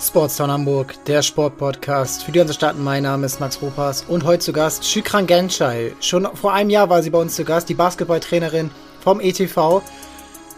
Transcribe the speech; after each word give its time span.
Sportstown 0.00 0.50
Hamburg, 0.50 0.94
der 1.06 1.22
Sportpodcast 1.22 2.22
für 2.22 2.30
die 2.30 2.38
unsere 2.38 2.54
Stadt. 2.54 2.78
Mein 2.78 3.02
Name 3.02 3.26
ist 3.26 3.40
Max 3.40 3.60
Ropas 3.60 4.04
und 4.06 4.22
heute 4.24 4.44
zu 4.44 4.52
Gast 4.52 4.84
Shikran 4.84 5.26
Genschai. 5.26 5.92
Schon 6.00 6.28
vor 6.34 6.52
einem 6.52 6.70
Jahr 6.70 6.88
war 6.88 7.02
sie 7.02 7.10
bei 7.10 7.18
uns 7.18 7.34
zu 7.34 7.44
Gast, 7.44 7.68
die 7.68 7.74
Basketballtrainerin 7.74 8.70
vom 9.00 9.20
ETV. 9.20 9.82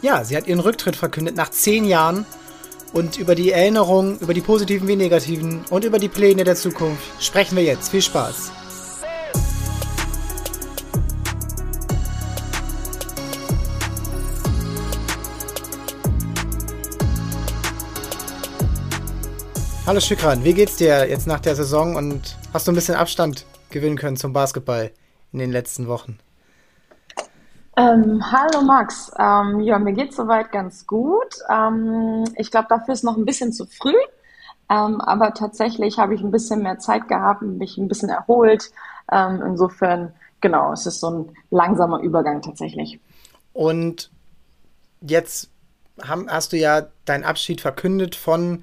Ja, 0.03 0.25
sie 0.25 0.37
hat 0.37 0.47
ihren 0.47 0.61
Rücktritt 0.61 0.95
verkündet 0.95 1.37
nach 1.37 1.51
zehn 1.51 1.87
Jahren 1.87 2.27
und 2.93 3.17
über 3.17 3.35
die 3.35 3.51
Erinnerungen, 3.51 4.19
über 4.19 4.35
die 4.35 4.43
positiven 4.43 4.87
wie 4.89 4.97
negativen 4.97 5.65
und 5.71 5.85
über 5.85 5.99
die 5.99 6.09
Pläne 6.09 6.45
der 6.45 6.57
Zukunft 6.57 7.03
sprechen 7.19 7.57
wir 7.57 7.65
jetzt. 7.65 7.89
Viel 7.89 8.03
Spaß! 8.03 8.60
Hallo 19.87 19.99
Schükran, 19.99 20.45
wie 20.45 20.53
geht's 20.53 20.77
dir 20.77 21.09
jetzt 21.09 21.27
nach 21.27 21.41
der 21.41 21.57
Saison 21.57 21.97
und 21.97 22.37
hast 22.53 22.69
du 22.69 22.73
ein 22.73 22.75
bisschen 22.75 22.95
Abstand 22.95 23.47
gewinnen 23.71 23.97
können 23.97 24.17
zum 24.17 24.33
Basketball 24.33 24.91
in 25.33 25.39
den 25.39 25.51
letzten 25.51 25.89
Wochen? 25.89 26.19
Ähm, 27.77 28.23
hallo 28.31 28.63
Max, 28.63 29.11
ähm, 29.19 29.61
ja, 29.61 29.79
mir 29.79 29.95
geht's 29.95 30.17
soweit 30.17 30.53
ganz 30.53 30.87
gut. 30.87 31.37
Ähm, 31.51 32.25
ich 32.37 32.51
glaube, 32.51 32.67
dafür 32.69 32.93
ist 32.93 33.05
noch 33.05 33.17
ein 33.17 33.25
bisschen 33.25 33.53
zu 33.53 33.65
früh, 33.65 33.97
ähm, 34.69 35.01
aber 35.01 35.33
tatsächlich 35.33 35.99
habe 35.99 36.15
ich 36.15 36.21
ein 36.21 36.31
bisschen 36.31 36.63
mehr 36.63 36.79
Zeit 36.79 37.09
gehabt, 37.09 37.41
mich 37.43 37.79
ein 37.79 37.89
bisschen 37.89 38.11
erholt. 38.11 38.71
Ähm, 39.11 39.43
insofern, 39.45 40.13
genau, 40.43 40.73
es 40.75 40.85
ist 40.85 41.01
so 41.01 41.11
ein 41.11 41.37
langsamer 41.51 42.01
Übergang 42.01 42.43
tatsächlich. 42.43 43.01
Und 43.55 44.11
jetzt 45.01 45.51
haben, 46.03 46.31
hast 46.31 46.53
du 46.53 46.59
ja 46.59 46.87
deinen 47.07 47.25
Abschied 47.25 47.63
verkündet 47.63 48.15
von 48.15 48.63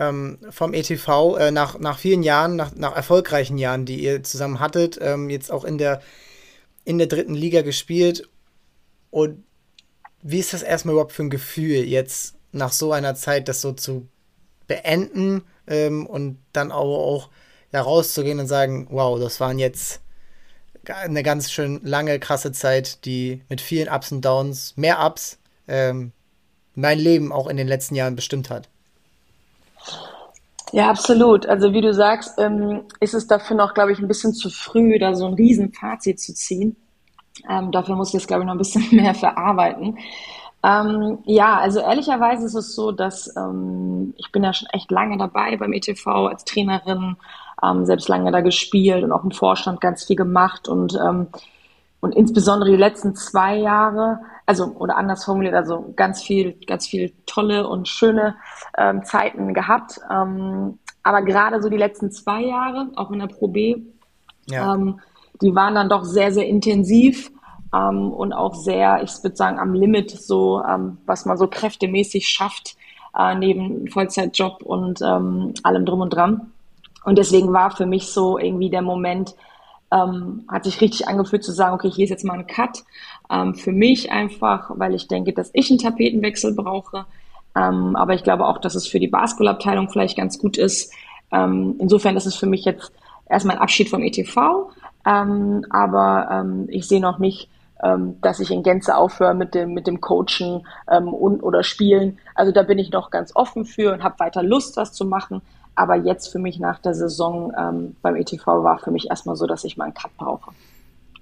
ähm, 0.00 0.38
vom 0.48 0.72
ETV 0.72 1.36
äh, 1.36 1.50
nach, 1.50 1.78
nach 1.78 1.98
vielen 1.98 2.22
Jahren, 2.22 2.56
nach, 2.56 2.74
nach 2.74 2.96
erfolgreichen 2.96 3.58
Jahren, 3.58 3.84
die 3.84 4.02
ihr 4.02 4.22
zusammen 4.22 4.58
hattet, 4.58 4.98
ähm, 5.00 5.28
jetzt 5.28 5.52
auch 5.52 5.64
in 5.64 5.76
der, 5.76 6.00
in 6.84 6.96
der 6.96 7.06
dritten 7.06 7.34
Liga 7.34 7.60
gespielt. 7.60 8.28
Und 9.10 9.44
wie 10.22 10.38
ist 10.38 10.54
das 10.54 10.62
erstmal 10.62 10.94
überhaupt 10.94 11.12
für 11.12 11.22
ein 11.22 11.30
Gefühl, 11.30 11.84
jetzt 11.84 12.34
nach 12.50 12.72
so 12.72 12.92
einer 12.92 13.14
Zeit 13.14 13.46
das 13.46 13.60
so 13.60 13.72
zu 13.72 14.08
beenden 14.66 15.42
ähm, 15.66 16.06
und 16.06 16.38
dann 16.54 16.72
auch, 16.72 17.16
auch 17.16 17.30
ja, 17.70 17.82
rauszugehen 17.82 18.40
und 18.40 18.46
sagen, 18.46 18.88
wow, 18.90 19.20
das 19.20 19.38
waren 19.38 19.58
jetzt 19.58 20.00
eine 20.88 21.22
ganz 21.22 21.52
schön 21.52 21.80
lange, 21.84 22.18
krasse 22.18 22.52
Zeit, 22.52 23.04
die 23.04 23.42
mit 23.50 23.60
vielen 23.60 23.88
Ups 23.88 24.12
und 24.12 24.24
Downs, 24.24 24.76
mehr 24.76 25.04
Ups, 25.04 25.38
ähm, 25.68 26.12
mein 26.74 26.98
Leben 26.98 27.32
auch 27.32 27.48
in 27.48 27.58
den 27.58 27.68
letzten 27.68 27.96
Jahren 27.96 28.16
bestimmt 28.16 28.48
hat. 28.48 28.70
Ja, 30.72 30.88
absolut. 30.88 31.46
Also 31.46 31.72
wie 31.72 31.80
du 31.80 31.92
sagst, 31.92 32.38
ähm, 32.38 32.82
ist 33.00 33.14
es 33.14 33.26
dafür 33.26 33.56
noch, 33.56 33.74
glaube 33.74 33.92
ich, 33.92 33.98
ein 33.98 34.08
bisschen 34.08 34.32
zu 34.34 34.50
früh, 34.50 34.98
da 34.98 35.14
so 35.14 35.26
ein 35.26 35.34
Riesenfazit 35.34 36.20
zu 36.20 36.34
ziehen. 36.34 36.76
Ähm, 37.48 37.72
dafür 37.72 37.96
muss 37.96 38.08
ich 38.08 38.14
jetzt, 38.14 38.28
glaube 38.28 38.42
ich, 38.42 38.46
noch 38.46 38.54
ein 38.54 38.58
bisschen 38.58 38.86
mehr 38.90 39.14
verarbeiten. 39.14 39.98
Ähm, 40.62 41.18
ja, 41.24 41.58
also 41.58 41.80
ehrlicherweise 41.80 42.44
ist 42.46 42.54
es 42.54 42.74
so, 42.74 42.92
dass 42.92 43.34
ähm, 43.36 44.14
ich 44.18 44.30
bin 44.30 44.44
ja 44.44 44.52
schon 44.52 44.68
echt 44.72 44.90
lange 44.90 45.16
dabei 45.16 45.56
beim 45.56 45.72
ETV 45.72 46.06
als 46.06 46.44
Trainerin, 46.44 47.16
ähm, 47.62 47.86
selbst 47.86 48.08
lange 48.08 48.30
da 48.30 48.40
gespielt 48.42 49.02
und 49.02 49.12
auch 49.12 49.24
im 49.24 49.30
Vorstand 49.30 49.80
ganz 49.80 50.04
viel 50.04 50.16
gemacht 50.16 50.68
und 50.68 50.94
ähm, 51.02 51.28
und 52.00 52.14
insbesondere 52.14 52.70
die 52.70 52.76
letzten 52.76 53.14
zwei 53.14 53.56
Jahre, 53.56 54.20
also 54.50 54.74
oder 54.80 54.96
anders 54.96 55.24
formuliert, 55.24 55.54
also 55.54 55.92
ganz 55.94 56.24
viel, 56.24 56.54
ganz 56.66 56.88
viel 56.88 57.12
tolle 57.24 57.68
und 57.68 57.86
schöne 57.86 58.34
ähm, 58.76 59.04
Zeiten 59.04 59.54
gehabt. 59.54 60.00
Ähm, 60.10 60.80
aber 61.04 61.22
gerade 61.22 61.62
so 61.62 61.68
die 61.68 61.76
letzten 61.76 62.10
zwei 62.10 62.42
Jahre, 62.42 62.90
auch 62.96 63.12
in 63.12 63.20
der 63.20 63.28
Pro 63.28 63.46
B, 63.46 63.76
ja. 64.46 64.74
ähm, 64.74 64.98
die 65.40 65.54
waren 65.54 65.76
dann 65.76 65.88
doch 65.88 66.02
sehr, 66.02 66.32
sehr 66.32 66.48
intensiv 66.48 67.30
ähm, 67.72 68.10
und 68.10 68.32
auch 68.32 68.54
sehr, 68.54 69.04
ich 69.04 69.22
würde 69.22 69.36
sagen, 69.36 69.60
am 69.60 69.72
Limit, 69.72 70.10
so 70.10 70.60
ähm, 70.64 70.98
was 71.06 71.26
man 71.26 71.38
so 71.38 71.46
kräftemäßig 71.46 72.28
schafft, 72.28 72.76
äh, 73.16 73.36
neben 73.36 73.86
Vollzeitjob 73.86 74.62
und 74.64 75.00
ähm, 75.00 75.54
allem 75.62 75.86
drum 75.86 76.00
und 76.00 76.10
dran. 76.10 76.50
Und 77.04 77.18
deswegen 77.18 77.52
war 77.52 77.70
für 77.70 77.86
mich 77.86 78.08
so 78.08 78.36
irgendwie 78.36 78.68
der 78.68 78.82
Moment, 78.82 79.36
ähm, 79.92 80.44
hat 80.48 80.64
sich 80.64 80.80
richtig 80.80 81.08
angefühlt 81.08 81.44
zu 81.44 81.52
sagen, 81.52 81.74
okay, 81.74 81.90
hier 81.90 82.04
ist 82.04 82.10
jetzt 82.10 82.24
mal 82.24 82.34
ein 82.34 82.46
Cut. 82.46 82.84
Ähm, 83.30 83.54
für 83.54 83.72
mich 83.72 84.12
einfach, 84.12 84.70
weil 84.74 84.94
ich 84.94 85.08
denke, 85.08 85.32
dass 85.32 85.50
ich 85.52 85.70
einen 85.70 85.78
Tapetenwechsel 85.78 86.54
brauche. 86.54 87.06
Ähm, 87.56 87.96
aber 87.96 88.14
ich 88.14 88.22
glaube 88.22 88.46
auch, 88.46 88.58
dass 88.58 88.74
es 88.74 88.86
für 88.86 89.00
die 89.00 89.08
Basketballabteilung 89.08 89.90
vielleicht 89.90 90.16
ganz 90.16 90.38
gut 90.38 90.56
ist. 90.56 90.92
Ähm, 91.32 91.76
insofern 91.78 92.16
ist 92.16 92.26
es 92.26 92.36
für 92.36 92.46
mich 92.46 92.64
jetzt 92.64 92.92
erstmal 93.28 93.56
ein 93.56 93.62
Abschied 93.62 93.88
vom 93.88 94.02
ETV. 94.02 94.70
Ähm, 95.06 95.64
aber 95.70 96.28
ähm, 96.30 96.66
ich 96.68 96.86
sehe 96.86 97.00
noch 97.00 97.18
nicht, 97.18 97.48
dass 98.20 98.40
ich 98.40 98.50
in 98.50 98.62
Gänze 98.62 98.94
aufhöre 98.94 99.32
mit 99.32 99.54
dem, 99.54 99.72
mit 99.72 99.86
dem 99.86 100.02
Coachen 100.02 100.66
und, 100.86 101.42
oder 101.42 101.62
Spielen. 101.62 102.18
Also 102.34 102.52
da 102.52 102.62
bin 102.62 102.78
ich 102.78 102.90
noch 102.90 103.08
ganz 103.10 103.34
offen 103.34 103.64
für 103.64 103.94
und 103.94 104.02
habe 104.02 104.18
weiter 104.18 104.42
Lust, 104.42 104.76
was 104.76 104.92
zu 104.92 105.06
machen. 105.06 105.40
Aber 105.80 105.96
jetzt 105.96 106.28
für 106.28 106.38
mich 106.38 106.58
nach 106.58 106.78
der 106.78 106.92
Saison 106.92 107.54
ähm, 107.58 107.96
beim 108.02 108.14
ETV 108.14 108.46
war 108.46 108.78
für 108.80 108.90
mich 108.90 109.08
erstmal 109.08 109.34
so, 109.34 109.46
dass 109.46 109.64
ich 109.64 109.78
mal 109.78 109.84
einen 109.84 109.94
Cut 109.94 110.14
brauche. 110.18 110.50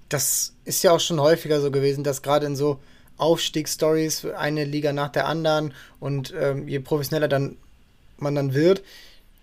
Das 0.09 0.53
ist 0.65 0.83
ja 0.83 0.91
auch 0.91 0.99
schon 0.99 1.21
häufiger 1.21 1.61
so 1.61 1.71
gewesen, 1.71 2.03
dass 2.03 2.21
gerade 2.21 2.45
in 2.45 2.57
so 2.57 2.77
Aufstiegsstories 3.17 4.25
eine 4.25 4.65
Liga 4.65 4.91
nach 4.91 5.07
der 5.07 5.27
anderen 5.27 5.73
und 6.01 6.33
ähm, 6.37 6.67
je 6.67 6.79
professioneller 6.79 7.29
dann 7.29 7.55
man 8.17 8.35
dann 8.35 8.53
wird, 8.53 8.83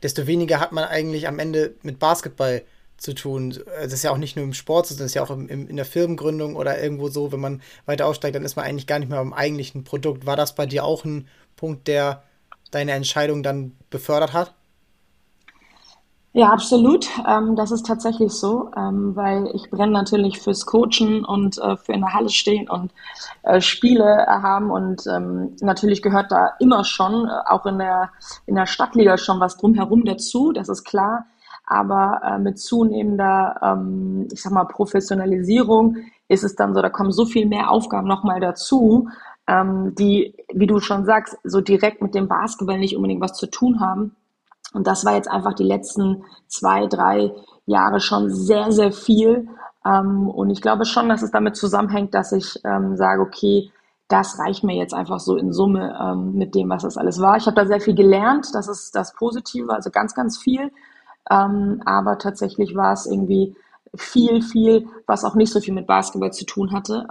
desto 0.02 0.26
weniger 0.26 0.60
hat 0.60 0.72
man 0.72 0.84
eigentlich 0.84 1.28
am 1.28 1.38
Ende 1.38 1.72
mit 1.82 1.98
Basketball 1.98 2.60
zu 2.98 3.14
tun. 3.14 3.58
Das 3.80 3.94
ist 3.94 4.02
ja 4.02 4.10
auch 4.10 4.18
nicht 4.18 4.36
nur 4.36 4.44
im 4.44 4.52
Sport, 4.52 4.88
sondern 4.88 5.04
das 5.04 5.12
ist 5.12 5.14
ja 5.14 5.22
auch 5.22 5.30
im, 5.30 5.48
im, 5.48 5.66
in 5.66 5.76
der 5.76 5.86
Firmengründung 5.86 6.56
oder 6.56 6.78
irgendwo 6.78 7.08
so, 7.08 7.32
wenn 7.32 7.40
man 7.40 7.62
weiter 7.86 8.04
aussteigt, 8.04 8.36
dann 8.36 8.44
ist 8.44 8.56
man 8.56 8.66
eigentlich 8.66 8.86
gar 8.86 8.98
nicht 8.98 9.08
mehr 9.08 9.18
beim 9.18 9.32
eigentlichen 9.32 9.82
Produkt. 9.82 10.26
War 10.26 10.36
das 10.36 10.54
bei 10.54 10.66
dir 10.66 10.84
auch 10.84 11.06
ein 11.06 11.26
Punkt, 11.56 11.88
der 11.88 12.22
deine 12.70 12.92
Entscheidung 12.92 13.42
dann 13.42 13.72
befördert 13.88 14.34
hat? 14.34 14.52
Ja, 16.38 16.50
absolut. 16.50 17.08
Ähm, 17.26 17.56
das 17.56 17.70
ist 17.70 17.86
tatsächlich 17.86 18.30
so, 18.30 18.70
ähm, 18.76 19.16
weil 19.16 19.48
ich 19.54 19.70
brenne 19.70 19.92
natürlich 19.92 20.38
fürs 20.38 20.66
Coachen 20.66 21.24
und 21.24 21.56
äh, 21.56 21.78
für 21.78 21.94
in 21.94 22.02
der 22.02 22.12
Halle 22.12 22.28
stehen 22.28 22.68
und 22.68 22.92
äh, 23.42 23.62
Spiele 23.62 24.26
haben 24.28 24.70
und 24.70 25.06
ähm, 25.06 25.56
natürlich 25.62 26.02
gehört 26.02 26.30
da 26.30 26.50
immer 26.60 26.84
schon, 26.84 27.24
äh, 27.26 27.30
auch 27.46 27.64
in 27.64 27.78
der, 27.78 28.10
in 28.44 28.54
der 28.54 28.66
Stadtliga 28.66 29.16
schon 29.16 29.40
was 29.40 29.56
drumherum 29.56 30.04
dazu, 30.04 30.52
das 30.52 30.68
ist 30.68 30.84
klar. 30.84 31.24
Aber 31.64 32.20
äh, 32.22 32.38
mit 32.38 32.58
zunehmender, 32.58 33.58
ähm, 33.62 34.28
ich 34.30 34.42
sag 34.42 34.52
mal, 34.52 34.66
Professionalisierung 34.66 35.96
ist 36.28 36.44
es 36.44 36.54
dann 36.54 36.74
so, 36.74 36.82
da 36.82 36.90
kommen 36.90 37.12
so 37.12 37.24
viel 37.24 37.46
mehr 37.46 37.70
Aufgaben 37.70 38.06
nochmal 38.08 38.40
dazu, 38.40 39.08
ähm, 39.48 39.94
die, 39.94 40.34
wie 40.52 40.66
du 40.66 40.80
schon 40.80 41.06
sagst, 41.06 41.38
so 41.44 41.62
direkt 41.62 42.02
mit 42.02 42.14
dem 42.14 42.28
Basketball 42.28 42.78
nicht 42.78 42.94
unbedingt 42.94 43.22
was 43.22 43.32
zu 43.38 43.46
tun 43.46 43.80
haben 43.80 44.14
und 44.76 44.86
das 44.86 45.06
war 45.06 45.14
jetzt 45.14 45.30
einfach 45.30 45.54
die 45.54 45.64
letzten 45.64 46.22
zwei, 46.48 46.86
drei 46.86 47.32
Jahre 47.64 47.98
schon 47.98 48.28
sehr, 48.28 48.70
sehr 48.72 48.92
viel. 48.92 49.48
Ähm, 49.86 50.28
und 50.28 50.50
ich 50.50 50.60
glaube 50.60 50.84
schon, 50.84 51.08
dass 51.08 51.22
es 51.22 51.30
damit 51.30 51.56
zusammenhängt, 51.56 52.12
dass 52.12 52.32
ich 52.32 52.60
ähm, 52.62 52.94
sage, 52.94 53.22
okay, 53.22 53.72
das 54.08 54.38
reicht 54.38 54.64
mir 54.64 54.76
jetzt 54.76 54.92
einfach 54.92 55.18
so 55.18 55.36
in 55.36 55.54
Summe 55.54 55.98
ähm, 55.98 56.34
mit 56.34 56.54
dem, 56.54 56.68
was 56.68 56.82
das 56.82 56.98
alles 56.98 57.22
war. 57.22 57.38
Ich 57.38 57.46
habe 57.46 57.56
da 57.56 57.64
sehr 57.64 57.80
viel 57.80 57.94
gelernt, 57.94 58.48
das 58.52 58.68
ist 58.68 58.94
das 58.94 59.14
Positive, 59.14 59.72
also 59.72 59.90
ganz, 59.90 60.14
ganz 60.14 60.36
viel. 60.38 60.70
Aber 61.28 62.18
tatsächlich 62.18 62.76
war 62.76 62.92
es 62.92 63.04
irgendwie 63.04 63.56
viel, 63.96 64.42
viel, 64.42 64.86
was 65.08 65.24
auch 65.24 65.34
nicht 65.34 65.52
so 65.52 65.58
viel 65.58 65.74
mit 65.74 65.88
Basketball 65.88 66.32
zu 66.32 66.46
tun 66.46 66.70
hatte. 66.70 67.08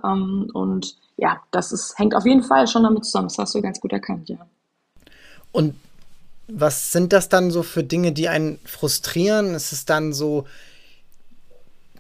Und 0.53 0.95
ja, 1.17 1.41
das 1.51 1.73
ist, 1.73 1.99
hängt 1.99 2.15
auf 2.15 2.25
jeden 2.25 2.43
Fall 2.43 2.65
schon 2.67 2.83
damit 2.83 3.03
zusammen. 3.03 3.27
Das 3.27 3.37
hast 3.37 3.55
du 3.55 3.61
ganz 3.61 3.81
gut 3.81 3.91
erkannt, 3.91 4.29
ja. 4.29 4.37
Und 5.51 5.75
was 6.47 6.91
sind 6.91 7.13
das 7.13 7.29
dann 7.29 7.51
so 7.51 7.63
für 7.63 7.83
Dinge, 7.83 8.12
die 8.12 8.30
einen 8.30 8.59
frustrieren? 8.65 9.56
Ist 9.56 9.71
es 9.71 9.86
dann 9.86 10.13
so, 10.13 10.45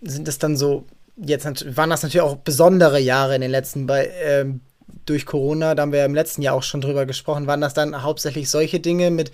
sind 0.01 0.27
es 0.27 0.37
dann 0.37 0.55
so, 0.55 0.85
jetzt 1.17 1.45
waren 1.75 1.89
das 1.89 2.03
natürlich 2.03 2.21
auch 2.21 2.37
besondere 2.37 2.99
Jahre 2.99 3.35
in 3.35 3.41
den 3.41 3.51
letzten, 3.51 3.87
bei, 3.87 4.11
ähm, 4.21 4.61
durch 5.05 5.25
Corona, 5.25 5.75
da 5.75 5.83
haben 5.83 5.91
wir 5.91 5.99
ja 5.99 6.05
im 6.05 6.15
letzten 6.15 6.41
Jahr 6.41 6.55
auch 6.55 6.63
schon 6.63 6.81
drüber 6.81 7.05
gesprochen, 7.05 7.47
waren 7.47 7.61
das 7.61 7.73
dann 7.73 8.03
hauptsächlich 8.03 8.49
solche 8.49 8.79
Dinge 8.79 9.11
mit, 9.11 9.31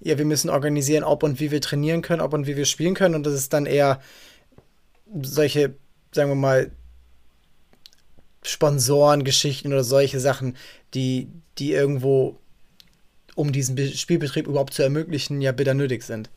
ja, 0.00 0.16
wir 0.18 0.24
müssen 0.24 0.50
organisieren, 0.50 1.04
ob 1.04 1.22
und 1.22 1.40
wie 1.40 1.50
wir 1.50 1.60
trainieren 1.60 2.02
können, 2.02 2.20
ob 2.20 2.32
und 2.32 2.46
wie 2.46 2.56
wir 2.56 2.66
spielen 2.66 2.94
können 2.94 3.14
und 3.14 3.24
das 3.24 3.34
ist 3.34 3.52
dann 3.52 3.66
eher 3.66 4.00
solche, 5.22 5.74
sagen 6.12 6.30
wir 6.30 6.36
mal, 6.36 6.70
Sponsorengeschichten 8.42 9.72
oder 9.72 9.84
solche 9.84 10.20
Sachen, 10.20 10.56
die, 10.94 11.28
die 11.58 11.72
irgendwo 11.72 12.38
um 13.38 13.52
diesen 13.52 13.78
Spielbetrieb 13.78 14.46
überhaupt 14.48 14.74
zu 14.74 14.82
ermöglichen, 14.82 15.40
ja 15.40 15.52
bitter 15.52 15.74
nötig 15.74 16.02
sind. 16.02 16.28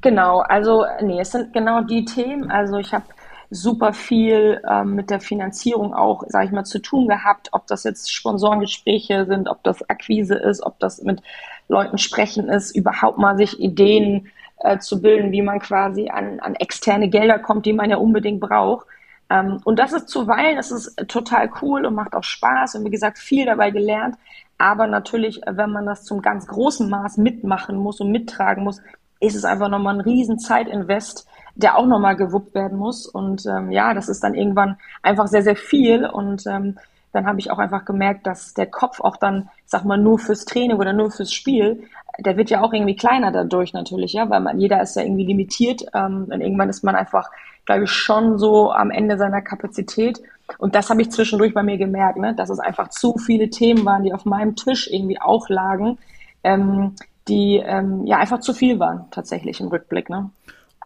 Genau, 0.00 0.40
also 0.40 0.84
nee, 1.02 1.20
es 1.20 1.32
sind 1.32 1.52
genau 1.52 1.80
die 1.80 2.04
Themen. 2.04 2.50
Also 2.50 2.76
ich 2.76 2.92
habe 2.92 3.04
super 3.50 3.94
viel 3.94 4.60
ähm, 4.70 4.94
mit 4.94 5.10
der 5.10 5.20
Finanzierung 5.20 5.94
auch, 5.94 6.22
sage 6.28 6.46
ich 6.46 6.52
mal, 6.52 6.64
zu 6.64 6.80
tun 6.80 7.08
gehabt, 7.08 7.48
ob 7.52 7.66
das 7.66 7.84
jetzt 7.84 8.12
Sponsorengespräche 8.12 9.24
sind, 9.26 9.48
ob 9.48 9.64
das 9.64 9.88
Akquise 9.88 10.34
ist, 10.34 10.62
ob 10.62 10.78
das 10.78 11.02
mit 11.02 11.22
Leuten 11.68 11.98
sprechen 11.98 12.48
ist, 12.48 12.76
überhaupt 12.76 13.18
mal 13.18 13.36
sich 13.38 13.58
Ideen 13.58 14.28
äh, 14.58 14.78
zu 14.78 15.00
bilden, 15.00 15.32
wie 15.32 15.42
man 15.42 15.60
quasi 15.60 16.10
an, 16.10 16.40
an 16.40 16.54
externe 16.56 17.08
Gelder 17.08 17.38
kommt, 17.38 17.64
die 17.64 17.72
man 17.72 17.90
ja 17.90 17.96
unbedingt 17.96 18.40
braucht. 18.40 18.86
Ähm, 19.30 19.60
und 19.64 19.78
das 19.78 19.92
ist 19.92 20.08
zuweilen, 20.08 20.56
das 20.56 20.70
ist 20.70 20.96
total 21.08 21.50
cool 21.62 21.86
und 21.86 21.94
macht 21.94 22.14
auch 22.14 22.24
Spaß 22.24 22.76
und 22.76 22.84
wie 22.84 22.90
gesagt 22.90 23.18
viel 23.18 23.46
dabei 23.46 23.70
gelernt. 23.70 24.16
Aber 24.58 24.88
natürlich, 24.88 25.40
wenn 25.46 25.70
man 25.70 25.86
das 25.86 26.04
zum 26.04 26.20
ganz 26.20 26.46
großen 26.46 26.90
Maß 26.90 27.16
mitmachen 27.16 27.76
muss 27.76 28.00
und 28.00 28.10
mittragen 28.10 28.64
muss, 28.64 28.82
ist 29.20 29.36
es 29.36 29.44
einfach 29.44 29.68
nochmal 29.68 29.94
ein 29.94 30.00
riesen 30.00 30.38
Zeitinvest, 30.38 31.26
der 31.54 31.76
auch 31.76 31.86
nochmal 31.86 32.16
gewuppt 32.16 32.54
werden 32.54 32.78
muss. 32.78 33.06
Und 33.06 33.46
ähm, 33.46 33.70
ja, 33.70 33.94
das 33.94 34.08
ist 34.08 34.22
dann 34.22 34.34
irgendwann 34.34 34.76
einfach 35.02 35.28
sehr, 35.28 35.42
sehr 35.42 35.56
viel. 35.56 36.06
Und 36.06 36.46
ähm, 36.46 36.76
dann 37.12 37.26
habe 37.26 37.38
ich 37.38 37.50
auch 37.50 37.58
einfach 37.58 37.84
gemerkt, 37.84 38.26
dass 38.26 38.54
der 38.54 38.66
Kopf 38.66 39.00
auch 39.00 39.16
dann, 39.16 39.48
sag 39.64 39.84
mal, 39.84 39.98
nur 39.98 40.18
fürs 40.18 40.44
Training 40.44 40.76
oder 40.76 40.92
nur 40.92 41.10
fürs 41.10 41.32
Spiel, 41.32 41.84
der 42.18 42.36
wird 42.36 42.50
ja 42.50 42.60
auch 42.62 42.72
irgendwie 42.72 42.96
kleiner 42.96 43.30
dadurch 43.30 43.72
natürlich, 43.72 44.12
ja, 44.12 44.28
weil 44.28 44.40
man, 44.40 44.58
jeder 44.58 44.82
ist 44.82 44.96
ja 44.96 45.02
irgendwie 45.02 45.26
limitiert. 45.26 45.84
Ähm, 45.94 46.26
und 46.30 46.40
irgendwann 46.40 46.68
ist 46.68 46.82
man 46.82 46.96
einfach, 46.96 47.30
glaube 47.64 47.84
ich, 47.84 47.90
schon 47.90 48.38
so 48.38 48.72
am 48.72 48.90
Ende 48.90 49.16
seiner 49.18 49.42
Kapazität. 49.42 50.20
Und 50.56 50.74
das 50.74 50.88
habe 50.88 51.02
ich 51.02 51.10
zwischendurch 51.10 51.52
bei 51.52 51.62
mir 51.62 51.76
gemerkt, 51.76 52.18
ne, 52.18 52.34
dass 52.34 52.48
es 52.48 52.58
einfach 52.58 52.88
zu 52.88 53.18
viele 53.18 53.50
Themen 53.50 53.84
waren, 53.84 54.04
die 54.04 54.14
auf 54.14 54.24
meinem 54.24 54.56
Tisch 54.56 54.88
irgendwie 54.90 55.20
auch 55.20 55.48
lagen, 55.48 55.98
ähm, 56.42 56.94
die 57.28 57.56
ähm, 57.56 58.06
ja 58.06 58.16
einfach 58.16 58.40
zu 58.40 58.54
viel 58.54 58.78
waren, 58.78 59.06
tatsächlich 59.10 59.60
im 59.60 59.68
Rückblick. 59.68 60.08
Ne? 60.08 60.30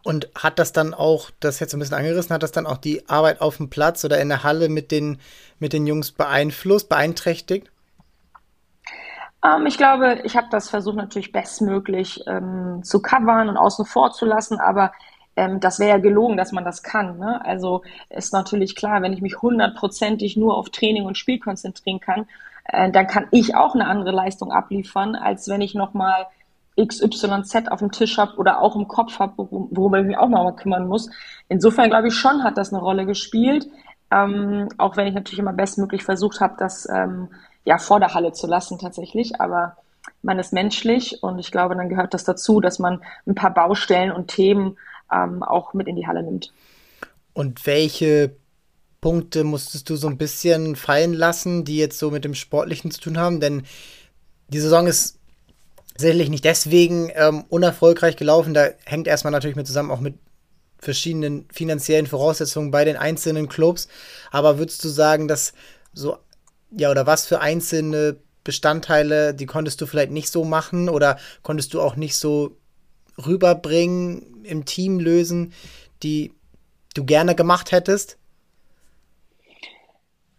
Und 0.03 0.27
hat 0.35 0.59
das 0.59 0.73
dann 0.73 0.93
auch, 0.93 1.31
das 1.39 1.61
jetzt 1.61 1.73
ein 1.73 1.79
bisschen 1.79 1.97
angerissen, 1.97 2.33
hat 2.33 2.43
das 2.43 2.51
dann 2.51 2.67
auch 2.67 2.77
die 2.77 3.07
Arbeit 3.07 3.39
auf 3.39 3.57
dem 3.57 3.69
Platz 3.69 4.03
oder 4.03 4.19
in 4.19 4.27
der 4.27 4.43
Halle 4.43 4.67
mit 4.67 4.91
den, 4.91 5.17
mit 5.59 5.71
den 5.71 5.87
Jungs 5.87 6.11
beeinflusst, 6.11 6.89
beeinträchtigt? 6.89 7.71
Ähm, 9.43 9.65
ich 9.65 9.77
glaube, 9.77 10.19
ich 10.25 10.35
habe 10.35 10.47
das 10.51 10.69
versucht 10.69 10.97
natürlich 10.97 11.31
bestmöglich 11.31 12.21
ähm, 12.27 12.81
zu 12.83 13.01
covern 13.01 13.47
und 13.47 13.55
außen 13.55 13.85
vor 13.85 14.11
zu 14.11 14.25
lassen, 14.25 14.59
aber 14.59 14.91
ähm, 15.35 15.59
das 15.59 15.79
wäre 15.79 15.89
ja 15.89 15.97
gelogen, 15.97 16.37
dass 16.37 16.51
man 16.51 16.65
das 16.65 16.83
kann. 16.83 17.17
Ne? 17.17 17.43
Also 17.43 17.83
ist 18.09 18.33
natürlich 18.33 18.75
klar, 18.75 19.01
wenn 19.01 19.13
ich 19.13 19.21
mich 19.21 19.41
hundertprozentig 19.41 20.37
nur 20.37 20.57
auf 20.57 20.69
Training 20.69 21.05
und 21.05 21.17
Spiel 21.17 21.39
konzentrieren 21.39 21.99
kann, 21.99 22.25
äh, 22.65 22.91
dann 22.91 23.07
kann 23.07 23.27
ich 23.31 23.55
auch 23.55 23.75
eine 23.75 23.87
andere 23.87 24.11
Leistung 24.11 24.51
abliefern, 24.51 25.15
als 25.15 25.47
wenn 25.47 25.61
ich 25.61 25.75
nochmal 25.75 26.27
XYZ 26.79 27.69
auf 27.69 27.79
dem 27.79 27.91
Tisch 27.91 28.17
habe 28.17 28.35
oder 28.37 28.61
auch 28.61 28.75
im 28.75 28.87
Kopf 28.87 29.19
habe, 29.19 29.33
worüber 29.37 29.99
ich 29.99 30.07
mich 30.07 30.17
auch 30.17 30.27
mal 30.27 30.51
kümmern 30.55 30.87
muss. 30.87 31.09
Insofern 31.49 31.89
glaube 31.89 32.07
ich 32.07 32.15
schon, 32.15 32.43
hat 32.43 32.57
das 32.57 32.73
eine 32.73 32.81
Rolle 32.81 33.05
gespielt. 33.05 33.67
Ähm, 34.11 34.69
auch 34.77 34.97
wenn 34.97 35.07
ich 35.07 35.13
natürlich 35.13 35.39
immer 35.39 35.53
bestmöglich 35.53 36.03
versucht 36.03 36.39
habe, 36.39 36.55
das 36.57 36.87
ähm, 36.89 37.29
ja 37.63 37.77
vor 37.77 37.99
der 37.99 38.13
Halle 38.13 38.31
zu 38.31 38.47
lassen 38.47 38.79
tatsächlich. 38.79 39.39
Aber 39.39 39.77
man 40.21 40.39
ist 40.39 40.53
menschlich 40.53 41.21
und 41.21 41.39
ich 41.39 41.51
glaube, 41.51 41.75
dann 41.75 41.89
gehört 41.89 42.13
das 42.13 42.23
dazu, 42.23 42.59
dass 42.59 42.79
man 42.79 43.01
ein 43.27 43.35
paar 43.35 43.53
Baustellen 43.53 44.11
und 44.11 44.27
Themen 44.27 44.77
ähm, 45.13 45.43
auch 45.43 45.73
mit 45.73 45.87
in 45.87 45.95
die 45.95 46.07
Halle 46.07 46.23
nimmt. 46.23 46.53
Und 47.33 47.65
welche 47.65 48.35
Punkte 49.01 49.43
musstest 49.43 49.89
du 49.89 49.95
so 49.95 50.07
ein 50.07 50.17
bisschen 50.17 50.75
fallen 50.75 51.13
lassen, 51.13 51.65
die 51.65 51.77
jetzt 51.77 51.99
so 51.99 52.11
mit 52.11 52.23
dem 52.23 52.35
Sportlichen 52.35 52.91
zu 52.91 53.01
tun 53.01 53.17
haben? 53.17 53.39
Denn 53.39 53.63
die 54.47 54.59
Saison 54.59 54.87
ist 54.87 55.19
sicherlich 55.97 56.29
nicht 56.29 56.45
deswegen 56.45 57.11
ähm, 57.15 57.43
unerfolgreich 57.49 58.15
gelaufen. 58.15 58.53
Da 58.53 58.69
hängt 58.85 59.07
erstmal 59.07 59.31
natürlich 59.31 59.55
mit 59.55 59.67
zusammen 59.67 59.91
auch 59.91 59.99
mit 59.99 60.15
verschiedenen 60.79 61.45
finanziellen 61.51 62.07
Voraussetzungen 62.07 62.71
bei 62.71 62.85
den 62.85 62.97
einzelnen 62.97 63.47
Clubs. 63.47 63.87
Aber 64.31 64.57
würdest 64.57 64.83
du 64.83 64.89
sagen, 64.89 65.27
dass 65.27 65.53
so, 65.93 66.17
ja, 66.71 66.91
oder 66.91 67.05
was 67.05 67.25
für 67.25 67.39
einzelne 67.39 68.17
Bestandteile, 68.43 69.33
die 69.33 69.45
konntest 69.45 69.79
du 69.79 69.85
vielleicht 69.85 70.11
nicht 70.11 70.29
so 70.29 70.43
machen 70.43 70.89
oder 70.89 71.17
konntest 71.41 71.73
du 71.73 71.81
auch 71.81 71.95
nicht 71.95 72.15
so 72.15 72.57
rüberbringen, 73.17 74.43
im 74.43 74.65
Team 74.65 74.99
lösen, 74.99 75.53
die 76.01 76.33
du 76.95 77.05
gerne 77.05 77.35
gemacht 77.35 77.71
hättest? 77.71 78.17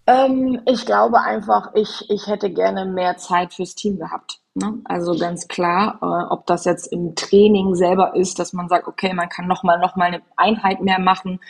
Ähm, 0.06 0.60
ich 0.66 0.84
glaube 0.84 1.20
einfach, 1.22 1.74
ich, 1.74 2.04
ich 2.10 2.26
hätte 2.26 2.50
gerne 2.50 2.84
mehr 2.84 3.16
Zeit 3.16 3.54
fürs 3.54 3.74
Team 3.74 3.98
gehabt. 3.98 4.40
Ne? 4.54 4.80
Also 4.84 5.16
ganz 5.18 5.48
klar, 5.48 5.98
äh, 6.02 6.32
ob 6.32 6.46
das 6.46 6.64
jetzt 6.64 6.92
im 6.92 7.14
Training 7.14 7.74
selber 7.74 8.14
ist, 8.14 8.38
dass 8.38 8.52
man 8.52 8.68
sagt, 8.68 8.86
okay, 8.86 9.14
man 9.14 9.28
kann 9.28 9.48
nochmal 9.48 9.78
noch 9.78 9.96
mal 9.96 10.06
eine 10.06 10.22
Einheit 10.36 10.80
mehr 10.80 11.00
machen, 11.00 11.40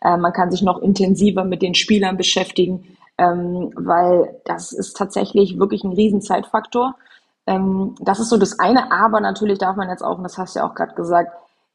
äh, 0.00 0.16
man 0.16 0.32
kann 0.32 0.50
sich 0.50 0.62
noch 0.62 0.80
intensiver 0.80 1.44
mit 1.44 1.60
den 1.60 1.74
Spielern 1.74 2.16
beschäftigen, 2.16 2.96
ähm, 3.18 3.72
weil 3.74 4.40
das 4.44 4.72
ist 4.72 4.96
tatsächlich 4.96 5.58
wirklich 5.58 5.82
ein 5.82 5.92
Riesenzeitfaktor. 5.92 6.94
Ähm, 7.46 7.94
das 8.00 8.20
ist 8.20 8.30
so 8.30 8.36
das 8.36 8.58
eine, 8.58 8.90
aber 8.90 9.20
natürlich 9.20 9.58
darf 9.58 9.76
man 9.76 9.88
jetzt 9.88 10.02
auch, 10.02 10.16
und 10.16 10.24
das 10.24 10.38
hast 10.38 10.54
du 10.54 10.60
ja 10.60 10.66
auch 10.68 10.74
gerade 10.74 10.94
gesagt, 10.94 11.30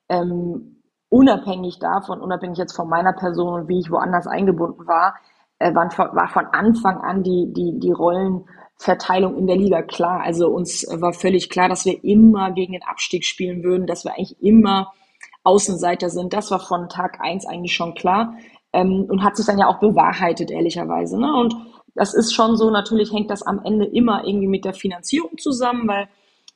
ähm, 0.09 0.81
unabhängig 1.09 1.79
davon, 1.79 2.21
unabhängig 2.21 2.57
jetzt 2.57 2.75
von 2.75 2.89
meiner 2.89 3.13
Person 3.13 3.61
und 3.61 3.67
wie 3.67 3.79
ich 3.79 3.91
woanders 3.91 4.27
eingebunden 4.27 4.87
war, 4.87 5.15
äh, 5.59 5.73
waren, 5.75 5.89
war 5.97 6.27
von 6.29 6.45
Anfang 6.47 7.01
an 7.01 7.23
die, 7.23 7.51
die, 7.53 7.79
die 7.79 7.91
Rollen 7.91 8.45
Verteilung 8.79 9.35
in 9.37 9.45
der 9.45 9.57
Liga 9.57 9.81
klar. 9.81 10.21
Also 10.23 10.47
uns 10.47 10.87
war 10.89 11.11
völlig 11.11 11.49
klar, 11.49 11.67
dass 11.67 11.85
wir 11.85 12.01
immer 12.03 12.51
gegen 12.51 12.73
den 12.73 12.83
Abstieg 12.83 13.25
spielen 13.25 13.61
würden, 13.63 13.87
dass 13.87 14.05
wir 14.05 14.13
eigentlich 14.13 14.41
immer 14.41 14.93
Außenseiter 15.43 16.09
sind. 16.09 16.33
Das 16.33 16.49
war 16.49 16.59
von 16.59 16.87
Tag 16.87 17.19
eins 17.19 17.45
eigentlich 17.45 17.75
schon 17.75 17.93
klar 17.93 18.35
ähm, 18.71 19.05
und 19.09 19.23
hat 19.23 19.35
sich 19.35 19.45
dann 19.45 19.59
ja 19.59 19.67
auch 19.67 19.79
bewahrheitet, 19.79 20.49
ehrlicherweise. 20.49 21.19
Ne? 21.19 21.33
Und 21.33 21.55
das 21.99 22.13
ist 22.13 22.33
schon 22.33 22.55
so, 22.55 22.69
natürlich 22.69 23.11
hängt 23.11 23.29
das 23.29 23.41
am 23.43 23.59
Ende 23.65 23.85
immer 23.85 24.25
irgendwie 24.25 24.47
mit 24.47 24.63
der 24.63 24.73
Finanzierung 24.73 25.37
zusammen, 25.37 25.85
weil 25.85 26.07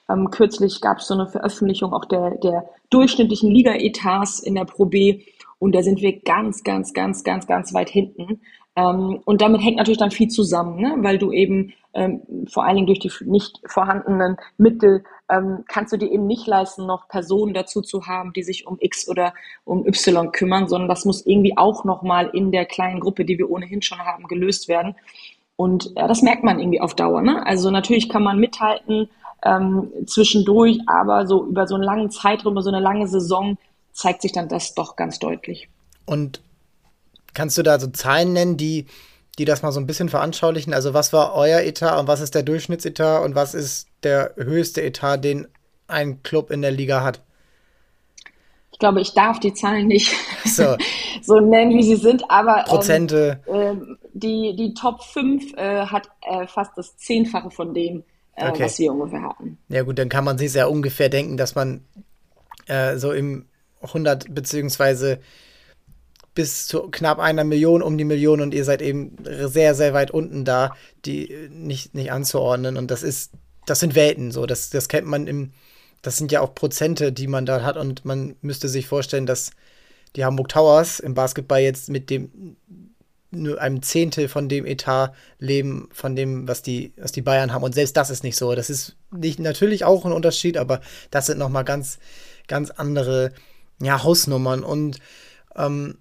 ähm, 0.10 0.30
kürzlich 0.31 0.80
gab 0.80 1.00
es 1.00 1.07
so 1.07 1.16
eine 1.16 1.28
Veröffentlichung 1.28 1.92
auch 1.92 2.06
der, 2.06 2.38
der 2.38 2.69
durchschnittlichen 2.90 3.51
Liga-Etats 3.51 4.40
in 4.40 4.56
der 4.56 4.63
Pro 4.63 4.86
B 4.86 5.19
und 5.60 5.75
da 5.75 5.84
sind 5.84 6.00
wir 6.00 6.18
ganz, 6.22 6.63
ganz, 6.63 6.94
ganz, 6.94 7.25
ganz, 7.25 7.45
ganz 7.45 7.74
weit 7.74 7.90
hinten. 7.90 8.40
Ähm, 8.78 9.19
und 9.25 9.42
damit 9.42 9.62
hängt 9.62 9.75
natürlich 9.75 10.00
dann 10.00 10.12
viel 10.12 10.30
zusammen, 10.30 10.80
ne? 10.80 10.95
weil 11.00 11.18
du 11.18 11.34
eben 11.34 11.74
ähm, 11.94 12.22
vor 12.50 12.63
allen 12.63 12.75
Dingen 12.75 12.88
durch 12.88 13.00
die 13.00 13.12
nicht 13.25 13.60
vorhandenen 13.66 14.38
Mittel 14.57 15.04
ähm, 15.30 15.63
kannst 15.68 15.94
du 15.94 15.98
dir 15.98 16.12
eben 16.12 16.25
nicht 16.25 16.48
leisten, 16.48 16.86
noch 16.86 17.07
Personen 17.07 17.54
dazu 17.54 17.81
zu 17.81 18.07
haben, 18.07 18.34
die 18.34 18.44
sich 18.44 18.68
um 18.68 18.78
X 18.80 19.07
oder 19.07 19.34
um 19.63 19.86
Y 19.86 20.31
kümmern, 20.31 20.68
sondern 20.68 20.89
das 20.89 21.06
muss 21.06 21.25
irgendwie 21.25 21.57
auch 21.57 21.86
nochmal 21.86 22.30
in 22.34 22.51
der 22.51 22.66
kleinen 22.66 23.00
Gruppe, 23.00 23.25
die 23.25 23.38
wir 23.38 23.50
ohnehin 23.50 23.81
schon 23.81 24.00
haben, 24.00 24.28
gelöst 24.28 24.68
werden. 24.68 24.96
Und 25.55 25.91
ja, 25.95 26.07
das 26.07 26.21
merkt 26.21 26.44
man 26.44 26.59
irgendwie 26.59 26.81
auf 26.81 26.95
Dauer. 26.95 27.21
Ne? 27.21 27.45
Also 27.45 27.69
natürlich 27.71 28.09
kann 28.09 28.23
man 28.23 28.39
mithalten 28.39 29.09
ähm, 29.44 29.91
zwischendurch, 30.07 30.79
aber 30.88 31.27
so 31.27 31.45
über 31.45 31.67
so 31.67 31.75
einen 31.75 31.83
langen 31.83 32.09
Zeitraum, 32.09 32.53
über 32.53 32.61
so 32.63 32.69
eine 32.69 32.79
lange 32.79 33.07
Saison 33.07 33.57
zeigt 33.91 34.22
sich 34.22 34.31
dann 34.31 34.50
das 34.50 34.74
doch 34.74 34.95
ganz 34.95 35.19
deutlich. 35.19 35.69
Und 36.05 36.41
Kannst 37.33 37.57
du 37.57 37.63
da 37.63 37.79
so 37.79 37.88
Zahlen 37.88 38.33
nennen, 38.33 38.57
die, 38.57 38.86
die 39.38 39.45
das 39.45 39.63
mal 39.63 39.72
so 39.72 39.79
ein 39.79 39.88
bisschen 39.88 40.10
veranschaulichen? 40.10 40.74
Also 40.74 40.93
was 40.93 41.13
war 41.13 41.33
euer 41.33 41.62
Etat 41.62 42.00
und 42.00 42.07
was 42.07 42.22
ist 42.22 42.36
der 42.36 42.43
Durchschnittsetat 42.43 43.24
und 43.24 43.36
was 43.36 43.53
ist 43.53 43.88
der 44.03 44.33
höchste 44.38 44.81
Etat, 44.81 45.17
den 45.17 45.48
ein 45.88 46.22
Club 46.24 46.51
in 46.51 46.62
der 46.62 46.72
Liga 46.72 47.03
hat? 47.03 47.22
Ich 48.84 48.86
glaube, 48.86 49.00
ich 49.00 49.13
darf 49.13 49.40
die 49.40 49.54
Zahlen 49.54 49.88
nicht 49.88 50.13
so, 50.44 50.75
so 51.22 51.40
nennen, 51.40 51.78
wie 51.78 51.84
sie 51.84 51.96
sind, 51.96 52.30
aber 52.30 52.58
ähm, 52.58 52.66
Prozente. 52.66 53.40
Ähm, 53.48 53.98
die, 54.12 54.58
die 54.58 54.74
Top 54.74 55.02
5 55.02 55.54
äh, 55.54 55.86
hat 55.86 56.10
äh, 56.22 56.46
fast 56.48 56.72
das 56.75 56.98
Zehnfache 56.98 57.50
von 57.50 57.74
dem, 57.74 58.04
äh, 58.36 58.50
okay. 58.50 58.66
was 58.66 58.78
wir 58.80 58.92
ungefähr 58.92 59.22
hatten. 59.22 59.58
Ja 59.70 59.84
gut, 59.84 59.98
dann 60.00 60.10
kann 60.10 60.25
man 60.25 60.38
sich 60.38 60.54
ja 60.54 60.66
ungefähr 60.66 61.08
denken, 61.08 61.38
dass 61.38 61.56
man 61.56 61.86
äh, 62.66 62.98
so 62.98 63.13
im 63.13 63.46
100 63.84 64.36
beziehungsweise 64.36 65.22
bis 66.36 66.68
zu 66.68 66.90
knapp 66.90 67.20
einer 67.20 67.46
Million 67.46 67.82
um 67.82 67.98
die 67.98 68.04
Million 68.04 68.42
und 68.42 68.54
ihr 68.54 68.66
seid 68.66 68.82
eben 68.82 69.16
sehr, 69.24 69.75
sehr 69.75 69.94
weit 69.94 70.12
unten 70.12 70.44
da, 70.44 70.75
die 71.06 71.48
nicht, 71.50 71.96
nicht 71.96 72.12
anzuordnen. 72.12 72.75
Und 72.75 72.92
das 72.92 73.02
ist, 73.02 73.32
das 73.66 73.80
sind 73.80 73.96
Welten 73.96 74.32
so. 74.32 74.46
Das, 74.46 74.72
das 74.72 74.90
kennt 74.90 75.08
man 75.08 75.28
im, 75.28 75.54
das 76.03 76.17
sind 76.17 76.31
ja 76.31 76.41
auch 76.41 76.53
Prozente, 76.53 77.12
die 77.12 77.25
man 77.25 77.48
da 77.48 77.63
hat 77.63 77.77
und 77.77 78.05
man 78.05 78.36
müsste 78.41 78.69
sich 78.69 78.88
vorstellen, 78.88 79.25
dass 79.25 79.51
die 80.15 80.24
Hamburg 80.24 80.50
Towers 80.50 81.00
im 81.00 81.15
Basketball 81.15 81.62
jetzt 81.62 81.89
mit 81.89 82.12
dem 82.12 82.55
nur 83.31 83.60
einem 83.60 83.81
Zehntel 83.81 84.27
von 84.27 84.48
dem 84.48 84.63
Etat 84.63 85.12
leben, 85.39 85.89
von 85.91 86.15
dem, 86.15 86.48
was 86.48 86.62
die, 86.62 86.93
was 86.98 87.12
die 87.12 87.24
Bayern 87.24 87.51
haben. 87.51 87.63
Und 87.63 87.74
selbst 87.74 87.98
das 87.98 88.12
ist 88.12 88.24
nicht 88.24 88.38
so. 88.38 88.53
Das 88.53 88.69
ist 88.69 88.95
nicht, 89.10 89.39
natürlich 89.39 89.86
auch 89.86 90.05
ein 90.05 90.12
Unterschied, 90.12 90.55
aber 90.55 90.81
das 91.10 91.25
sind 91.25 91.39
nochmal 91.39 91.63
ganz, 91.63 91.98
ganz 92.48 92.69
andere 92.69 93.31
ja, 93.81 94.03
Hausnummern. 94.03 94.63
Und 94.63 95.00
ähm, 95.55 95.98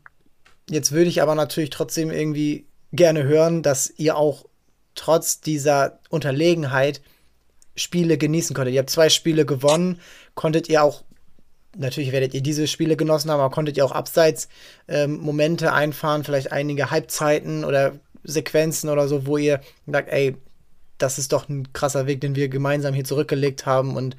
Jetzt 0.72 0.92
würde 0.92 1.10
ich 1.10 1.22
aber 1.22 1.34
natürlich 1.34 1.70
trotzdem 1.70 2.10
irgendwie 2.10 2.66
gerne 2.92 3.24
hören, 3.24 3.62
dass 3.62 3.92
ihr 3.96 4.16
auch 4.16 4.46
trotz 4.94 5.40
dieser 5.40 5.98
Unterlegenheit 6.08 7.02
Spiele 7.74 8.18
genießen 8.18 8.54
konntet. 8.54 8.74
Ihr 8.74 8.80
habt 8.80 8.90
zwei 8.90 9.08
Spiele 9.08 9.46
gewonnen, 9.46 10.00
konntet 10.34 10.68
ihr 10.68 10.82
auch, 10.82 11.02
natürlich 11.76 12.12
werdet 12.12 12.34
ihr 12.34 12.42
diese 12.42 12.66
Spiele 12.66 12.96
genossen 12.96 13.30
haben, 13.30 13.40
aber 13.40 13.54
konntet 13.54 13.76
ihr 13.76 13.84
auch 13.84 13.92
abseits 13.92 14.48
ähm, 14.88 15.18
Momente 15.20 15.72
einfahren, 15.72 16.24
vielleicht 16.24 16.52
einige 16.52 16.90
Halbzeiten 16.90 17.64
oder 17.64 17.94
Sequenzen 18.24 18.90
oder 18.90 19.08
so, 19.08 19.26
wo 19.26 19.36
ihr 19.36 19.60
sagt, 19.86 20.10
ey, 20.10 20.36
das 20.98 21.18
ist 21.18 21.32
doch 21.32 21.48
ein 21.48 21.72
krasser 21.72 22.06
Weg, 22.06 22.20
den 22.20 22.36
wir 22.36 22.48
gemeinsam 22.48 22.94
hier 22.94 23.04
zurückgelegt 23.04 23.66
haben 23.66 23.96
und 23.96 24.16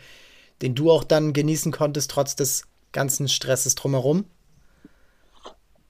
den 0.62 0.76
du 0.76 0.92
auch 0.92 1.04
dann 1.04 1.34
genießen 1.34 1.72
konntest, 1.72 2.12
trotz 2.12 2.36
des 2.36 2.64
ganzen 2.92 3.28
Stresses 3.28 3.76
drumherum? 3.76 4.26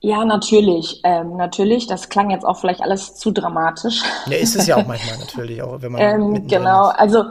Ja, 0.00 0.24
natürlich. 0.24 1.00
Ähm, 1.02 1.36
natürlich. 1.36 1.86
Das 1.86 2.10
klang 2.10 2.30
jetzt 2.30 2.44
auch 2.44 2.58
vielleicht 2.58 2.82
alles 2.82 3.14
zu 3.14 3.30
dramatisch. 3.30 4.02
Ja, 4.26 4.36
ist 4.36 4.54
es 4.54 4.66
ja 4.66 4.76
auch 4.76 4.86
manchmal 4.86 5.18
natürlich, 5.18 5.62
auch 5.62 5.80
wenn 5.80 5.92
man. 5.92 6.00
Ähm, 6.02 6.46
genau. 6.46 6.90
Ist. 6.90 6.98
Also 6.98 7.24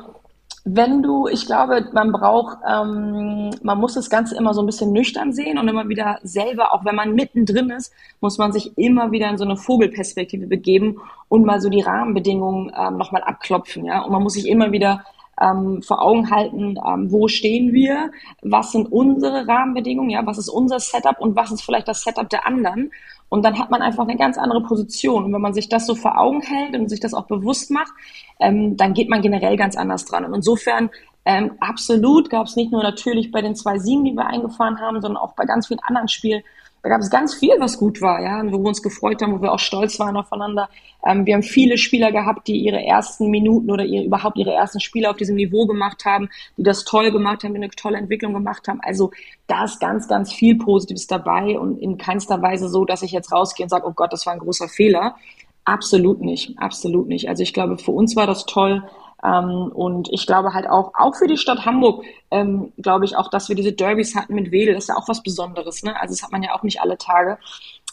wenn 0.65 1.03
du, 1.03 1.27
ich 1.27 1.46
glaube, 1.46 1.89
man 1.91 2.13
braucht, 2.13 2.58
ähm, 2.65 3.51
man 3.63 3.79
muss 3.79 3.96
das 3.96 4.10
Ganze 4.10 4.38
immer 4.38 4.53
so 4.53 4.62
ein 4.62 4.65
bisschen 4.65 4.93
nüchtern 4.93 5.34
sehen 5.34 5.58
und 5.58 5.67
immer 5.67 5.89
wieder 5.89 6.20
selber, 6.24 6.74
auch 6.74 6.86
wenn 6.86 6.96
man 6.96 7.15
mittendrin 7.15 7.70
ist, 7.70 7.93
muss 8.22 8.38
man 8.38 8.53
sich 8.53 8.77
immer 8.77 9.12
wieder 9.12 9.29
in 9.29 9.38
so 9.38 9.43
eine 9.43 9.58
Vogelperspektive 9.58 10.48
begeben 10.48 11.01
und 11.27 11.46
mal 11.46 11.60
so 11.60 11.70
die 11.70 11.82
Rahmenbedingungen 11.82 12.72
ähm, 12.77 12.98
nochmal 12.98 13.24
abklopfen, 13.24 13.86
ja. 13.86 14.03
Und 14.03 14.12
man 14.13 14.24
muss 14.24 14.34
sich 14.34 14.48
immer 14.48 14.72
wieder 14.72 15.03
ähm, 15.42 15.82
vor 15.82 16.02
Augen 16.02 16.30
halten, 16.30 16.78
ähm, 16.86 17.12
wo 17.12 17.28
stehen 17.28 17.74
wir, 17.74 18.12
was 18.42 18.72
sind 18.72 18.92
unsere 18.92 19.48
Rahmenbedingungen, 19.48 20.12
ja, 20.12 20.25
was 20.25 20.38
ist 20.38 20.50
unser 20.50 20.80
Setup 20.80 21.20
und 21.20 21.36
was 21.36 21.52
ist 21.52 21.62
vielleicht 21.62 21.88
das 21.88 22.04
Setup 22.04 22.30
der 22.30 22.46
anderen. 22.46 22.92
Und 23.30 23.44
dann 23.44 23.58
hat 23.58 23.72
man 23.72 23.82
einfach 23.82 24.04
eine 24.08 24.16
ganz 24.16 24.38
andere 24.38 24.62
Position. 24.62 25.24
Und 25.24 25.34
wenn 25.34 25.42
man 25.42 25.56
sich 25.56 25.68
das 25.68 25.88
so 25.88 25.96
vor 25.96 26.20
Augen 26.20 26.42
hält 26.42 26.75
und 26.75 26.88
sich 26.88 27.00
das 27.00 27.16
auch 27.16 27.25
bewusst 27.25 27.72
macht, 27.72 27.92
ähm, 28.40 28.78
dann 28.78 28.94
geht 28.94 29.10
man 29.10 29.24
generell 29.24 29.58
ganz 29.58 29.75
anders 29.75 30.06
dran. 30.06 30.25
Und 30.25 30.36
insofern 30.36 30.92
ähm, 31.25 31.54
absolut 31.60 32.30
gab 32.30 32.46
es 32.48 32.56
nicht 32.56 32.72
nur 32.72 32.84
natürlich 32.84 33.32
bei 33.32 33.42
den 33.42 33.56
zwei 33.56 33.80
Siegen, 33.80 34.06
die 34.06 34.13
wir 34.13 34.28
eingefahren 34.28 34.80
haben, 34.80 35.02
sondern 35.02 35.18
auch 35.18 35.34
bei 35.34 35.46
ganz 35.46 35.68
vielen 35.68 35.80
anderen 35.80 36.10
Spielen 36.10 36.44
da 36.84 36.90
gab 36.90 37.00
es 37.00 37.10
ganz 37.10 37.34
viel, 37.34 37.56
was 37.60 37.78
gut 37.78 38.02
war, 38.02 38.22
ja, 38.22 38.44
wo 38.52 38.60
wir 38.60 38.68
uns 38.68 38.84
gefreut 38.84 39.22
haben, 39.22 39.34
wo 39.34 39.42
wir 39.42 39.54
auch 39.54 39.60
stolz 39.60 40.00
waren 40.00 40.18
aufeinander. 40.18 40.70
Ähm, 41.06 41.25
wir 41.25 41.34
haben 41.34 41.42
viele 41.42 41.78
Spieler 41.78 42.12
gehabt, 42.12 42.46
die 42.50 42.58
ihre 42.58 42.84
ersten 42.84 43.32
Minuten 43.32 43.72
oder 43.72 43.86
ihr, 43.86 44.04
überhaupt 44.04 44.38
ihre 44.38 44.52
ersten 44.52 44.82
Spiele 44.82 45.10
auf 45.10 45.16
diesem 45.16 45.38
Niveau 45.38 45.66
gemacht 45.66 46.04
haben, 46.04 46.30
die 46.58 46.63
das 46.63 46.84
toll 46.84 47.10
gemacht 47.12 47.44
haben, 47.44 47.54
die 47.54 47.62
eine 47.62 47.70
tolle 47.70 47.98
Entwicklung 47.98 48.34
gemacht 48.34 48.68
haben. 48.68 48.82
Also 48.82 49.12
da 49.48 49.63
ist 49.63 49.80
ganz, 49.80 50.10
ganz 50.10 50.34
viel 50.34 50.58
Positives 50.58 51.08
dabei 51.08 51.58
und 51.58 51.78
in 51.78 51.98
keinster 51.98 52.42
Weise 52.42 52.68
so, 52.68 52.84
dass 52.84 53.02
ich 53.02 53.13
jetzt 53.13 53.32
rausgehe 53.32 53.63
und 53.63 53.70
sage, 53.70 53.88
oh 53.88 53.94
Gott, 53.94 54.12
das 54.12 54.25
war 54.25 54.34
ein 54.34 54.40
großer 54.40 54.68
Fehler. 54.68 55.16
Absolut 55.63 56.20
nicht, 56.20 56.60
absolut 56.60 57.08
nicht. 57.08 57.30
Also 57.30 57.44
ich 57.44 57.54
glaube, 57.54 57.78
für 57.78 57.92
uns 57.92 58.18
war 58.18 58.28
das 58.28 58.46
toll. 58.46 58.84
Ähm, 59.24 59.72
und 59.74 60.10
ich 60.12 60.27
glaube 60.27 60.53
halt 60.53 60.70
auch, 60.70 60.92
auch 60.96 61.15
für 61.15 61.27
die 61.27 61.38
Stadt 61.38 61.65
Hamburg, 61.65 62.03
ähm, 62.32 62.74
glaube 62.82 63.06
ich 63.06 63.15
auch, 63.15 63.30
dass 63.30 63.48
wir 63.48 63.56
diese 63.56 63.72
Derbys 63.72 64.15
hatten 64.15 64.36
mit 64.36 64.51
Wedel, 64.51 64.74
das 64.74 64.86
ist 64.86 64.89
ja 64.89 64.98
auch 64.98 65.08
was 65.08 65.24
Besonderes. 65.24 65.84
Ne? 65.84 66.00
Also 66.00 66.13
das 66.13 66.24
hat 66.24 66.32
man 66.32 66.44
ja 66.44 66.53
auch 66.53 66.63
nicht 66.63 66.82
alle 66.82 66.98
Tage. 66.98 67.38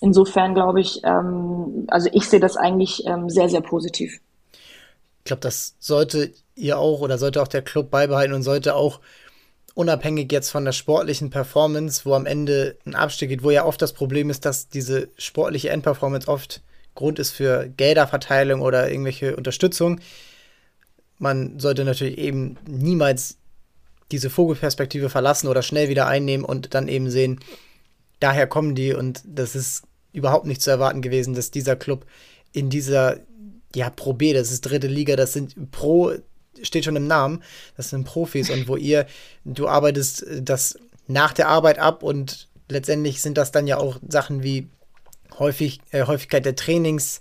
Insofern 0.01 0.55
glaube 0.55 0.81
ich, 0.81 1.03
ähm, 1.05 1.87
also 1.89 2.09
ich 2.13 2.29
sehe 2.29 2.41
das 2.41 2.57
eigentlich 2.57 3.07
ähm, 3.07 3.31
sehr, 3.31 3.49
sehr 3.49 3.61
positiv. 3.61 4.21
Ich 5.19 5.25
glaube, 5.25 5.41
das 5.41 5.77
sollte 5.79 6.33
ihr 6.57 6.79
auch 6.79 7.01
oder 7.01 7.19
sollte 7.19 7.43
auch 7.43 7.49
der 7.49 7.63
Club 7.63 7.91
beibehalten 7.91 8.35
und 8.35 8.43
sollte 8.43 8.75
auch 8.75 9.01
unabhängig 9.75 10.33
jetzt 10.33 10.51
von 10.51 10.65
der 10.65 10.73
sportlichen 10.73 11.31
Performance, 11.31 12.05
wo 12.05 12.15
am 12.15 12.27
Ende 12.27 12.77
ein 12.85 12.97
Abstieg 12.97 13.29
geht, 13.29 13.45
wo 13.45 13.51
ja 13.51 13.65
oft 13.65 13.81
das 13.81 13.93
Problem 13.93 14.31
ist, 14.31 14.45
dass 14.45 14.69
diese 14.69 15.09
sportliche 15.17 15.71
Endperformance 15.71 16.27
oft 16.27 16.61
Grund 16.97 17.19
ist 17.21 17.31
für 17.31 17.69
Gelderverteilung 17.69 18.63
oder 18.63 18.91
irgendwelche 18.91 19.37
Unterstützung 19.37 20.01
man 21.21 21.61
sollte 21.61 21.85
natürlich 21.85 22.19
eben 22.19 22.57
niemals 22.67 23.37
diese 24.11 24.31
Vogelperspektive 24.31 25.09
verlassen 25.09 25.47
oder 25.47 25.63
schnell 25.63 25.89
wieder 25.89 26.07
einnehmen 26.09 26.45
und 26.45 26.75
dann 26.75 26.89
eben 26.89 27.11
sehen, 27.11 27.39
daher 28.19 28.47
kommen 28.47 28.75
die 28.75 28.93
und 28.93 29.23
das 29.25 29.55
ist 29.55 29.85
überhaupt 30.13 30.47
nicht 30.47 30.63
zu 30.63 30.71
erwarten 30.71 31.03
gewesen, 31.03 31.35
dass 31.35 31.53
dieser 31.53 31.77
Club 31.77 32.07
in 32.53 32.71
dieser, 32.71 33.19
ja, 33.75 33.91
Pro 33.91 34.15
B, 34.15 34.33
das 34.33 34.51
ist 34.51 34.63
dritte 34.63 34.89
Liga, 34.89 35.15
das 35.15 35.33
sind 35.35 35.71
Pro, 35.71 36.13
steht 36.63 36.85
schon 36.85 36.97
im 36.97 37.07
Namen, 37.07 37.43
das 37.77 37.91
sind 37.91 38.05
Profis 38.05 38.51
und 38.51 38.67
wo 38.67 38.77
ihr, 38.77 39.07
du 39.45 39.69
arbeitest 39.69 40.27
das 40.41 40.77
nach 41.07 41.33
der 41.33 41.49
Arbeit 41.49 41.79
ab 41.79 42.03
und 42.03 42.49
letztendlich 42.69 43.21
sind 43.21 43.37
das 43.37 43.53
dann 43.53 43.67
ja 43.67 43.77
auch 43.77 43.99
Sachen 44.09 44.43
wie 44.43 44.69
häufig, 45.39 45.81
äh, 45.91 46.07
Häufigkeit 46.07 46.45
der 46.45 46.57
Trainings, 46.57 47.21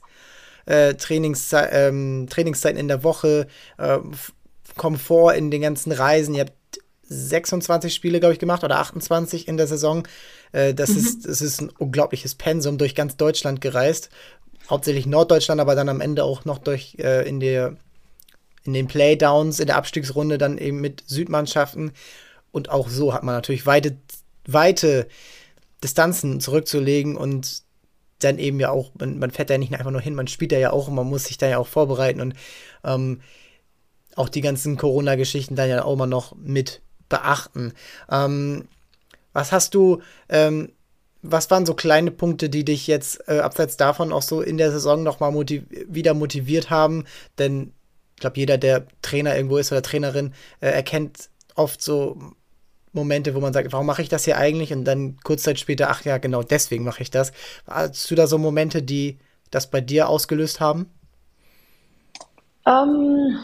äh, 0.65 0.93
Trainingsze 0.95 1.69
ähm, 1.71 2.27
Trainingszeiten 2.29 2.79
in 2.79 2.87
der 2.87 3.03
Woche, 3.03 3.47
äh, 3.77 3.99
Komfort 4.77 5.33
in 5.35 5.51
den 5.51 5.61
ganzen 5.61 5.91
Reisen. 5.91 6.35
Ihr 6.35 6.41
habt 6.41 6.53
26 7.03 7.93
Spiele, 7.93 8.19
glaube 8.19 8.33
ich, 8.33 8.39
gemacht 8.39 8.63
oder 8.63 8.79
28 8.79 9.47
in 9.47 9.57
der 9.57 9.67
Saison. 9.67 10.07
Äh, 10.51 10.73
das, 10.73 10.89
mhm. 10.89 10.97
ist, 10.97 11.27
das 11.27 11.41
ist 11.41 11.61
ein 11.61 11.69
unglaubliches 11.69 12.35
Pensum 12.35 12.77
durch 12.77 12.95
ganz 12.95 13.17
Deutschland 13.17 13.61
gereist. 13.61 14.09
Hauptsächlich 14.69 15.07
Norddeutschland, 15.07 15.59
aber 15.59 15.75
dann 15.75 15.89
am 15.89 16.01
Ende 16.01 16.23
auch 16.23 16.45
noch 16.45 16.59
durch 16.59 16.97
äh, 16.99 17.27
in 17.27 17.39
der 17.39 17.75
in 18.63 18.73
den 18.73 18.87
Playdowns, 18.87 19.59
in 19.59 19.67
der 19.67 19.77
Abstiegsrunde 19.77 20.37
dann 20.37 20.57
eben 20.57 20.81
mit 20.81 21.03
Südmannschaften. 21.07 21.91
Und 22.51 22.69
auch 22.69 22.89
so 22.89 23.13
hat 23.13 23.23
man 23.23 23.35
natürlich 23.35 23.65
weite, 23.65 23.97
weite 24.45 25.07
Distanzen 25.83 26.39
zurückzulegen 26.39 27.15
und 27.15 27.63
dann 28.19 28.37
eben 28.37 28.59
ja 28.59 28.69
auch, 28.69 28.91
man, 28.99 29.19
man 29.19 29.31
fährt 29.31 29.49
da 29.49 29.57
nicht 29.57 29.73
einfach 29.73 29.91
nur 29.91 30.01
hin, 30.01 30.15
man 30.15 30.27
spielt 30.27 30.51
da 30.51 30.57
ja 30.57 30.71
auch 30.71 30.87
und 30.87 30.95
man 30.95 31.07
muss 31.07 31.25
sich 31.25 31.37
da 31.37 31.47
ja 31.47 31.57
auch 31.57 31.67
vorbereiten 31.67 32.21
und 32.21 32.33
ähm, 32.83 33.21
auch 34.15 34.29
die 34.29 34.41
ganzen 34.41 34.77
Corona-Geschichten 34.77 35.55
dann 35.55 35.69
ja 35.69 35.83
auch 35.83 35.93
immer 35.93 36.07
noch 36.07 36.35
mit 36.35 36.81
beachten. 37.07 37.73
Ähm, 38.11 38.67
was 39.33 39.51
hast 39.51 39.73
du, 39.75 40.01
ähm, 40.27 40.73
was 41.21 41.49
waren 41.51 41.65
so 41.65 41.73
kleine 41.73 42.11
Punkte, 42.11 42.49
die 42.49 42.65
dich 42.65 42.87
jetzt 42.87 43.27
äh, 43.27 43.39
abseits 43.39 43.77
davon 43.77 44.11
auch 44.11 44.21
so 44.21 44.41
in 44.41 44.57
der 44.57 44.71
Saison 44.71 45.03
nochmal 45.03 45.31
motiv 45.31 45.63
wieder 45.87 46.13
motiviert 46.13 46.69
haben? 46.69 47.05
Denn 47.37 47.73
ich 48.15 48.21
glaube, 48.21 48.37
jeder, 48.37 48.57
der 48.57 48.85
Trainer 49.01 49.35
irgendwo 49.35 49.57
ist 49.57 49.71
oder 49.71 49.81
Trainerin, 49.81 50.33
äh, 50.59 50.69
erkennt 50.69 51.29
oft 51.55 51.81
so 51.81 52.17
Momente, 52.93 53.35
wo 53.35 53.39
man 53.39 53.53
sagt, 53.53 53.71
warum 53.71 53.85
mache 53.85 54.01
ich 54.01 54.09
das 54.09 54.25
hier 54.25 54.37
eigentlich? 54.37 54.73
Und 54.73 54.85
dann 54.85 55.17
kurz 55.23 55.43
Zeit 55.43 55.59
später, 55.59 55.89
ach 55.89 56.03
ja, 56.03 56.17
genau 56.17 56.43
deswegen 56.43 56.83
mache 56.83 57.01
ich 57.01 57.11
das. 57.11 57.31
Hast 57.67 58.09
du 58.09 58.15
da 58.15 58.27
so 58.27 58.37
Momente, 58.37 58.81
die 58.81 59.19
das 59.51 59.69
bei 59.69 59.81
dir 59.81 60.09
ausgelöst 60.09 60.59
haben? 60.59 60.91
Ähm, 62.65 63.37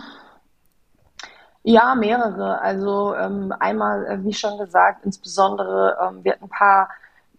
ja, 1.63 1.95
mehrere. 1.95 2.61
Also 2.61 3.15
ähm, 3.15 3.53
einmal, 3.59 4.05
äh, 4.05 4.23
wie 4.23 4.33
schon 4.33 4.57
gesagt, 4.57 5.03
insbesondere 5.03 5.97
ähm, 6.01 6.23
wir 6.23 6.33
hatten 6.33 6.45
ein 6.45 6.49
paar 6.49 6.89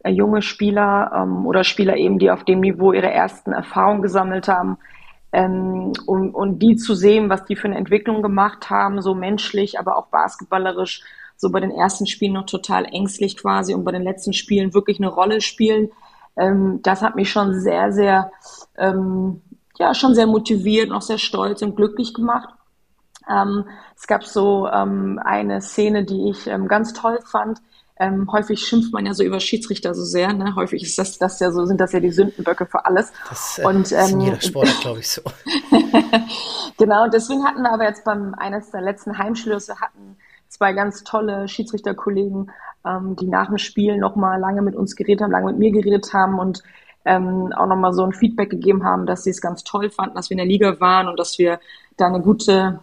äh, 0.03 0.11
junge 0.11 0.43
Spieler 0.43 1.13
ähm, 1.15 1.47
oder 1.47 1.65
Spieler 1.65 1.97
eben, 1.97 2.19
die 2.19 2.31
auf 2.31 2.45
dem 2.45 2.61
Niveau 2.61 2.93
ihre 2.93 3.11
ersten 3.11 3.53
Erfahrungen 3.53 4.03
gesammelt 4.03 4.49
haben. 4.49 4.79
Ähm, 5.33 5.93
und, 6.07 6.35
und 6.35 6.59
die 6.61 6.77
zu 6.77 6.95
sehen, 6.95 7.29
was 7.29 7.45
die 7.45 7.57
für 7.57 7.69
eine 7.69 7.77
Entwicklung 7.77 8.23
gemacht 8.23 8.71
haben, 8.71 9.03
so 9.03 9.15
menschlich, 9.15 9.79
aber 9.79 9.97
auch 9.97 10.07
basketballerisch, 10.07 11.03
so 11.37 11.51
bei 11.51 11.61
den 11.61 11.71
ersten 11.71 12.07
Spielen 12.07 12.33
noch 12.33 12.47
total 12.47 12.87
ängstlich 12.87 13.37
quasi 13.37 13.75
und 13.75 13.85
bei 13.85 13.93
den 13.93 14.03
letzten 14.03 14.33
Spielen 14.33 14.75
wirklich 14.75 14.99
eine 14.99 15.09
Rolle 15.09 15.41
spielen. 15.41 15.91
Ähm, 16.37 16.81
das 16.83 17.03
hat 17.03 17.17
mich 17.17 17.31
schon 17.31 17.61
sehr, 17.61 17.93
sehr, 17.93 18.31
ähm, 18.77 19.43
ja, 19.79 19.95
schon 19.95 20.15
sehr 20.15 20.27
motiviert 20.27 20.91
und 20.91 20.97
auch 20.97 21.03
sehr 21.03 21.19
stolz 21.19 21.63
und 21.63 21.77
glücklich 21.77 22.15
gemacht. 22.15 22.49
Ähm, 23.29 23.65
es 23.97 24.07
gab 24.07 24.25
so 24.25 24.69
ähm, 24.69 25.21
eine 25.23 25.61
Szene, 25.61 26.05
die 26.05 26.31
ich 26.31 26.47
ähm, 26.47 26.69
ganz 26.69 26.93
toll 26.93 27.19
fand. 27.25 27.61
Ähm, 27.99 28.31
häufig 28.31 28.61
schimpft 28.61 28.93
man 28.93 29.07
ja 29.07 29.15
so 29.15 29.25
über 29.25 29.41
Schiedsrichter 29.41 29.95
so 29.95 30.05
sehr. 30.05 30.33
Ne? 30.35 30.55
Häufig 30.55 30.83
ist 30.83 30.99
das, 30.99 31.19
das 31.19 31.41
ja 31.41 31.51
so, 31.51 31.65
sind 31.65 31.81
das 31.81 31.93
ja 31.93 32.01
die 32.01 32.11
Sündenböcke 32.11 32.67
für 32.67 32.85
alles. 32.85 33.11
Das, 33.29 33.59
äh, 33.59 33.65
und, 33.65 33.91
ähm, 33.91 33.99
ist 33.99 34.11
in 34.13 34.21
jeder 34.21 34.41
Sport, 34.41 34.81
glaube 34.81 35.01
ich, 35.01 35.11
so. 35.11 35.23
genau, 36.79 37.09
deswegen 37.09 37.45
hatten 37.45 37.63
wir 37.63 37.73
aber 37.73 37.85
jetzt 37.85 38.05
beim 38.05 38.35
eines 38.35 38.71
der 38.71 38.83
letzten 38.83 39.17
Heimschlüsse 39.17 39.81
hatten 39.81 40.16
zwei 40.49 40.73
ganz 40.73 41.05
tolle 41.05 41.49
Schiedsrichterkollegen, 41.49 42.51
ähm, 42.85 43.17
die 43.17 43.27
nach 43.27 43.49
dem 43.49 43.59
Spiel 43.59 43.99
nochmal 43.99 44.41
lange 44.41 44.63
mit 44.63 44.77
uns 44.77 44.97
geredet 44.97 45.23
haben, 45.23 45.31
lange 45.31 45.47
mit 45.47 45.59
mir 45.59 45.73
geredet 45.73 46.13
haben 46.13 46.39
und 46.39 46.63
ähm, 47.05 47.53
auch 47.53 47.67
nochmal 47.67 47.93
so 47.93 48.05
ein 48.05 48.13
Feedback 48.13 48.51
gegeben 48.51 48.85
haben, 48.85 49.07
dass 49.07 49.25
sie 49.25 49.31
es 49.31 49.41
ganz 49.41 49.63
toll 49.65 49.91
fanden, 49.91 50.17
dass 50.17 50.29
wir 50.29 50.35
in 50.35 50.39
der 50.39 50.47
Liga 50.47 50.81
waren 50.81 51.09
und 51.09 51.19
dass 51.19 51.39
wir 51.39 51.61
da 51.97 52.07
eine 52.07 52.21
gute, 52.21 52.81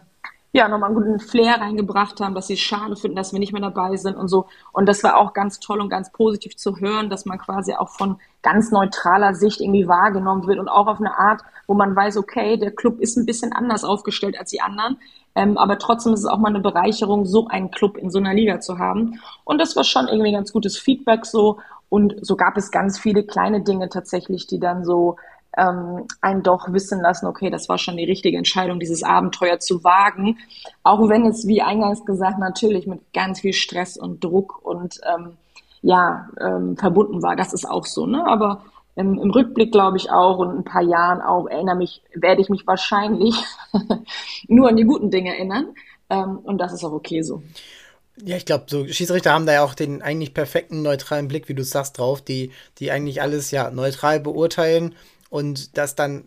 ja, 0.55 0.67
nochmal 0.67 0.91
einen 0.91 0.95
guten 0.95 1.19
Flair 1.19 1.59
reingebracht 1.59 2.21
haben, 2.21 2.35
dass 2.35 2.45
sie 2.45 2.53
es 2.53 2.59
schade 2.59 2.95
finden, 2.95 3.17
dass 3.17 3.33
wir 3.33 3.39
nicht 3.39 3.53
mehr 3.53 3.61
dabei 3.61 3.97
sind 3.97 4.15
und 4.15 4.27
so. 4.27 4.45
Und 4.71 4.87
das 4.87 5.03
war 5.03 5.17
auch 5.17 5.33
ganz 5.33 5.59
toll 5.59 5.81
und 5.81 5.89
ganz 5.89 6.11
positiv 6.11 6.55
zu 6.55 6.77
hören, 6.77 7.09
dass 7.09 7.25
man 7.25 7.39
quasi 7.39 7.73
auch 7.73 7.89
von 7.89 8.17
ganz 8.43 8.69
neutraler 8.69 9.33
Sicht 9.33 9.61
irgendwie 9.61 9.87
wahrgenommen 9.87 10.45
wird 10.45 10.59
und 10.59 10.69
auch 10.69 10.85
auf 10.85 10.99
eine 10.99 11.17
Art, 11.17 11.41
wo 11.65 11.73
man 11.73 11.95
weiß, 11.95 12.17
okay, 12.17 12.57
der 12.57 12.69
Club 12.69 12.99
ist 12.99 13.17
ein 13.17 13.25
bisschen 13.25 13.51
anders 13.51 13.83
aufgestellt 13.83 14.39
als 14.39 14.51
die 14.51 14.61
anderen. 14.61 14.97
Ähm, 15.33 15.57
aber 15.57 15.79
trotzdem 15.79 16.13
ist 16.13 16.19
es 16.19 16.27
auch 16.27 16.37
mal 16.37 16.49
eine 16.49 16.59
Bereicherung, 16.59 17.25
so 17.25 17.47
einen 17.47 17.71
Club 17.71 17.97
in 17.97 18.11
so 18.11 18.19
einer 18.19 18.35
Liga 18.35 18.59
zu 18.59 18.77
haben. 18.77 19.19
Und 19.45 19.59
das 19.59 19.75
war 19.75 19.83
schon 19.83 20.07
irgendwie 20.07 20.33
ganz 20.33 20.53
gutes 20.53 20.77
Feedback 20.77 21.25
so. 21.25 21.57
Und 21.89 22.15
so 22.21 22.35
gab 22.35 22.57
es 22.57 22.69
ganz 22.69 22.99
viele 22.99 23.23
kleine 23.23 23.61
Dinge 23.61 23.89
tatsächlich, 23.89 24.45
die 24.45 24.59
dann 24.59 24.85
so 24.85 25.15
ähm, 25.57 26.07
einen 26.21 26.43
doch 26.43 26.71
wissen 26.71 27.01
lassen, 27.01 27.27
okay, 27.27 27.49
das 27.49 27.69
war 27.69 27.77
schon 27.77 27.97
die 27.97 28.05
richtige 28.05 28.37
Entscheidung, 28.37 28.79
dieses 28.79 29.03
Abenteuer 29.03 29.59
zu 29.59 29.83
wagen. 29.83 30.37
Auch 30.83 31.09
wenn 31.09 31.25
es, 31.25 31.47
wie 31.47 31.61
eingangs 31.61 32.05
gesagt, 32.05 32.39
natürlich 32.39 32.87
mit 32.87 33.01
ganz 33.13 33.41
viel 33.41 33.53
Stress 33.53 33.97
und 33.97 34.23
Druck 34.23 34.63
und 34.63 34.99
ähm, 35.13 35.37
ja, 35.81 36.29
ähm, 36.39 36.77
verbunden 36.77 37.21
war. 37.21 37.35
Das 37.35 37.53
ist 37.53 37.69
auch 37.69 37.85
so, 37.85 38.05
ne? 38.05 38.25
Aber 38.25 38.63
im, 38.95 39.19
im 39.19 39.31
Rückblick 39.31 39.71
glaube 39.71 39.97
ich 39.97 40.11
auch 40.11 40.37
und 40.37 40.57
ein 40.57 40.63
paar 40.63 40.83
Jahren 40.83 41.21
auch 41.21 41.47
erinnere 41.47 41.75
mich, 41.75 42.01
werde 42.13 42.41
ich 42.41 42.49
mich 42.49 42.65
wahrscheinlich 42.65 43.35
nur 44.47 44.69
an 44.69 44.77
die 44.77 44.85
guten 44.85 45.11
Dinge 45.11 45.35
erinnern. 45.35 45.67
Ähm, 46.09 46.39
und 46.39 46.57
das 46.59 46.73
ist 46.73 46.83
auch 46.83 46.91
okay 46.93 47.21
so. 47.21 47.43
Ja, 48.23 48.37
ich 48.37 48.45
glaube, 48.45 48.65
so 48.67 48.85
Schiedsrichter 48.87 49.33
haben 49.33 49.47
da 49.47 49.53
ja 49.53 49.63
auch 49.63 49.73
den 49.73 50.03
eigentlich 50.03 50.35
perfekten 50.35 50.83
neutralen 50.83 51.27
Blick, 51.27 51.49
wie 51.49 51.55
du 51.55 51.63
sagst, 51.63 51.97
drauf, 51.97 52.21
die, 52.21 52.51
die 52.77 52.91
eigentlich 52.91 53.21
alles 53.21 53.49
ja 53.49 53.71
neutral 53.71 54.19
beurteilen 54.19 54.93
und 55.33 55.79
das 55.79 55.95
dann 55.95 56.25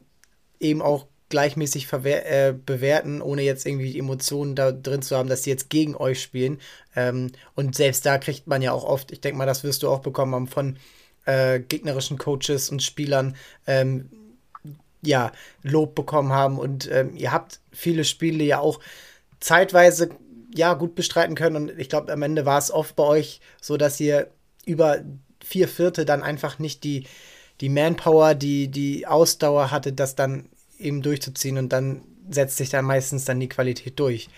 eben 0.58 0.82
auch 0.82 1.06
gleichmäßig 1.28 1.92
äh, 1.92 2.52
bewerten, 2.52 3.22
ohne 3.22 3.42
jetzt 3.42 3.64
irgendwie 3.64 3.96
Emotionen 3.96 4.56
da 4.56 4.72
drin 4.72 5.00
zu 5.00 5.16
haben, 5.16 5.28
dass 5.28 5.44
sie 5.44 5.50
jetzt 5.50 5.70
gegen 5.70 5.94
euch 5.94 6.20
spielen. 6.20 6.60
Ähm, 6.96 7.30
und 7.54 7.76
selbst 7.76 8.04
da 8.04 8.18
kriegt 8.18 8.48
man 8.48 8.62
ja 8.62 8.72
auch 8.72 8.82
oft, 8.82 9.12
ich 9.12 9.20
denke 9.20 9.38
mal, 9.38 9.46
das 9.46 9.62
wirst 9.62 9.84
du 9.84 9.90
auch 9.90 10.00
bekommen 10.00 10.34
haben, 10.34 10.48
von 10.48 10.76
äh, 11.24 11.60
gegnerischen 11.60 12.18
Coaches 12.18 12.68
und 12.68 12.82
Spielern, 12.82 13.36
ähm, 13.68 14.10
ja, 15.02 15.30
Lob 15.62 15.94
bekommen 15.94 16.32
haben. 16.32 16.58
Und 16.58 16.90
ähm, 16.90 17.14
ihr 17.14 17.30
habt 17.30 17.60
viele 17.70 18.02
Spiele 18.02 18.42
ja 18.42 18.58
auch 18.58 18.80
zeitweise 19.38 20.10
ja 20.52 20.74
gut 20.74 20.96
bestreiten 20.96 21.36
können. 21.36 21.70
Und 21.70 21.78
ich 21.78 21.88
glaube, 21.88 22.12
am 22.12 22.22
Ende 22.22 22.44
war 22.44 22.58
es 22.58 22.72
oft 22.72 22.96
bei 22.96 23.04
euch 23.04 23.40
so, 23.60 23.76
dass 23.76 24.00
ihr 24.00 24.32
über 24.64 24.98
vier 25.44 25.68
Vierte 25.68 26.04
dann 26.04 26.24
einfach 26.24 26.58
nicht 26.58 26.82
die, 26.82 27.06
die 27.60 27.68
Manpower, 27.68 28.34
die, 28.34 28.68
die 28.68 29.06
Ausdauer 29.06 29.70
hatte, 29.70 29.92
das 29.92 30.14
dann 30.14 30.46
eben 30.78 31.02
durchzuziehen 31.02 31.58
und 31.58 31.70
dann 31.70 32.02
setzt 32.28 32.56
sich 32.56 32.70
da 32.70 32.82
meistens 32.82 33.24
dann 33.24 33.40
die 33.40 33.48
Qualität 33.48 33.98
durch. 33.98 34.28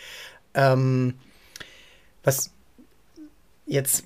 Ähm, 0.54 1.14
was 2.22 2.50
jetzt, 3.66 4.04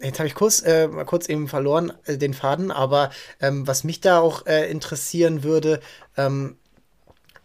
jetzt 0.00 0.18
habe 0.18 0.28
ich 0.28 0.34
kurz, 0.34 0.62
äh, 0.62 0.88
kurz 1.06 1.28
eben 1.28 1.48
verloren 1.48 1.92
äh, 2.04 2.16
den 2.16 2.34
Faden, 2.34 2.70
aber 2.70 3.10
ähm, 3.40 3.66
was 3.66 3.84
mich 3.84 4.00
da 4.00 4.20
auch 4.20 4.46
äh, 4.46 4.70
interessieren 4.70 5.42
würde, 5.42 5.80
ähm, 6.16 6.56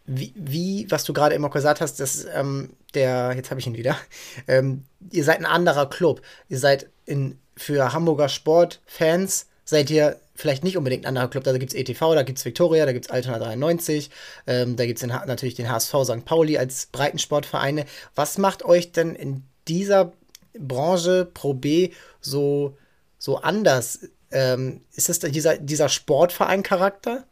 wie, 0.06 0.34
wie, 0.36 0.88
was 0.90 1.04
du 1.04 1.14
gerade 1.14 1.36
immer 1.36 1.50
gesagt 1.50 1.82
hast, 1.82 2.00
dass 2.00 2.26
ähm, 2.34 2.74
der, 2.94 3.34
jetzt 3.36 3.50
habe 3.50 3.60
ich 3.60 3.68
ihn 3.68 3.78
wieder, 3.78 3.98
ähm, 4.48 4.84
ihr 5.12 5.24
seid 5.24 5.40
ein 5.40 5.46
anderer 5.46 5.90
Club. 5.90 6.22
Ihr 6.50 6.60
seid 6.60 6.90
in, 7.06 7.38
für 7.56 7.94
Hamburger 7.94 8.30
Sportfans, 8.30 9.48
seid 9.72 9.90
ihr 9.90 10.20
vielleicht 10.36 10.66
nicht 10.66 10.76
unbedingt 10.76 11.06
ein 11.06 11.08
anderer 11.08 11.30
Club. 11.30 11.46
Da 11.46 11.58
gibt 11.58 11.74
es 11.74 11.80
ETV, 11.80 12.14
da 12.14 12.24
gibt 12.24 12.38
es 12.38 12.46
Victoria, 12.46 12.86
da 12.86 12.92
gibt 12.92 13.06
es 13.06 13.12
Altona 13.12 13.40
93, 13.40 14.10
ähm, 14.46 14.76
da 14.76 14.86
gibt 14.86 15.02
es 15.02 15.08
natürlich 15.08 15.56
den 15.56 15.72
HSV 15.72 15.96
St. 16.04 16.26
Pauli 16.26 16.58
als 16.58 16.88
Breitensportvereine. 16.88 17.86
Was 18.14 18.38
macht 18.38 18.66
euch 18.66 18.92
denn 18.92 19.16
in 19.16 19.44
dieser 19.70 20.12
Branche 20.60 21.26
Pro 21.26 21.54
B 21.54 21.92
so, 22.20 22.76
so 23.18 23.38
anders? 23.38 24.10
Ähm, 24.32 24.82
ist 24.94 25.10
es 25.10 25.20
dieser, 25.20 25.58
dieser 25.58 25.88
Sportverein-Charakter? 25.88 27.24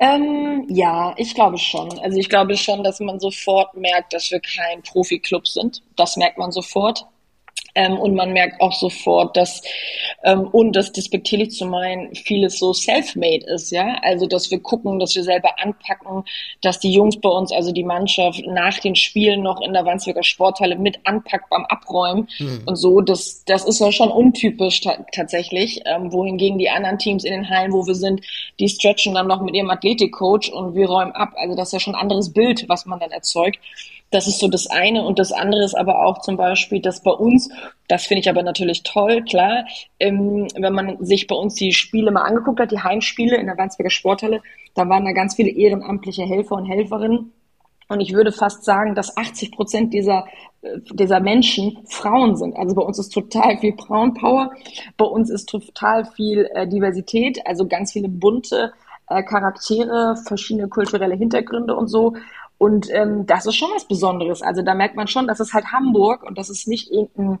Ähm, 0.00 0.66
ja, 0.68 1.14
ich 1.16 1.34
glaube 1.34 1.56
schon. 1.56 1.98
Also 2.00 2.18
ich 2.18 2.28
glaube 2.28 2.58
schon, 2.58 2.84
dass 2.84 3.00
man 3.00 3.20
sofort 3.20 3.74
merkt, 3.74 4.12
dass 4.12 4.30
wir 4.30 4.40
kein 4.40 4.82
Profi-Club 4.82 5.48
sind. 5.48 5.82
Das 5.96 6.16
merkt 6.16 6.36
man 6.36 6.52
sofort. 6.52 7.06
Ähm, 7.74 7.98
und 7.98 8.14
man 8.14 8.32
merkt 8.32 8.60
auch 8.60 8.72
sofort, 8.72 9.36
dass, 9.36 9.62
ähm, 10.24 10.48
und 10.48 10.76
das 10.76 10.92
despektierlich 10.92 11.52
zu 11.52 11.64
meinen, 11.64 12.14
vieles 12.14 12.58
so 12.58 12.72
self-made 12.72 13.46
ist, 13.46 13.70
ja. 13.70 13.96
Also, 14.02 14.26
dass 14.26 14.50
wir 14.50 14.60
gucken, 14.60 14.98
dass 14.98 15.14
wir 15.14 15.22
selber 15.22 15.58
anpacken, 15.58 16.24
dass 16.60 16.80
die 16.80 16.92
Jungs 16.92 17.18
bei 17.20 17.30
uns, 17.30 17.50
also 17.50 17.72
die 17.72 17.84
Mannschaft, 17.84 18.42
nach 18.46 18.78
den 18.78 18.94
Spielen 18.94 19.42
noch 19.42 19.60
in 19.62 19.72
der 19.72 19.86
Wandsbeker 19.86 20.22
Sporthalle 20.22 20.76
mit 20.76 20.98
anpackt 21.04 21.48
beim 21.48 21.64
Abräumen 21.66 22.28
mhm. 22.38 22.62
und 22.66 22.76
so. 22.76 23.00
Das, 23.00 23.44
das 23.46 23.64
ist 23.64 23.80
ja 23.80 23.90
schon 23.90 24.10
untypisch 24.10 24.82
tatsächlich. 25.12 25.80
Ähm, 25.86 26.12
wohingegen 26.12 26.58
die 26.58 26.68
anderen 26.68 26.98
Teams 26.98 27.24
in 27.24 27.32
den 27.32 27.48
Hallen, 27.48 27.72
wo 27.72 27.86
wir 27.86 27.94
sind, 27.94 28.20
die 28.60 28.68
stretchen 28.68 29.14
dann 29.14 29.26
noch 29.26 29.40
mit 29.40 29.54
ihrem 29.54 29.70
Athletikcoach 29.70 30.52
und 30.52 30.74
wir 30.74 30.88
räumen 30.88 31.12
ab. 31.12 31.32
Also, 31.36 31.56
das 31.56 31.68
ist 31.68 31.72
ja 31.72 31.80
schon 31.80 31.94
ein 31.94 32.02
anderes 32.02 32.32
Bild, 32.32 32.68
was 32.68 32.84
man 32.84 33.00
dann 33.00 33.10
erzeugt. 33.10 33.58
Das 34.12 34.28
ist 34.28 34.38
so 34.38 34.46
das 34.46 34.68
eine. 34.68 35.04
Und 35.04 35.18
das 35.18 35.32
andere 35.32 35.64
ist 35.64 35.74
aber 35.74 36.04
auch 36.04 36.20
zum 36.20 36.36
Beispiel, 36.36 36.80
dass 36.80 37.02
bei 37.02 37.10
uns, 37.10 37.50
das 37.88 38.06
finde 38.06 38.20
ich 38.20 38.28
aber 38.28 38.42
natürlich 38.42 38.82
toll, 38.84 39.24
klar, 39.24 39.64
ähm, 39.98 40.46
wenn 40.54 40.74
man 40.74 41.04
sich 41.04 41.26
bei 41.26 41.34
uns 41.34 41.54
die 41.54 41.72
Spiele 41.72 42.10
mal 42.10 42.22
angeguckt 42.22 42.60
hat, 42.60 42.70
die 42.70 42.82
Heimspiele 42.82 43.36
in 43.36 43.46
der 43.46 43.58
Wandsbeker 43.58 43.90
Sporthalle, 43.90 44.42
da 44.74 44.88
waren 44.88 45.04
da 45.04 45.12
ganz 45.12 45.34
viele 45.34 45.50
ehrenamtliche 45.50 46.22
Helfer 46.24 46.56
und 46.56 46.66
Helferinnen. 46.66 47.32
Und 47.88 48.00
ich 48.00 48.12
würde 48.12 48.32
fast 48.32 48.64
sagen, 48.64 48.94
dass 48.94 49.16
80 49.16 49.52
Prozent 49.52 49.94
dieser, 49.94 50.26
äh, 50.60 50.78
dieser 50.92 51.20
Menschen 51.20 51.78
Frauen 51.86 52.36
sind. 52.36 52.56
Also 52.56 52.74
bei 52.74 52.82
uns 52.82 52.98
ist 52.98 53.10
total 53.10 53.58
viel 53.58 53.74
Frauenpower. 53.76 54.52
Bei 54.98 55.06
uns 55.06 55.30
ist 55.30 55.48
total 55.48 56.04
viel 56.04 56.50
äh, 56.54 56.68
Diversität, 56.68 57.40
also 57.46 57.66
ganz 57.66 57.92
viele 57.92 58.08
bunte 58.08 58.72
äh, 59.08 59.22
Charaktere, 59.22 60.16
verschiedene 60.26 60.68
kulturelle 60.68 61.14
Hintergründe 61.14 61.74
und 61.74 61.88
so. 61.88 62.14
Und 62.58 62.88
ähm, 62.90 63.26
das 63.26 63.46
ist 63.46 63.56
schon 63.56 63.70
was 63.74 63.86
Besonderes. 63.86 64.42
Also 64.42 64.62
da 64.62 64.74
merkt 64.74 64.96
man 64.96 65.08
schon, 65.08 65.26
das 65.26 65.40
ist 65.40 65.52
halt 65.52 65.72
Hamburg 65.72 66.22
und 66.22 66.38
das 66.38 66.50
ist 66.50 66.68
nicht 66.68 66.90
irgendein 66.90 67.40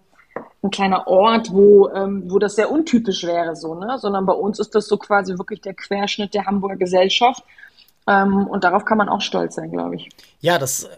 ein 0.62 0.70
kleiner 0.70 1.08
Ort, 1.08 1.52
wo, 1.52 1.88
ähm, 1.90 2.24
wo 2.28 2.38
das 2.38 2.54
sehr 2.54 2.70
untypisch 2.70 3.24
wäre, 3.24 3.56
so, 3.56 3.74
ne? 3.74 3.98
Sondern 3.98 4.26
bei 4.26 4.32
uns 4.32 4.60
ist 4.60 4.74
das 4.74 4.86
so 4.86 4.96
quasi 4.96 5.36
wirklich 5.36 5.60
der 5.60 5.74
Querschnitt 5.74 6.34
der 6.34 6.46
Hamburger 6.46 6.76
Gesellschaft. 6.76 7.42
Ähm, 8.06 8.46
und 8.46 8.64
darauf 8.64 8.84
kann 8.84 8.98
man 8.98 9.08
auch 9.08 9.20
stolz 9.20 9.56
sein, 9.56 9.70
glaube 9.70 9.96
ich. 9.96 10.08
Ja, 10.40 10.58
das 10.58 10.88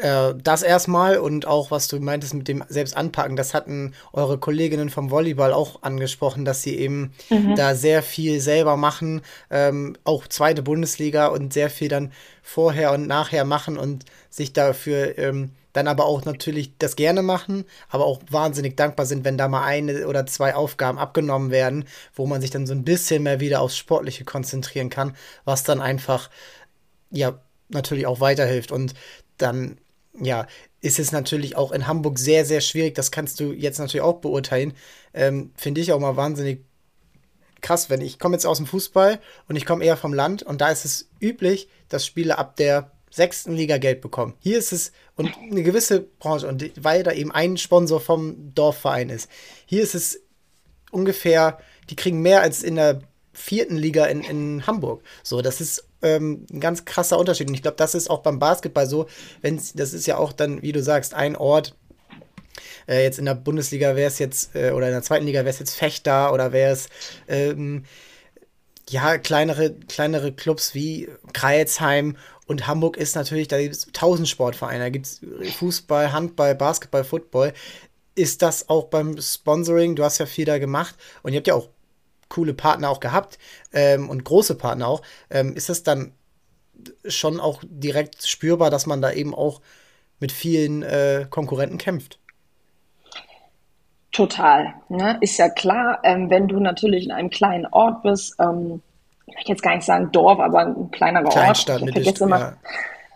äh, 0.00 0.34
das 0.42 0.62
erstmal 0.62 1.18
und 1.18 1.46
auch, 1.46 1.70
was 1.70 1.88
du 1.88 2.00
meintest 2.00 2.34
mit 2.34 2.48
dem 2.48 2.64
selbst 2.68 2.96
anpacken, 2.96 3.36
das 3.36 3.54
hatten 3.54 3.94
eure 4.12 4.38
Kolleginnen 4.38 4.90
vom 4.90 5.10
Volleyball 5.10 5.52
auch 5.52 5.82
angesprochen, 5.82 6.44
dass 6.44 6.62
sie 6.62 6.76
eben 6.76 7.12
mhm. 7.30 7.54
da 7.54 7.74
sehr 7.74 8.02
viel 8.02 8.40
selber 8.40 8.76
machen, 8.76 9.22
ähm, 9.50 9.96
auch 10.04 10.26
zweite 10.26 10.62
Bundesliga 10.62 11.28
und 11.28 11.52
sehr 11.52 11.70
viel 11.70 11.88
dann 11.88 12.12
vorher 12.42 12.92
und 12.92 13.06
nachher 13.06 13.44
machen 13.44 13.78
und 13.78 14.04
sich 14.30 14.52
dafür 14.52 15.16
ähm, 15.18 15.50
dann 15.74 15.88
aber 15.88 16.06
auch 16.06 16.24
natürlich 16.24 16.72
das 16.78 16.96
gerne 16.96 17.22
machen, 17.22 17.64
aber 17.88 18.06
auch 18.06 18.20
wahnsinnig 18.30 18.76
dankbar 18.76 19.06
sind, 19.06 19.24
wenn 19.24 19.36
da 19.36 19.48
mal 19.48 19.64
eine 19.64 20.06
oder 20.06 20.24
zwei 20.24 20.54
Aufgaben 20.54 20.98
abgenommen 20.98 21.50
werden, 21.50 21.84
wo 22.14 22.26
man 22.26 22.40
sich 22.40 22.50
dann 22.50 22.66
so 22.66 22.72
ein 22.72 22.84
bisschen 22.84 23.24
mehr 23.24 23.40
wieder 23.40 23.60
aufs 23.60 23.76
Sportliche 23.76 24.24
konzentrieren 24.24 24.88
kann, 24.88 25.16
was 25.44 25.64
dann 25.64 25.80
einfach, 25.80 26.30
ja, 27.10 27.38
natürlich 27.68 28.06
auch 28.06 28.20
weiterhilft. 28.20 28.70
Und 28.70 28.94
dann 29.36 29.78
ja, 30.20 30.46
ist 30.80 30.98
es 30.98 31.12
natürlich 31.12 31.56
auch 31.56 31.72
in 31.72 31.86
Hamburg 31.86 32.18
sehr, 32.18 32.44
sehr 32.44 32.60
schwierig. 32.60 32.94
Das 32.94 33.10
kannst 33.10 33.40
du 33.40 33.52
jetzt 33.52 33.78
natürlich 33.78 34.02
auch 34.02 34.20
beurteilen. 34.20 34.74
Ähm, 35.12 35.52
Finde 35.56 35.80
ich 35.80 35.92
auch 35.92 36.00
mal 36.00 36.16
wahnsinnig 36.16 36.64
krass, 37.60 37.88
wenn 37.88 38.02
ich 38.02 38.18
komme 38.18 38.36
jetzt 38.36 38.46
aus 38.46 38.58
dem 38.58 38.66
Fußball 38.66 39.20
und 39.48 39.56
ich 39.56 39.64
komme 39.64 39.84
eher 39.84 39.96
vom 39.96 40.12
Land 40.12 40.42
und 40.42 40.60
da 40.60 40.68
ist 40.68 40.84
es 40.84 41.08
üblich, 41.20 41.68
dass 41.88 42.04
Spieler 42.04 42.38
ab 42.38 42.56
der 42.56 42.90
sechsten 43.10 43.54
Liga 43.54 43.78
Geld 43.78 44.00
bekommen. 44.00 44.34
Hier 44.40 44.58
ist 44.58 44.72
es 44.72 44.92
und 45.16 45.30
eine 45.38 45.62
gewisse 45.62 46.00
Branche 46.00 46.46
und 46.46 46.70
weil 46.82 47.02
da 47.02 47.12
eben 47.12 47.32
ein 47.32 47.56
Sponsor 47.56 48.00
vom 48.00 48.54
Dorfverein 48.54 49.08
ist. 49.08 49.30
Hier 49.66 49.82
ist 49.82 49.94
es 49.94 50.20
ungefähr, 50.90 51.58
die 51.90 51.96
kriegen 51.96 52.20
mehr 52.20 52.42
als 52.42 52.62
in 52.62 52.74
der 52.74 53.00
vierten 53.32 53.76
Liga 53.76 54.06
in, 54.06 54.22
in 54.22 54.66
Hamburg. 54.66 55.02
So, 55.22 55.42
das 55.42 55.60
ist 55.60 55.88
ähm, 56.04 56.46
ein 56.52 56.60
ganz 56.60 56.84
krasser 56.84 57.18
Unterschied. 57.18 57.48
Und 57.48 57.54
ich 57.54 57.62
glaube, 57.62 57.76
das 57.76 57.94
ist 57.94 58.10
auch 58.10 58.20
beim 58.20 58.38
Basketball 58.38 58.86
so, 58.86 59.06
wenn 59.42 59.60
das 59.74 59.92
ist 59.92 60.06
ja 60.06 60.18
auch 60.18 60.32
dann, 60.32 60.62
wie 60.62 60.72
du 60.72 60.82
sagst, 60.82 61.14
ein 61.14 61.36
Ort. 61.36 61.74
Äh, 62.86 63.02
jetzt 63.02 63.18
in 63.18 63.24
der 63.24 63.34
Bundesliga 63.34 63.96
wäre 63.96 64.08
es 64.08 64.18
jetzt, 64.18 64.54
äh, 64.54 64.70
oder 64.70 64.86
in 64.86 64.92
der 64.92 65.02
zweiten 65.02 65.26
Liga 65.26 65.40
wäre 65.40 65.50
es 65.50 65.58
jetzt 65.58 65.74
Fechter 65.74 66.32
oder 66.32 66.52
wäre 66.52 66.72
es 66.72 66.88
ähm, 67.28 67.84
ja, 68.88 69.16
kleinere, 69.16 69.72
kleinere 69.88 70.32
Clubs 70.32 70.74
wie 70.74 71.08
Kreilsheim 71.32 72.16
und 72.46 72.66
Hamburg 72.66 72.96
ist 72.96 73.16
natürlich, 73.16 73.48
da 73.48 73.58
gibt 73.58 73.74
es 73.74 73.86
tausend 73.92 74.28
Sportvereine, 74.28 74.84
da 74.84 74.90
gibt 74.90 75.06
es 75.06 75.20
Fußball, 75.56 76.12
Handball, 76.12 76.54
Basketball, 76.54 77.04
Football. 77.04 77.54
Ist 78.14 78.42
das 78.42 78.68
auch 78.68 78.84
beim 78.84 79.20
Sponsoring? 79.20 79.96
Du 79.96 80.04
hast 80.04 80.18
ja 80.18 80.26
viel 80.26 80.44
da 80.44 80.58
gemacht 80.58 80.94
und 81.22 81.32
ihr 81.32 81.38
habt 81.38 81.46
ja 81.46 81.54
auch 81.54 81.68
coole 82.28 82.54
Partner 82.54 82.90
auch 82.90 83.00
gehabt 83.00 83.38
ähm, 83.72 84.08
und 84.10 84.24
große 84.24 84.56
Partner 84.56 84.88
auch, 84.88 85.02
ähm, 85.30 85.54
ist 85.54 85.70
es 85.70 85.82
dann 85.82 86.12
schon 87.06 87.40
auch 87.40 87.62
direkt 87.64 88.26
spürbar, 88.26 88.70
dass 88.70 88.86
man 88.86 89.00
da 89.00 89.12
eben 89.12 89.34
auch 89.34 89.60
mit 90.20 90.32
vielen 90.32 90.82
äh, 90.82 91.26
Konkurrenten 91.28 91.78
kämpft. 91.78 92.18
Total. 94.12 94.74
Ne? 94.88 95.18
Ist 95.20 95.38
ja 95.38 95.48
klar, 95.48 95.98
ähm, 96.04 96.30
wenn 96.30 96.46
du 96.46 96.60
natürlich 96.60 97.04
in 97.04 97.10
einem 97.10 97.30
kleinen 97.30 97.66
Ort 97.66 98.02
bist, 98.02 98.36
ähm, 98.38 98.80
ich 99.26 99.34
möchte 99.34 99.52
jetzt 99.52 99.62
gar 99.62 99.74
nicht 99.74 99.84
sagen 99.84 100.12
Dorf, 100.12 100.38
aber 100.38 100.60
ein 100.60 100.90
kleinerer 100.92 101.28
Kleinstadt, 101.28 101.80
Ort. 101.80 101.88
Ich 101.90 101.94
vergesse 101.94 102.24
immer. 102.24 102.56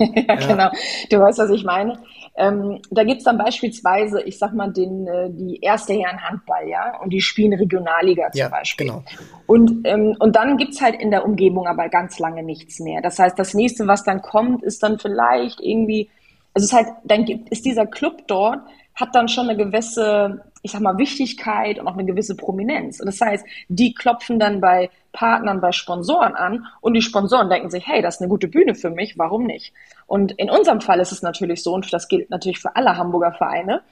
Ja. 0.00 0.06
ja, 0.14 0.34
genau. 0.36 0.70
Du 1.10 1.18
weißt, 1.18 1.40
was 1.40 1.50
ich 1.50 1.64
meine. 1.64 1.98
Ähm, 2.40 2.80
da 2.92 3.02
gibt's 3.02 3.24
dann 3.24 3.36
beispielsweise, 3.36 4.22
ich 4.22 4.38
sag 4.38 4.54
mal, 4.54 4.72
den, 4.72 5.08
äh, 5.08 5.28
die 5.28 5.58
erste 5.60 5.92
Herren 5.94 6.22
Handball, 6.22 6.68
ja, 6.68 6.96
und 7.02 7.10
die 7.10 7.20
spielen 7.20 7.52
Regionalliga 7.52 8.30
zum 8.30 8.38
ja, 8.38 8.48
Beispiel. 8.48 8.86
Genau. 8.86 9.02
Und, 9.46 9.84
ähm, 9.84 10.14
und 10.20 10.36
dann 10.36 10.56
gibt's 10.56 10.80
halt 10.80 10.94
in 11.00 11.10
der 11.10 11.24
Umgebung 11.24 11.66
aber 11.66 11.88
ganz 11.88 12.20
lange 12.20 12.44
nichts 12.44 12.78
mehr. 12.78 13.02
Das 13.02 13.18
heißt, 13.18 13.36
das 13.36 13.54
nächste, 13.54 13.88
was 13.88 14.04
dann 14.04 14.22
kommt, 14.22 14.62
ist 14.62 14.84
dann 14.84 15.00
vielleicht 15.00 15.60
irgendwie, 15.60 16.10
also 16.54 16.64
es 16.64 16.70
ist 16.70 16.72
halt, 16.72 16.88
dann 17.02 17.24
gibt, 17.24 17.48
ist 17.48 17.64
dieser 17.64 17.86
Club 17.86 18.28
dort 18.28 18.60
hat 18.98 19.14
dann 19.14 19.28
schon 19.28 19.48
eine 19.48 19.56
gewisse, 19.56 20.42
ich 20.62 20.72
sag 20.72 20.80
mal, 20.80 20.98
Wichtigkeit 20.98 21.78
und 21.78 21.86
auch 21.86 21.94
eine 21.94 22.04
gewisse 22.04 22.36
Prominenz. 22.36 22.98
Und 23.00 23.06
das 23.06 23.20
heißt, 23.20 23.46
die 23.68 23.94
klopfen 23.94 24.40
dann 24.40 24.60
bei 24.60 24.90
Partnern, 25.12 25.60
bei 25.60 25.72
Sponsoren 25.72 26.34
an 26.34 26.66
und 26.80 26.94
die 26.94 27.02
Sponsoren 27.02 27.48
denken 27.48 27.70
sich, 27.70 27.86
hey, 27.86 28.02
das 28.02 28.16
ist 28.16 28.20
eine 28.20 28.28
gute 28.28 28.48
Bühne 28.48 28.74
für 28.74 28.90
mich, 28.90 29.16
warum 29.16 29.44
nicht? 29.44 29.72
Und 30.06 30.32
in 30.32 30.50
unserem 30.50 30.80
Fall 30.80 30.98
ist 31.00 31.12
es 31.12 31.22
natürlich 31.22 31.62
so, 31.62 31.74
und 31.74 31.92
das 31.92 32.08
gilt 32.08 32.28
natürlich 32.30 32.58
für 32.58 32.74
alle 32.74 32.96
Hamburger 32.96 33.32
Vereine, 33.32 33.82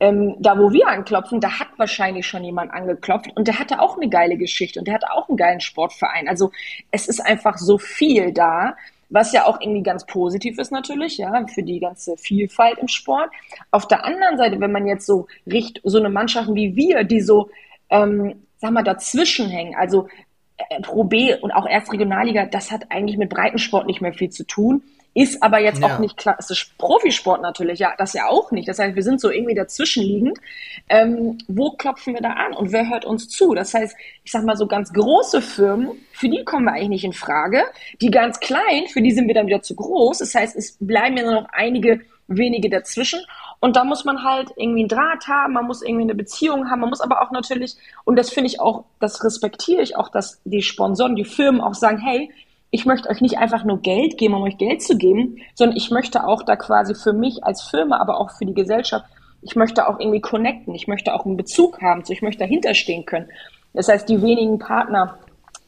ähm, 0.00 0.36
da 0.40 0.58
wo 0.58 0.72
wir 0.72 0.88
anklopfen, 0.88 1.40
da 1.40 1.60
hat 1.60 1.68
wahrscheinlich 1.76 2.26
schon 2.26 2.42
jemand 2.42 2.72
angeklopft 2.72 3.30
und 3.36 3.46
der 3.46 3.58
hatte 3.58 3.80
auch 3.80 3.96
eine 3.96 4.08
geile 4.08 4.36
Geschichte 4.36 4.78
und 4.78 4.86
der 4.86 4.94
hatte 4.94 5.12
auch 5.12 5.28
einen 5.28 5.36
geilen 5.36 5.60
Sportverein. 5.60 6.26
Also 6.28 6.50
es 6.90 7.06
ist 7.06 7.20
einfach 7.20 7.58
so 7.58 7.78
viel 7.78 8.32
da, 8.32 8.76
was 9.14 9.32
ja 9.32 9.46
auch 9.46 9.60
irgendwie 9.60 9.84
ganz 9.84 10.04
positiv 10.04 10.58
ist 10.58 10.72
natürlich, 10.72 11.18
ja, 11.18 11.46
für 11.46 11.62
die 11.62 11.78
ganze 11.78 12.16
Vielfalt 12.16 12.78
im 12.78 12.88
Sport. 12.88 13.30
Auf 13.70 13.86
der 13.86 14.04
anderen 14.04 14.36
Seite, 14.36 14.58
wenn 14.58 14.72
man 14.72 14.88
jetzt 14.88 15.06
so 15.06 15.28
richt, 15.46 15.80
so 15.84 15.98
eine 15.98 16.10
Mannschaften 16.10 16.56
wie 16.56 16.74
wir, 16.74 17.04
die 17.04 17.20
so, 17.20 17.48
ähm, 17.90 18.42
sag 18.56 18.72
mal, 18.72 18.82
dazwischen 18.82 19.48
hängen, 19.48 19.76
also 19.76 20.08
äh, 20.56 20.80
Pro 20.80 21.04
B 21.04 21.32
und 21.32 21.52
auch 21.52 21.66
erst 21.66 21.92
Regionalliga, 21.92 22.46
das 22.46 22.72
hat 22.72 22.90
eigentlich 22.90 23.16
mit 23.16 23.30
Breitensport 23.30 23.86
nicht 23.86 24.00
mehr 24.00 24.12
viel 24.12 24.30
zu 24.30 24.44
tun. 24.44 24.82
Ist 25.14 25.42
aber 25.42 25.60
jetzt 25.60 25.80
ja. 25.80 25.86
auch 25.86 25.98
nicht 26.00 26.16
klassisch 26.16 26.74
Profisport 26.76 27.40
natürlich, 27.40 27.78
ja, 27.78 27.94
das 27.96 28.14
ja 28.14 28.28
auch 28.28 28.50
nicht. 28.50 28.68
Das 28.68 28.80
heißt, 28.80 28.96
wir 28.96 29.02
sind 29.02 29.20
so 29.20 29.30
irgendwie 29.30 29.54
dazwischenliegend. 29.54 30.38
Ähm, 30.88 31.38
wo 31.46 31.70
klopfen 31.70 32.14
wir 32.14 32.20
da 32.20 32.30
an 32.30 32.52
und 32.52 32.72
wer 32.72 32.88
hört 32.90 33.04
uns 33.04 33.28
zu? 33.28 33.54
Das 33.54 33.72
heißt, 33.74 33.96
ich 34.24 34.32
sag 34.32 34.44
mal 34.44 34.56
so 34.56 34.66
ganz 34.66 34.92
große 34.92 35.40
Firmen, 35.40 35.92
für 36.12 36.28
die 36.28 36.44
kommen 36.44 36.64
wir 36.66 36.72
eigentlich 36.72 36.88
nicht 36.88 37.04
in 37.04 37.12
Frage. 37.12 37.62
Die 38.00 38.10
ganz 38.10 38.40
kleinen, 38.40 38.88
für 38.88 39.02
die 39.02 39.12
sind 39.12 39.28
wir 39.28 39.34
dann 39.34 39.46
wieder 39.46 39.62
zu 39.62 39.76
groß. 39.76 40.18
Das 40.18 40.34
heißt, 40.34 40.56
es 40.56 40.76
bleiben 40.80 41.16
ja 41.16 41.22
nur 41.22 41.40
noch 41.42 41.48
einige 41.52 42.00
wenige 42.26 42.70
dazwischen. 42.70 43.20
Und 43.60 43.76
da 43.76 43.84
muss 43.84 44.04
man 44.04 44.24
halt 44.24 44.50
irgendwie 44.56 44.80
einen 44.80 44.88
Draht 44.88 45.26
haben, 45.28 45.54
man 45.54 45.66
muss 45.66 45.82
irgendwie 45.82 46.02
eine 46.02 46.14
Beziehung 46.14 46.70
haben, 46.70 46.80
man 46.80 46.90
muss 46.90 47.00
aber 47.00 47.22
auch 47.22 47.30
natürlich, 47.30 47.76
und 48.04 48.16
das 48.16 48.30
finde 48.30 48.48
ich 48.48 48.60
auch, 48.60 48.84
das 49.00 49.24
respektiere 49.24 49.82
ich 49.82 49.96
auch, 49.96 50.08
dass 50.08 50.40
die 50.44 50.62
Sponsoren, 50.62 51.16
die 51.16 51.24
Firmen 51.24 51.60
auch 51.60 51.74
sagen, 51.74 51.98
hey, 51.98 52.30
ich 52.74 52.86
möchte 52.86 53.08
euch 53.08 53.20
nicht 53.20 53.38
einfach 53.38 53.62
nur 53.62 53.78
Geld 53.82 54.18
geben, 54.18 54.34
um 54.34 54.42
euch 54.42 54.58
Geld 54.58 54.82
zu 54.82 54.98
geben, 54.98 55.36
sondern 55.54 55.76
ich 55.76 55.92
möchte 55.92 56.26
auch 56.26 56.42
da 56.42 56.56
quasi 56.56 56.96
für 56.96 57.12
mich 57.12 57.44
als 57.44 57.62
Firma, 57.62 57.98
aber 57.98 58.18
auch 58.18 58.32
für 58.32 58.46
die 58.46 58.52
Gesellschaft, 58.52 59.04
ich 59.42 59.54
möchte 59.54 59.86
auch 59.86 60.00
irgendwie 60.00 60.20
connecten, 60.20 60.74
ich 60.74 60.88
möchte 60.88 61.14
auch 61.14 61.24
einen 61.24 61.36
Bezug 61.36 61.80
haben, 61.80 62.02
ich 62.08 62.20
möchte 62.20 62.40
dahinter 62.40 62.74
stehen 62.74 63.06
können. 63.06 63.28
Das 63.74 63.86
heißt, 63.86 64.08
die 64.08 64.20
wenigen 64.20 64.58
Partner, 64.58 65.18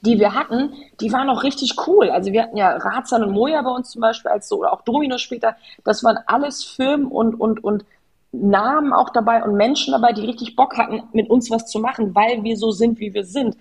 die 0.00 0.18
wir 0.18 0.34
hatten, 0.34 0.72
die 1.00 1.12
waren 1.12 1.30
auch 1.30 1.44
richtig 1.44 1.76
cool. 1.86 2.10
Also 2.10 2.32
wir 2.32 2.42
hatten 2.42 2.56
ja 2.56 2.70
Razan 2.70 3.22
und 3.22 3.30
Moja 3.30 3.62
bei 3.62 3.70
uns 3.70 3.90
zum 3.90 4.00
Beispiel 4.00 4.32
als 4.32 4.48
so, 4.48 4.58
oder 4.58 4.72
auch 4.72 4.82
Domino 4.82 5.16
später. 5.16 5.54
Das 5.84 6.02
waren 6.02 6.18
alles 6.26 6.64
Firmen 6.64 7.06
und, 7.06 7.40
und, 7.40 7.62
und 7.62 7.84
Namen 8.32 8.92
auch 8.92 9.10
dabei 9.10 9.44
und 9.44 9.54
Menschen 9.54 9.92
dabei, 9.92 10.12
die 10.12 10.26
richtig 10.26 10.56
Bock 10.56 10.76
hatten, 10.76 11.04
mit 11.12 11.30
uns 11.30 11.52
was 11.52 11.68
zu 11.68 11.78
machen, 11.78 12.16
weil 12.16 12.42
wir 12.42 12.56
so 12.56 12.72
sind, 12.72 12.98
wie 12.98 13.14
wir 13.14 13.24
sind 13.24 13.56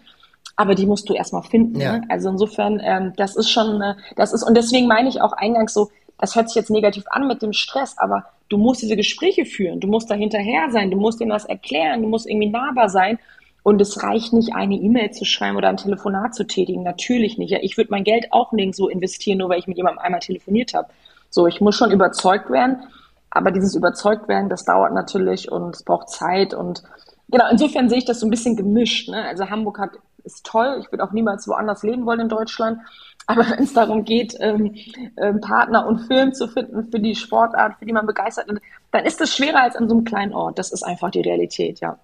aber 0.56 0.76
die 0.76 0.86
musst 0.86 1.10
du 1.10 1.14
erstmal 1.14 1.44
finden. 1.44 1.80
Ja. 1.80 1.98
Ne? 1.98 2.04
Also 2.10 2.30
insofern, 2.30 2.82
ähm, 2.84 3.14
das 3.18 3.36
ist 3.36 3.50
schon, 3.50 3.82
äh, 3.82 3.96
das 4.16 4.34
ist, 4.34 4.44
und 4.44 4.56
deswegen 4.56 4.88
meine 4.88 5.10
ich 5.10 5.22
auch 5.22 5.34
eingangs 5.34 5.74
so, 5.74 5.90
das 6.18 6.36
hört 6.36 6.50
sich 6.50 6.56
jetzt 6.56 6.70
negativ 6.70 7.04
an 7.10 7.28
mit 7.28 7.42
dem 7.42 7.54
Stress, 7.54 7.98
aber 7.98 8.26
du 8.48 8.58
musst 8.58 8.82
diese 8.82 8.96
Gespräche 8.96 9.46
führen, 9.46 9.80
du 9.80 9.88
musst 9.88 10.10
da 10.10 10.16
hinterher 10.16 10.70
sein, 10.72 10.92
du 10.92 10.98
musst 10.98 11.20
denen 11.20 11.32
das 11.32 11.46
erklären, 11.46 12.02
du 12.02 12.08
musst 12.08 12.28
irgendwie 12.28 12.50
nahbar 12.50 12.90
sein. 12.90 13.20
Und 13.64 13.82
es 13.82 14.04
reicht 14.04 14.32
nicht, 14.32 14.54
eine 14.54 14.76
E-Mail 14.76 15.10
zu 15.10 15.26
schreiben 15.26 15.58
oder 15.58 15.70
ein 15.70 15.78
Telefonat 15.78 16.36
zu 16.36 16.46
tätigen. 16.46 16.84
Natürlich 16.84 17.40
nicht. 17.40 17.50
Ja, 17.50 17.58
ich 17.64 17.78
würde 17.78 17.90
mein 17.90 18.04
Geld 18.04 18.28
auch 18.30 18.52
nirgendwo 18.52 18.88
investieren, 18.88 19.40
nur 19.40 19.50
weil 19.50 19.58
ich 19.58 19.66
mit 19.66 19.76
jemandem 19.76 20.04
einmal 20.04 20.20
telefoniert 20.20 20.76
habe. 20.76 20.90
So, 21.32 21.48
ich 21.48 21.62
muss 21.62 21.76
schon 21.76 21.90
überzeugt 21.90 22.52
werden. 22.52 22.84
Aber 23.32 23.50
dieses 23.50 23.74
überzeugt 23.74 24.28
werden, 24.28 24.50
das 24.50 24.66
dauert 24.66 24.94
natürlich 24.94 25.52
und 25.52 25.76
es 25.76 25.84
braucht 25.84 26.10
Zeit 26.10 26.54
und 26.54 26.84
genau, 27.28 27.46
insofern 27.52 27.90
sehe 27.90 27.98
ich 27.98 28.06
das 28.06 28.20
so 28.20 28.28
ein 28.28 28.30
bisschen 28.30 28.56
gemischt. 28.56 29.10
Ne? 29.10 29.22
Also 29.26 29.50
Hamburg 29.50 29.80
hat 29.80 29.92
ist 30.26 30.46
toll. 30.46 30.80
Ich 30.82 30.92
würde 30.92 31.04
auch 31.04 31.12
niemals 31.12 31.48
woanders 31.48 31.84
leben 31.84 32.06
wollen 32.06 32.22
in 32.22 32.30
Deutschland. 32.30 32.80
Aber 33.28 33.42
wenn 33.50 33.64
es 33.64 33.74
darum 33.74 34.04
geht, 34.04 34.36
ähm, 34.40 34.76
ähm, 35.18 35.42
Partner 35.42 35.86
und 35.88 36.08
Film 36.08 36.34
zu 36.34 36.48
finden 36.48 36.90
für 36.92 37.00
die 37.00 37.16
Sportart, 37.16 37.80
für 37.80 37.86
die 37.86 37.94
man 37.94 38.06
begeistert 38.06 38.50
ist, 38.50 38.62
dann 38.92 39.06
ist 39.06 39.22
es 39.22 39.36
schwerer 39.36 39.64
als 39.64 39.76
an 39.76 39.90
so 39.90 39.96
einem 39.96 40.06
kleinen 40.06 40.34
Ort. 40.34 40.60
Das 40.60 40.72
ist 40.72 40.84
einfach 40.84 41.12
die 41.12 41.22
Realität, 41.22 41.80
ja. 41.80 42.00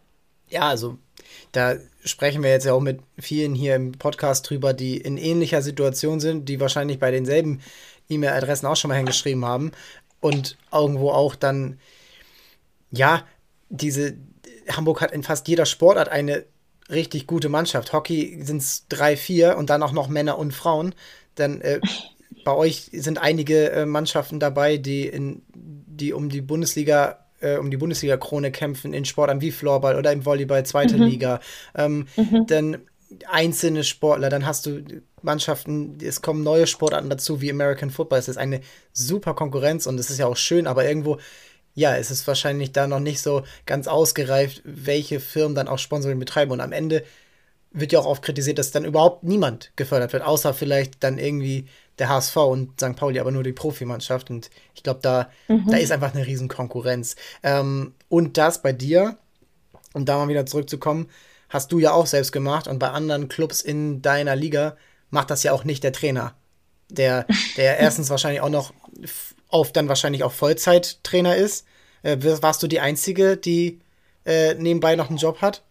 Ja, 0.50 0.64
also 0.64 0.98
da 1.54 1.76
sprechen 2.04 2.44
wir 2.44 2.50
jetzt 2.50 2.66
ja 2.66 2.74
auch 2.74 2.82
mit 2.82 3.00
vielen 3.18 3.56
hier 3.56 3.76
im 3.76 3.94
Podcast 3.94 4.50
drüber, 4.50 4.74
die 4.74 4.98
in 4.98 5.18
ähnlicher 5.18 5.62
Situation 5.62 6.20
sind, 6.20 6.50
die 6.50 6.60
wahrscheinlich 6.60 7.00
bei 7.00 7.12
denselben 7.12 7.62
E-Mail-Adressen 8.10 8.68
auch 8.68 8.76
schon 8.76 8.90
mal 8.90 8.98
hingeschrieben 8.98 9.46
haben 9.46 9.72
und 10.20 10.58
irgendwo 10.72 11.12
auch 11.12 11.36
dann, 11.36 11.80
ja, 12.92 13.24
diese, 13.70 14.16
Hamburg 14.70 15.02
hat 15.02 15.12
in 15.12 15.24
fast 15.24 15.48
jeder 15.48 15.66
Sportart 15.66 16.10
eine 16.10 16.44
richtig 16.92 17.28
gute 17.28 17.50
Mannschaft. 17.50 17.94
Hockey 17.94 18.40
sind 18.44 18.58
es 18.58 18.86
drei, 18.90 19.18
vier 19.18 19.58
und 19.58 19.70
dann 19.70 19.84
auch 19.84 19.92
noch 19.92 20.08
Männer 20.08 20.38
und 20.38 20.54
Frauen. 20.54 20.94
Dann 21.36 21.62
äh, 21.62 21.80
bei 22.46 22.54
euch 22.54 22.90
sind 22.94 23.18
einige 23.18 23.72
äh, 23.72 23.86
Mannschaften 23.86 24.40
dabei, 24.40 24.78
die 24.78 25.08
in 25.08 25.42
die 25.54 26.14
um 26.14 26.30
die 26.30 26.42
Bundesliga 26.42 27.26
äh, 27.42 27.58
um 27.58 27.70
die 27.72 27.78
Bundesliga-Krone 27.78 28.52
kämpfen 28.52 28.94
in 28.94 29.06
Sportarten 29.06 29.42
wie 29.42 29.52
Floorball 29.52 29.98
oder 29.98 30.12
im 30.12 30.26
Volleyball 30.26 30.66
zweite 30.66 30.98
mhm. 30.98 31.04
Liga. 31.04 31.40
Ähm, 31.76 32.08
mhm. 32.16 32.46
Dann 32.48 32.78
einzelne 33.28 33.84
Sportler, 33.84 34.30
dann 34.30 34.46
hast 34.46 34.66
du 34.66 34.84
Mannschaften, 35.22 35.98
es 36.02 36.22
kommen 36.22 36.44
neue 36.44 36.66
Sportarten 36.66 37.10
dazu 37.10 37.42
wie 37.42 37.52
American 37.52 37.90
Football. 37.90 38.20
Es 38.20 38.28
ist 38.28 38.38
eine 38.38 38.62
super 38.94 39.34
Konkurrenz 39.34 39.86
und 39.86 40.00
es 40.00 40.10
ist 40.10 40.18
ja 40.18 40.28
auch 40.28 40.38
schön, 40.38 40.68
aber 40.68 40.86
irgendwo 40.88 41.18
ja, 41.74 41.96
es 41.96 42.12
ist 42.12 42.28
wahrscheinlich 42.28 42.72
da 42.72 42.88
noch 42.88 43.00
nicht 43.00 43.22
so 43.22 43.44
ganz 43.66 43.88
ausgereift, 43.88 44.62
welche 44.66 45.20
Firmen 45.20 45.56
dann 45.56 45.68
auch 45.68 45.80
Sponsoring 45.80 46.20
betreiben. 46.20 46.52
Und 46.52 46.62
am 46.62 46.72
Ende 46.72 47.04
wird 47.72 47.94
ja 47.94 48.00
auch 48.00 48.06
oft 48.06 48.24
kritisiert, 48.24 48.58
dass 48.58 48.72
dann 48.72 48.86
überhaupt 48.86 49.24
niemand 49.24 49.72
gefördert 49.78 50.12
wird, 50.14 50.24
außer 50.24 50.54
vielleicht 50.54 51.04
dann 51.04 51.18
irgendwie 51.18 51.68
der 52.00 52.10
HSV 52.10 52.36
und 52.38 52.82
St. 52.82 52.96
Pauli, 52.96 53.20
aber 53.20 53.32
nur 53.32 53.44
die 53.44 53.54
Profimannschaft. 53.54 54.30
Und 54.30 54.50
ich 54.76 54.84
glaube, 54.84 55.00
da, 55.02 55.30
mhm. 55.48 55.68
da 55.70 55.78
ist 55.78 55.92
einfach 55.92 56.14
eine 56.14 56.26
riesen 56.26 56.50
Konkurrenz. 56.50 57.16
Ähm, 57.44 57.94
und 58.10 58.38
das 58.38 58.62
bei 58.62 58.74
dir, 58.74 59.18
um 59.94 60.06
da 60.06 60.18
mal 60.18 60.28
wieder 60.28 60.46
zurückzukommen, 60.46 61.08
hast 61.48 61.72
du 61.72 61.80
ja 61.80 61.94
auch 61.94 62.08
selbst 62.08 62.32
gemacht 62.32 62.68
und 62.68 62.80
bei 62.80 62.90
anderen 62.90 63.30
Clubs 63.30 63.62
in 63.62 64.02
deiner 64.02 64.36
Liga 64.36 64.78
macht 65.10 65.30
das 65.30 65.44
ja 65.44 65.52
auch 65.52 65.64
nicht 65.64 65.84
der 65.84 65.94
Trainer. 65.94 66.34
Der, 66.90 67.26
der 67.56 67.78
erstens 67.80 68.10
wahrscheinlich 68.10 68.42
auch 68.42 68.50
noch 68.50 68.74
auf 69.52 69.72
dann 69.72 69.88
wahrscheinlich 69.88 70.24
auch 70.24 70.32
Vollzeittrainer 70.32 71.36
ist. 71.36 71.66
Äh, 72.04 72.18
warst 72.42 72.64
du 72.64 72.68
die 72.68 72.80
Einzige, 72.80 73.38
die 73.38 73.80
äh, 74.26 74.54
nebenbei 74.56 74.96
noch 74.96 75.10
einen 75.10 75.18
Job 75.18 75.42
hat? 75.42 75.64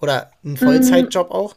Oder 0.00 0.30
einen 0.44 0.56
Vollzeitjob 0.56 1.30
auch? 1.30 1.54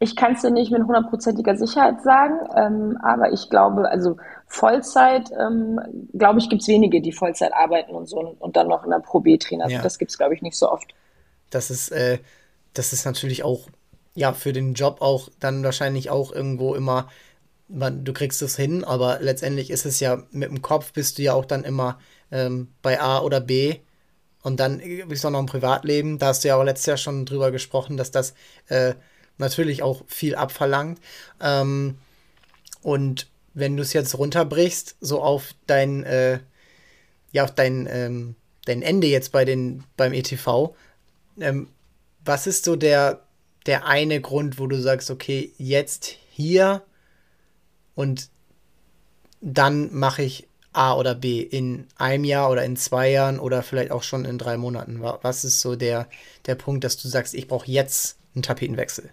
Ich 0.00 0.16
kann 0.16 0.34
es 0.34 0.42
dir 0.42 0.50
nicht 0.50 0.70
mit 0.70 0.82
hundertprozentiger 0.82 1.56
Sicherheit 1.56 2.02
sagen, 2.02 2.34
ähm, 2.56 2.98
aber 3.02 3.32
ich 3.32 3.48
glaube, 3.48 3.88
also 3.88 4.16
Vollzeit, 4.46 5.30
ähm, 5.38 5.80
glaube 6.12 6.40
ich, 6.40 6.48
gibt 6.48 6.62
es 6.62 6.68
wenige, 6.68 7.00
die 7.00 7.12
Vollzeit 7.12 7.52
arbeiten 7.52 7.94
und 7.94 8.08
so 8.08 8.36
und 8.38 8.56
dann 8.56 8.68
noch 8.68 8.84
in 8.84 8.90
der 8.90 8.98
Pro 8.98 9.20
B-Trainer. 9.20 9.68
Ja. 9.68 9.82
Das 9.82 9.98
gibt 9.98 10.10
es, 10.10 10.18
glaube 10.18 10.34
ich, 10.34 10.42
nicht 10.42 10.56
so 10.56 10.70
oft. 10.70 10.94
Das 11.50 11.70
ist, 11.70 11.90
äh, 11.90 12.18
das 12.74 12.92
ist 12.92 13.04
natürlich 13.04 13.44
auch, 13.44 13.68
ja, 14.14 14.32
für 14.32 14.52
den 14.52 14.74
Job 14.74 15.00
auch 15.00 15.28
dann 15.40 15.62
wahrscheinlich 15.64 16.10
auch 16.10 16.32
irgendwo 16.32 16.74
immer 16.74 17.08
man, 17.68 18.04
du 18.04 18.12
kriegst 18.12 18.42
es 18.42 18.56
hin, 18.56 18.84
aber 18.84 19.18
letztendlich 19.20 19.70
ist 19.70 19.86
es 19.86 20.00
ja, 20.00 20.22
mit 20.30 20.50
dem 20.50 20.62
Kopf 20.62 20.92
bist 20.92 21.18
du 21.18 21.22
ja 21.22 21.34
auch 21.34 21.44
dann 21.44 21.64
immer 21.64 21.98
ähm, 22.30 22.68
bei 22.82 23.00
A 23.00 23.20
oder 23.20 23.40
B. 23.40 23.76
Und 24.42 24.60
dann 24.60 24.82
bist 25.08 25.24
du 25.24 25.28
auch 25.28 25.32
noch 25.32 25.40
im 25.40 25.46
Privatleben. 25.46 26.18
Da 26.18 26.26
hast 26.26 26.44
du 26.44 26.48
ja 26.48 26.56
auch 26.56 26.64
letztes 26.64 26.86
Jahr 26.86 26.96
schon 26.98 27.24
drüber 27.24 27.50
gesprochen, 27.50 27.96
dass 27.96 28.10
das 28.10 28.34
äh, 28.68 28.94
natürlich 29.38 29.82
auch 29.82 30.02
viel 30.06 30.34
abverlangt. 30.34 31.00
Ähm, 31.40 31.96
und 32.82 33.28
wenn 33.54 33.76
du 33.76 33.82
es 33.82 33.94
jetzt 33.94 34.18
runterbrichst, 34.18 34.96
so 35.00 35.22
auf 35.22 35.54
dein, 35.66 36.04
äh, 36.04 36.40
ja, 37.32 37.44
auf 37.44 37.54
dein, 37.54 37.88
ähm, 37.90 38.34
dein 38.66 38.82
Ende 38.82 39.06
jetzt 39.06 39.32
bei 39.32 39.46
den, 39.46 39.84
beim 39.96 40.12
ETV, 40.12 40.74
ähm, 41.40 41.68
was 42.24 42.46
ist 42.46 42.64
so 42.64 42.76
der, 42.76 43.22
der 43.66 43.86
eine 43.86 44.20
Grund, 44.20 44.58
wo 44.58 44.66
du 44.66 44.80
sagst, 44.80 45.10
okay, 45.10 45.52
jetzt 45.56 46.16
hier 46.30 46.82
und 47.94 48.28
dann 49.40 49.92
mache 49.92 50.22
ich 50.22 50.48
A 50.72 50.94
oder 50.94 51.14
B 51.14 51.40
in 51.40 51.86
einem 51.96 52.24
Jahr 52.24 52.50
oder 52.50 52.64
in 52.64 52.76
zwei 52.76 53.10
Jahren 53.10 53.38
oder 53.38 53.62
vielleicht 53.62 53.92
auch 53.92 54.02
schon 54.02 54.24
in 54.24 54.38
drei 54.38 54.56
Monaten? 54.56 55.00
Was 55.22 55.44
ist 55.44 55.60
so 55.60 55.76
der, 55.76 56.08
der 56.46 56.56
Punkt, 56.56 56.84
dass 56.84 56.96
du 56.96 57.08
sagst, 57.08 57.34
ich 57.34 57.46
brauche 57.46 57.70
jetzt 57.70 58.18
einen 58.34 58.42
Tapetenwechsel? 58.42 59.10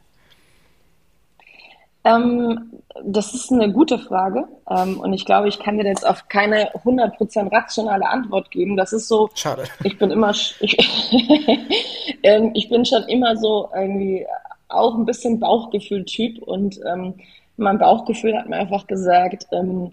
Ähm, 2.04 2.82
das 3.04 3.36
ist 3.36 3.52
eine 3.52 3.72
gute 3.72 4.00
Frage 4.00 4.46
ähm, 4.70 5.00
und 5.00 5.14
ich 5.14 5.24
glaube, 5.24 5.48
ich 5.50 5.60
kann 5.60 5.78
dir 5.78 5.86
jetzt 5.86 6.06
auf 6.06 6.28
keine 6.30 6.74
100% 6.84 7.52
rationale 7.52 8.08
Antwort 8.10 8.50
geben. 8.50 8.76
Das 8.76 8.92
ist 8.92 9.08
so, 9.08 9.30
Schade. 9.36 9.66
ich 9.84 10.00
bin 10.00 10.10
immer, 10.10 10.32
ich, 10.32 10.60
ähm, 12.24 12.52
ich 12.56 12.70
bin 12.70 12.86
schon 12.86 13.04
immer 13.04 13.38
so 13.38 13.70
irgendwie 13.76 14.26
auch 14.68 14.96
ein 14.96 15.06
bisschen 15.06 15.40
Bauchgefühl-Typ 15.40 16.42
und 16.42 16.80
ähm, 16.92 17.16
mein 17.62 17.80
Bauchgefühl 17.80 18.38
hat 18.38 18.50
mir 18.50 18.58
einfach 18.58 18.88
gesagt, 18.88 19.48
ähm, 19.52 19.92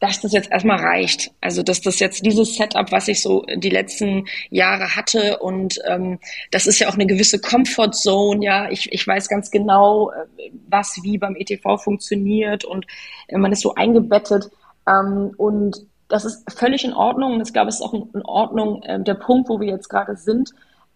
dass 0.00 0.20
das 0.20 0.32
jetzt 0.32 0.50
erstmal 0.50 0.78
reicht. 0.78 1.32
Also 1.40 1.62
dass 1.62 1.80
das 1.80 1.98
jetzt 1.98 2.24
dieses 2.24 2.54
Setup, 2.54 2.92
was 2.92 3.08
ich 3.08 3.22
so 3.22 3.44
die 3.54 3.70
letzten 3.70 4.26
Jahre 4.50 4.94
hatte 4.94 5.38
und 5.38 5.78
ähm, 5.86 6.18
das 6.50 6.66
ist 6.66 6.78
ja 6.78 6.88
auch 6.88 6.94
eine 6.94 7.06
gewisse 7.06 7.40
Comfort 7.40 7.92
Zone, 7.92 8.44
ja. 8.44 8.70
Ich, 8.70 8.92
ich 8.92 9.06
weiß 9.06 9.28
ganz 9.28 9.50
genau, 9.50 10.10
äh, 10.10 10.50
was 10.68 10.98
wie 11.02 11.18
beim 11.18 11.36
ETV 11.36 11.78
funktioniert 11.78 12.64
und 12.64 12.86
äh, 13.28 13.38
man 13.38 13.52
ist 13.52 13.62
so 13.62 13.74
eingebettet 13.74 14.50
ähm, 14.86 15.32
und 15.36 15.86
das 16.08 16.24
ist 16.24 16.50
völlig 16.52 16.84
in 16.84 16.92
Ordnung. 16.92 17.34
Und 17.34 17.46
ich 17.46 17.52
glaube, 17.52 17.68
es 17.68 17.76
ist 17.76 17.82
auch 17.82 17.94
in 17.94 18.22
Ordnung 18.24 18.82
äh, 18.82 19.02
der 19.02 19.14
Punkt, 19.14 19.48
wo 19.48 19.60
wir 19.60 19.68
jetzt 19.68 19.88
gerade 19.88 20.16
sind. 20.16 20.52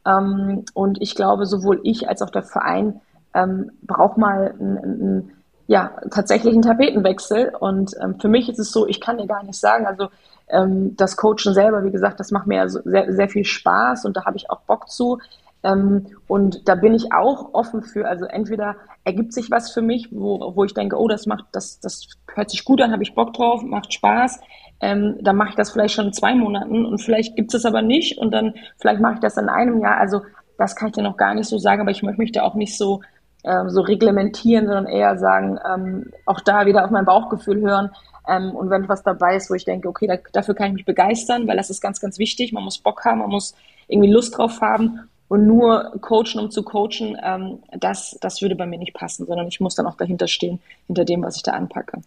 Ähm, 0.07 0.65
und 0.75 1.01
ich 1.03 1.15
glaube, 1.15 1.47
sowohl 1.47 1.81
ich 1.83 2.09
als 2.09 2.23
auch 2.23 2.31
der 2.31 2.43
Verein 2.43 3.01
ähm, 3.35 3.73
braucht 3.83 4.19
mal 4.19 4.55
ein, 4.59 4.77
ein 4.77 5.33
ja, 5.71 5.93
tatsächlich 6.11 6.53
einen 6.53 6.63
Tapetenwechsel. 6.63 7.53
Und 7.61 7.95
ähm, 8.03 8.19
für 8.19 8.27
mich 8.27 8.49
ist 8.49 8.59
es 8.59 8.73
so, 8.73 8.89
ich 8.89 9.01
kann 9.01 9.19
dir 9.19 9.29
gar 9.29 9.45
nicht 9.45 9.61
sagen, 9.61 9.87
also 9.87 10.09
ähm, 10.49 10.97
das 10.97 11.17
Coachen 11.17 11.55
selber, 11.55 11.85
wie 11.85 11.93
gesagt, 11.93 12.19
das 12.19 12.33
macht 12.33 12.49
mir 12.49 12.57
ja 12.57 12.69
so 12.69 12.81
sehr, 12.85 13.13
sehr 13.13 13.29
viel 13.29 13.45
Spaß 13.45 14.05
und 14.05 14.17
da 14.17 14.25
habe 14.25 14.37
ich 14.37 14.51
auch 14.51 14.63
Bock 14.63 14.91
zu. 14.91 15.21
Ähm, 15.63 16.09
und 16.27 16.69
da 16.69 16.75
bin 16.75 16.93
ich 16.93 17.13
auch 17.13 17.55
offen 17.55 17.83
für, 17.83 18.09
also 18.09 18.25
entweder 18.25 18.75
ergibt 19.05 19.33
sich 19.33 19.53
was 19.53 19.71
für 19.71 19.81
mich, 19.81 20.09
wo, 20.11 20.57
wo 20.57 20.65
ich 20.65 20.75
denke, 20.75 20.99
oh, 20.99 21.07
das 21.07 21.27
macht, 21.27 21.45
das, 21.53 21.79
das 21.79 22.09
hört 22.35 22.51
sich 22.51 22.65
gut 22.65 22.83
an, 22.83 22.91
habe 22.91 23.05
ich 23.05 23.15
Bock 23.15 23.33
drauf, 23.33 23.63
macht 23.63 23.95
Spaß. 23.95 24.41
Ähm, 24.81 25.19
dann 25.21 25.37
mache 25.37 25.51
ich 25.51 25.55
das 25.55 25.71
vielleicht 25.71 25.95
schon 25.95 26.07
in 26.07 26.13
zwei 26.13 26.35
Monaten 26.35 26.85
und 26.85 26.99
vielleicht 26.99 27.37
gibt 27.37 27.55
es 27.55 27.65
aber 27.65 27.83
nicht 27.83 28.19
und 28.19 28.33
dann 28.33 28.55
vielleicht 28.79 29.01
mache 29.01 29.15
ich 29.15 29.21
das 29.21 29.37
in 29.37 29.49
einem 29.49 29.79
Jahr. 29.79 29.99
Also 29.99 30.23
das 30.59 30.75
kann 30.75 30.89
ich 30.89 30.95
dir 30.95 31.03
noch 31.03 31.17
gar 31.17 31.33
nicht 31.35 31.49
so 31.49 31.59
sagen, 31.59 31.81
aber 31.81 31.93
ich 31.93 32.03
möchte 32.03 32.21
mich 32.21 32.33
da 32.33 32.43
auch 32.43 32.57
nicht 32.57 32.77
so 32.77 33.03
ähm, 33.45 33.71
so 33.71 33.81
reglementieren, 33.81 34.67
sondern 34.67 34.87
eher 34.87 35.19
sagen, 35.19 35.59
ähm, 35.69 36.13
auch 36.27 36.41
da 36.41 36.67
wieder 36.67 36.85
auf 36.85 36.91
mein 36.91 37.05
Bauchgefühl 37.05 37.61
hören. 37.61 37.91
Ähm, 38.29 38.55
und 38.55 38.71
wenn 38.71 38.89
was 38.89 39.03
dabei 39.03 39.37
ist, 39.37 39.51
wo 39.51 39.55
ich 39.55 39.65
denke, 39.65 39.89
okay, 39.89 40.07
da, 40.07 40.17
dafür 40.33 40.55
kann 40.55 40.69
ich 40.69 40.75
mich 40.75 40.85
begeistern, 40.85 41.47
weil 41.49 41.57
das 41.57 41.71
ist 41.71 41.81
ganz, 41.81 42.01
ganz 42.01 42.19
wichtig. 42.19 42.53
Man 42.53 42.65
muss 42.65 42.79
Bock 42.79 43.05
haben, 43.05 43.21
man 43.21 43.31
muss 43.31 43.55
irgendwie 43.89 44.11
Lust 44.11 44.37
drauf 44.37 44.61
haben. 44.61 45.01
Und 45.29 45.47
nur 45.47 45.93
coachen, 46.01 46.41
um 46.41 46.51
zu 46.51 46.65
coachen, 46.65 47.17
ähm, 47.23 47.61
das, 47.79 48.19
das 48.21 48.43
würde 48.43 48.57
bei 48.57 48.67
mir 48.67 48.79
nicht 48.79 48.95
passen, 48.95 49.27
sondern 49.27 49.47
ich 49.47 49.61
muss 49.61 49.77
dann 49.77 49.87
auch 49.87 49.97
dahinter 49.97 50.27
stehen, 50.27 50.59
hinter 50.87 51.05
dem, 51.05 51.23
was 51.23 51.37
ich 51.37 51.43
da 51.43 51.53
anpacke. 51.53 52.03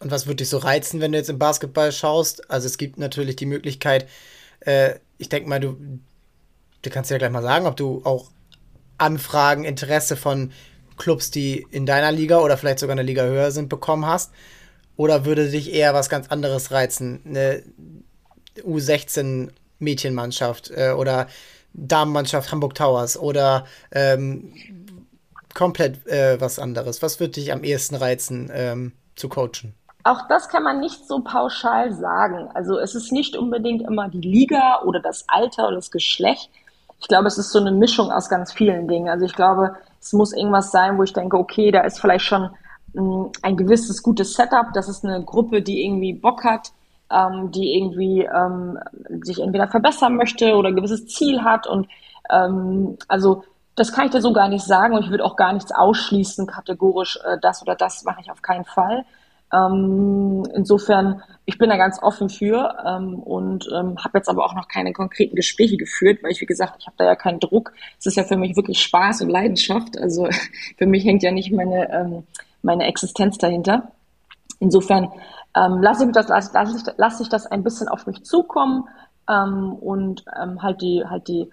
Und 0.00 0.10
was 0.10 0.26
würde 0.26 0.36
dich 0.36 0.50
so 0.50 0.58
reizen, 0.58 1.00
wenn 1.00 1.12
du 1.12 1.18
jetzt 1.18 1.30
im 1.30 1.38
Basketball 1.38 1.90
schaust? 1.90 2.50
Also 2.50 2.66
es 2.66 2.76
gibt 2.76 2.98
natürlich 2.98 3.36
die 3.36 3.46
Möglichkeit, 3.46 4.06
äh, 4.60 4.96
ich 5.16 5.30
denke 5.30 5.48
mal, 5.48 5.60
du, 5.60 5.76
du 6.82 6.90
kannst 6.90 7.10
ja 7.10 7.18
gleich 7.18 7.30
mal 7.30 7.42
sagen, 7.42 7.66
ob 7.66 7.76
du 7.76 8.02
auch 8.04 8.30
Anfragen, 8.98 9.64
Interesse 9.64 10.16
von 10.16 10.52
Clubs, 10.96 11.30
die 11.30 11.66
in 11.70 11.86
deiner 11.86 12.12
Liga 12.12 12.38
oder 12.38 12.56
vielleicht 12.56 12.78
sogar 12.78 12.94
eine 12.94 13.02
Liga 13.02 13.24
höher 13.24 13.50
sind, 13.50 13.68
bekommen 13.68 14.06
hast? 14.06 14.32
Oder 14.96 15.24
würde 15.24 15.50
dich 15.50 15.72
eher 15.72 15.92
was 15.92 16.08
ganz 16.08 16.28
anderes 16.28 16.70
reizen? 16.70 17.20
Eine 17.26 17.62
U16 18.60 19.50
Mädchenmannschaft 19.78 20.70
äh, 20.70 20.92
oder 20.92 21.26
Damenmannschaft 21.72 22.52
Hamburg 22.52 22.74
Towers 22.74 23.18
oder 23.18 23.64
ähm, 23.90 24.52
komplett 25.54 26.06
äh, 26.06 26.40
was 26.40 26.58
anderes? 26.58 27.02
Was 27.02 27.20
würde 27.20 27.32
dich 27.32 27.52
am 27.52 27.64
ehesten 27.64 27.96
reizen 27.96 28.50
ähm, 28.52 28.92
zu 29.16 29.28
coachen? 29.28 29.74
Auch 30.04 30.28
das 30.28 30.48
kann 30.48 30.62
man 30.62 30.80
nicht 30.80 31.08
so 31.08 31.20
pauschal 31.20 31.92
sagen. 31.94 32.48
Also 32.52 32.78
es 32.78 32.94
ist 32.94 33.10
nicht 33.10 33.36
unbedingt 33.36 33.82
immer 33.82 34.08
die 34.08 34.20
Liga 34.20 34.82
oder 34.84 35.00
das 35.00 35.24
Alter 35.28 35.68
oder 35.68 35.76
das 35.76 35.90
Geschlecht, 35.90 36.50
ich 37.04 37.08
glaube, 37.08 37.28
es 37.28 37.36
ist 37.36 37.52
so 37.52 37.58
eine 37.58 37.70
Mischung 37.70 38.10
aus 38.10 38.30
ganz 38.30 38.50
vielen 38.50 38.88
Dingen. 38.88 39.10
Also 39.10 39.26
ich 39.26 39.34
glaube, 39.34 39.76
es 40.00 40.14
muss 40.14 40.32
irgendwas 40.32 40.70
sein, 40.70 40.96
wo 40.96 41.02
ich 41.02 41.12
denke, 41.12 41.36
okay, 41.38 41.70
da 41.70 41.82
ist 41.82 42.00
vielleicht 42.00 42.24
schon 42.24 42.48
mm, 42.94 43.26
ein 43.42 43.58
gewisses 43.58 44.02
gutes 44.02 44.32
Setup. 44.32 44.72
Das 44.72 44.88
ist 44.88 45.04
eine 45.04 45.22
Gruppe, 45.22 45.60
die 45.60 45.84
irgendwie 45.84 46.14
Bock 46.14 46.44
hat, 46.44 46.72
ähm, 47.10 47.50
die 47.50 47.76
irgendwie 47.76 48.22
ähm, 48.22 48.78
sich 49.22 49.42
entweder 49.42 49.68
verbessern 49.68 50.16
möchte 50.16 50.56
oder 50.56 50.70
ein 50.70 50.76
gewisses 50.76 51.06
Ziel 51.06 51.44
hat. 51.44 51.66
Und 51.66 51.88
ähm, 52.30 52.96
also 53.06 53.44
das 53.76 53.92
kann 53.92 54.06
ich 54.06 54.12
dir 54.12 54.22
so 54.22 54.32
gar 54.32 54.48
nicht 54.48 54.64
sagen 54.64 54.94
und 54.94 55.04
ich 55.04 55.10
würde 55.10 55.26
auch 55.26 55.36
gar 55.36 55.52
nichts 55.52 55.72
ausschließen, 55.72 56.46
kategorisch, 56.46 57.18
äh, 57.22 57.36
das 57.38 57.60
oder 57.60 57.74
das 57.74 58.04
mache 58.04 58.22
ich 58.22 58.30
auf 58.30 58.40
keinen 58.40 58.64
Fall. 58.64 59.04
Ähm, 59.54 60.44
insofern, 60.54 61.22
ich 61.44 61.58
bin 61.58 61.70
da 61.70 61.76
ganz 61.76 62.02
offen 62.02 62.28
für 62.28 62.76
ähm, 62.84 63.18
und 63.20 63.68
ähm, 63.72 63.96
habe 64.02 64.18
jetzt 64.18 64.28
aber 64.28 64.44
auch 64.44 64.54
noch 64.54 64.66
keine 64.68 64.92
konkreten 64.92 65.36
Gespräche 65.36 65.76
geführt, 65.76 66.22
weil 66.22 66.32
ich, 66.32 66.40
wie 66.40 66.46
gesagt, 66.46 66.76
ich 66.78 66.86
habe 66.86 66.96
da 66.98 67.04
ja 67.04 67.14
keinen 67.14 67.40
Druck. 67.40 67.72
Es 67.98 68.06
ist 68.06 68.16
ja 68.16 68.24
für 68.24 68.36
mich 68.36 68.56
wirklich 68.56 68.82
Spaß 68.82 69.20
und 69.22 69.28
Leidenschaft. 69.28 69.98
Also 69.98 70.28
für 70.78 70.86
mich 70.86 71.04
hängt 71.04 71.22
ja 71.22 71.30
nicht 71.30 71.52
meine, 71.52 71.90
ähm, 71.92 72.24
meine 72.62 72.86
Existenz 72.86 73.38
dahinter. 73.38 73.92
Insofern 74.58 75.12
ähm, 75.56 75.82
lasse 75.82 76.06
ich, 76.06 76.12
das, 76.12 76.28
lass, 76.28 76.52
lass, 76.52 76.74
ich, 76.74 76.94
lass 76.96 77.20
ich 77.20 77.28
das 77.28 77.46
ein 77.46 77.62
bisschen 77.62 77.88
auf 77.88 78.06
mich 78.06 78.24
zukommen 78.24 78.88
ähm, 79.30 79.74
und 79.74 80.24
ähm, 80.40 80.62
halt 80.62 80.80
die, 80.80 81.04
halt 81.08 81.28
die 81.28 81.48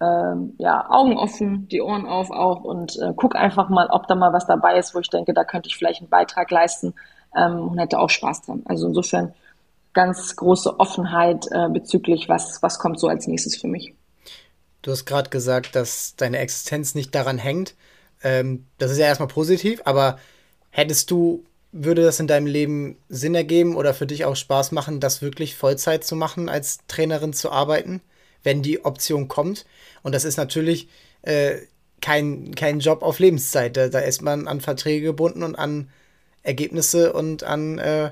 ähm, 0.00 0.54
ja, 0.58 0.90
Augen 0.90 1.16
offen, 1.16 1.68
die 1.68 1.80
Ohren 1.80 2.06
auf 2.06 2.30
auch 2.30 2.64
und 2.64 2.98
äh, 2.98 3.12
guck 3.14 3.36
einfach 3.36 3.68
mal, 3.68 3.86
ob 3.90 4.08
da 4.08 4.16
mal 4.16 4.32
was 4.32 4.46
dabei 4.46 4.78
ist, 4.78 4.94
wo 4.94 4.98
ich 4.98 5.08
denke, 5.08 5.34
da 5.34 5.44
könnte 5.44 5.68
ich 5.68 5.76
vielleicht 5.76 6.00
einen 6.00 6.10
Beitrag 6.10 6.50
leisten 6.50 6.94
ähm, 7.36 7.68
und 7.68 7.78
hätte 7.78 7.98
auch 7.98 8.10
Spaß 8.10 8.42
dran. 8.42 8.62
Also 8.66 8.86
insofern 8.88 9.34
ganz 9.92 10.36
große 10.36 10.78
Offenheit 10.78 11.46
äh, 11.50 11.68
bezüglich, 11.68 12.28
was, 12.28 12.62
was 12.62 12.78
kommt 12.78 12.98
so 12.98 13.08
als 13.08 13.26
nächstes 13.26 13.56
für 13.56 13.68
mich. 13.68 13.94
Du 14.82 14.90
hast 14.90 15.06
gerade 15.06 15.30
gesagt, 15.30 15.76
dass 15.76 16.14
deine 16.16 16.38
Existenz 16.38 16.94
nicht 16.94 17.14
daran 17.14 17.38
hängt. 17.38 17.74
Ähm, 18.22 18.66
das 18.78 18.90
ist 18.90 18.98
ja 18.98 19.06
erstmal 19.06 19.28
positiv, 19.28 19.80
aber 19.84 20.18
hättest 20.70 21.10
du, 21.10 21.44
würde 21.72 22.02
das 22.02 22.20
in 22.20 22.26
deinem 22.26 22.46
Leben 22.46 22.98
Sinn 23.08 23.34
ergeben 23.34 23.76
oder 23.76 23.94
für 23.94 24.06
dich 24.06 24.24
auch 24.24 24.36
Spaß 24.36 24.72
machen, 24.72 25.00
das 25.00 25.22
wirklich 25.22 25.56
Vollzeit 25.56 26.04
zu 26.04 26.16
machen, 26.16 26.48
als 26.48 26.78
Trainerin 26.86 27.32
zu 27.32 27.50
arbeiten, 27.50 28.00
wenn 28.42 28.62
die 28.62 28.84
Option 28.84 29.28
kommt? 29.28 29.64
Und 30.02 30.14
das 30.14 30.24
ist 30.24 30.36
natürlich 30.36 30.88
äh, 31.22 31.56
kein, 32.02 32.54
kein 32.54 32.80
Job 32.80 33.02
auf 33.02 33.18
Lebenszeit. 33.18 33.76
Da, 33.76 33.88
da 33.88 34.00
ist 34.00 34.20
man 34.20 34.48
an 34.48 34.60
Verträge 34.60 35.06
gebunden 35.06 35.42
und 35.42 35.54
an 35.54 35.88
Ergebnisse 36.44 37.12
und 37.12 37.42
an, 37.42 37.78
äh, 37.78 38.10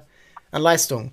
an 0.51 0.63
Leistung? 0.63 1.13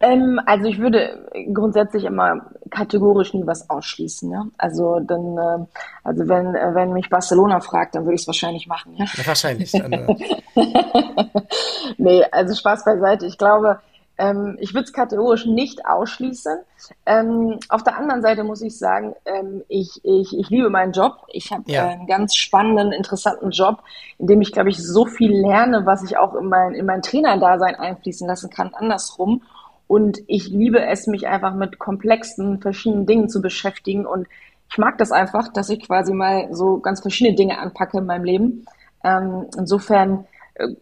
Ähm, 0.00 0.40
also 0.46 0.66
ich 0.66 0.78
würde 0.78 1.28
grundsätzlich 1.52 2.04
immer 2.04 2.50
kategorisch 2.70 3.34
nie 3.34 3.46
was 3.46 3.68
ausschließen. 3.68 4.30
Ja? 4.30 4.46
Also 4.56 5.00
dann, 5.00 5.36
äh, 5.36 5.66
also 6.04 6.28
wenn, 6.28 6.54
äh, 6.54 6.74
wenn 6.74 6.92
mich 6.92 7.10
Barcelona 7.10 7.60
fragt, 7.60 7.94
dann 7.94 8.04
würde 8.04 8.14
ich 8.14 8.20
es 8.20 8.26
wahrscheinlich 8.26 8.68
machen. 8.68 8.94
Ja? 8.96 9.06
wahrscheinlich. 9.24 9.72
nee, 11.98 12.24
also 12.30 12.54
Spaß 12.54 12.84
beiseite. 12.84 13.26
Ich 13.26 13.38
glaube, 13.38 13.80
ähm, 14.18 14.56
ich 14.60 14.74
würde 14.74 14.84
es 14.84 14.92
kategorisch 14.92 15.46
nicht 15.46 15.86
ausschließen. 15.86 16.58
Ähm, 17.06 17.58
auf 17.68 17.84
der 17.84 17.96
anderen 17.96 18.20
Seite 18.20 18.42
muss 18.42 18.60
ich 18.62 18.76
sagen, 18.76 19.14
ähm, 19.24 19.62
ich, 19.68 20.00
ich, 20.02 20.36
ich 20.36 20.50
liebe 20.50 20.70
meinen 20.70 20.92
Job. 20.92 21.24
Ich 21.28 21.52
habe 21.52 21.62
ja. 21.66 21.86
einen 21.86 22.06
ganz 22.08 22.34
spannenden, 22.34 22.92
interessanten 22.92 23.50
Job, 23.50 23.82
in 24.18 24.26
dem 24.26 24.40
ich, 24.40 24.52
glaube 24.52 24.70
ich, 24.70 24.78
so 24.78 25.06
viel 25.06 25.30
lerne, 25.30 25.86
was 25.86 26.02
ich 26.02 26.18
auch 26.18 26.34
in 26.34 26.48
mein, 26.48 26.74
in 26.74 26.84
mein 26.84 27.02
Trainerdasein 27.02 27.76
einfließen 27.76 28.26
lassen 28.26 28.50
kann, 28.50 28.74
andersrum. 28.74 29.42
Und 29.86 30.18
ich 30.26 30.48
liebe 30.48 30.84
es, 30.84 31.06
mich 31.06 31.28
einfach 31.28 31.54
mit 31.54 31.78
komplexen, 31.78 32.60
verschiedenen 32.60 33.06
Dingen 33.06 33.28
zu 33.28 33.40
beschäftigen. 33.40 34.04
Und 34.04 34.26
ich 34.68 34.78
mag 34.78 34.98
das 34.98 35.12
einfach, 35.12 35.52
dass 35.52 35.70
ich 35.70 35.86
quasi 35.86 36.12
mal 36.12 36.48
so 36.52 36.80
ganz 36.80 37.00
verschiedene 37.00 37.36
Dinge 37.36 37.58
anpacke 37.58 37.98
in 37.98 38.06
meinem 38.06 38.24
Leben. 38.24 38.66
Ähm, 39.04 39.46
insofern 39.56 40.26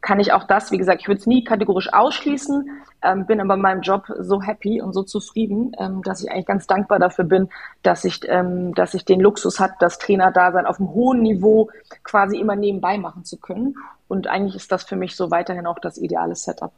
kann 0.00 0.20
ich 0.20 0.32
auch 0.32 0.44
das, 0.44 0.70
wie 0.70 0.78
gesagt, 0.78 1.02
ich 1.02 1.08
würde 1.08 1.20
es 1.20 1.26
nie 1.26 1.44
kategorisch 1.44 1.92
ausschließen, 1.92 2.70
ähm, 3.02 3.26
bin 3.26 3.40
aber 3.40 3.54
in 3.54 3.60
meinem 3.60 3.82
Job 3.82 4.04
so 4.18 4.40
happy 4.40 4.80
und 4.80 4.92
so 4.92 5.02
zufrieden, 5.02 5.72
ähm, 5.78 6.02
dass 6.02 6.22
ich 6.22 6.30
eigentlich 6.30 6.46
ganz 6.46 6.66
dankbar 6.66 6.98
dafür 6.98 7.24
bin, 7.24 7.48
dass 7.82 8.04
ich, 8.04 8.20
ähm, 8.26 8.74
dass 8.74 8.94
ich 8.94 9.04
den 9.04 9.20
Luxus 9.20 9.60
hat, 9.60 9.72
das 9.80 9.98
Trainerdasein 9.98 10.66
auf 10.66 10.78
einem 10.78 10.90
hohen 10.90 11.22
Niveau 11.22 11.70
quasi 12.04 12.38
immer 12.38 12.56
nebenbei 12.56 12.96
machen 12.96 13.24
zu 13.24 13.36
können. 13.36 13.76
Und 14.08 14.28
eigentlich 14.28 14.56
ist 14.56 14.72
das 14.72 14.84
für 14.84 14.96
mich 14.96 15.14
so 15.14 15.30
weiterhin 15.30 15.66
auch 15.66 15.78
das 15.78 15.98
ideale 15.98 16.36
Setup. 16.36 16.72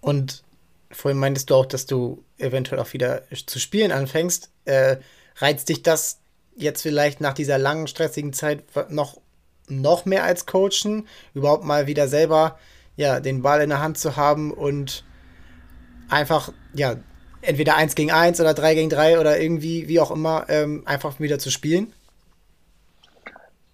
Und 0.00 0.42
vorhin 0.90 1.18
meintest 1.18 1.50
du 1.50 1.54
auch, 1.54 1.66
dass 1.66 1.86
du 1.86 2.24
eventuell 2.38 2.80
auch 2.80 2.92
wieder 2.92 3.22
zu 3.46 3.58
spielen 3.58 3.92
anfängst. 3.92 4.50
Äh, 4.64 4.96
reizt 5.36 5.68
dich 5.68 5.82
das 5.82 6.20
jetzt 6.56 6.82
vielleicht 6.82 7.20
nach 7.20 7.34
dieser 7.34 7.58
langen, 7.58 7.86
stressigen 7.86 8.32
Zeit 8.32 8.64
noch 8.88 9.20
noch 9.70 10.04
mehr 10.04 10.24
als 10.24 10.46
coachen, 10.46 11.06
überhaupt 11.34 11.64
mal 11.64 11.86
wieder 11.86 12.08
selber 12.08 12.58
ja, 12.96 13.20
den 13.20 13.42
Ball 13.42 13.62
in 13.62 13.70
der 13.70 13.80
Hand 13.80 13.98
zu 13.98 14.16
haben 14.16 14.52
und 14.52 15.04
einfach, 16.10 16.52
ja, 16.74 16.96
entweder 17.40 17.76
eins 17.76 17.94
gegen 17.94 18.10
eins 18.10 18.40
oder 18.40 18.52
drei 18.52 18.74
gegen 18.74 18.90
drei 18.90 19.18
oder 19.18 19.40
irgendwie, 19.40 19.88
wie 19.88 20.00
auch 20.00 20.10
immer, 20.10 20.44
ähm, 20.48 20.82
einfach 20.84 21.18
wieder 21.18 21.38
zu 21.38 21.50
spielen? 21.50 21.92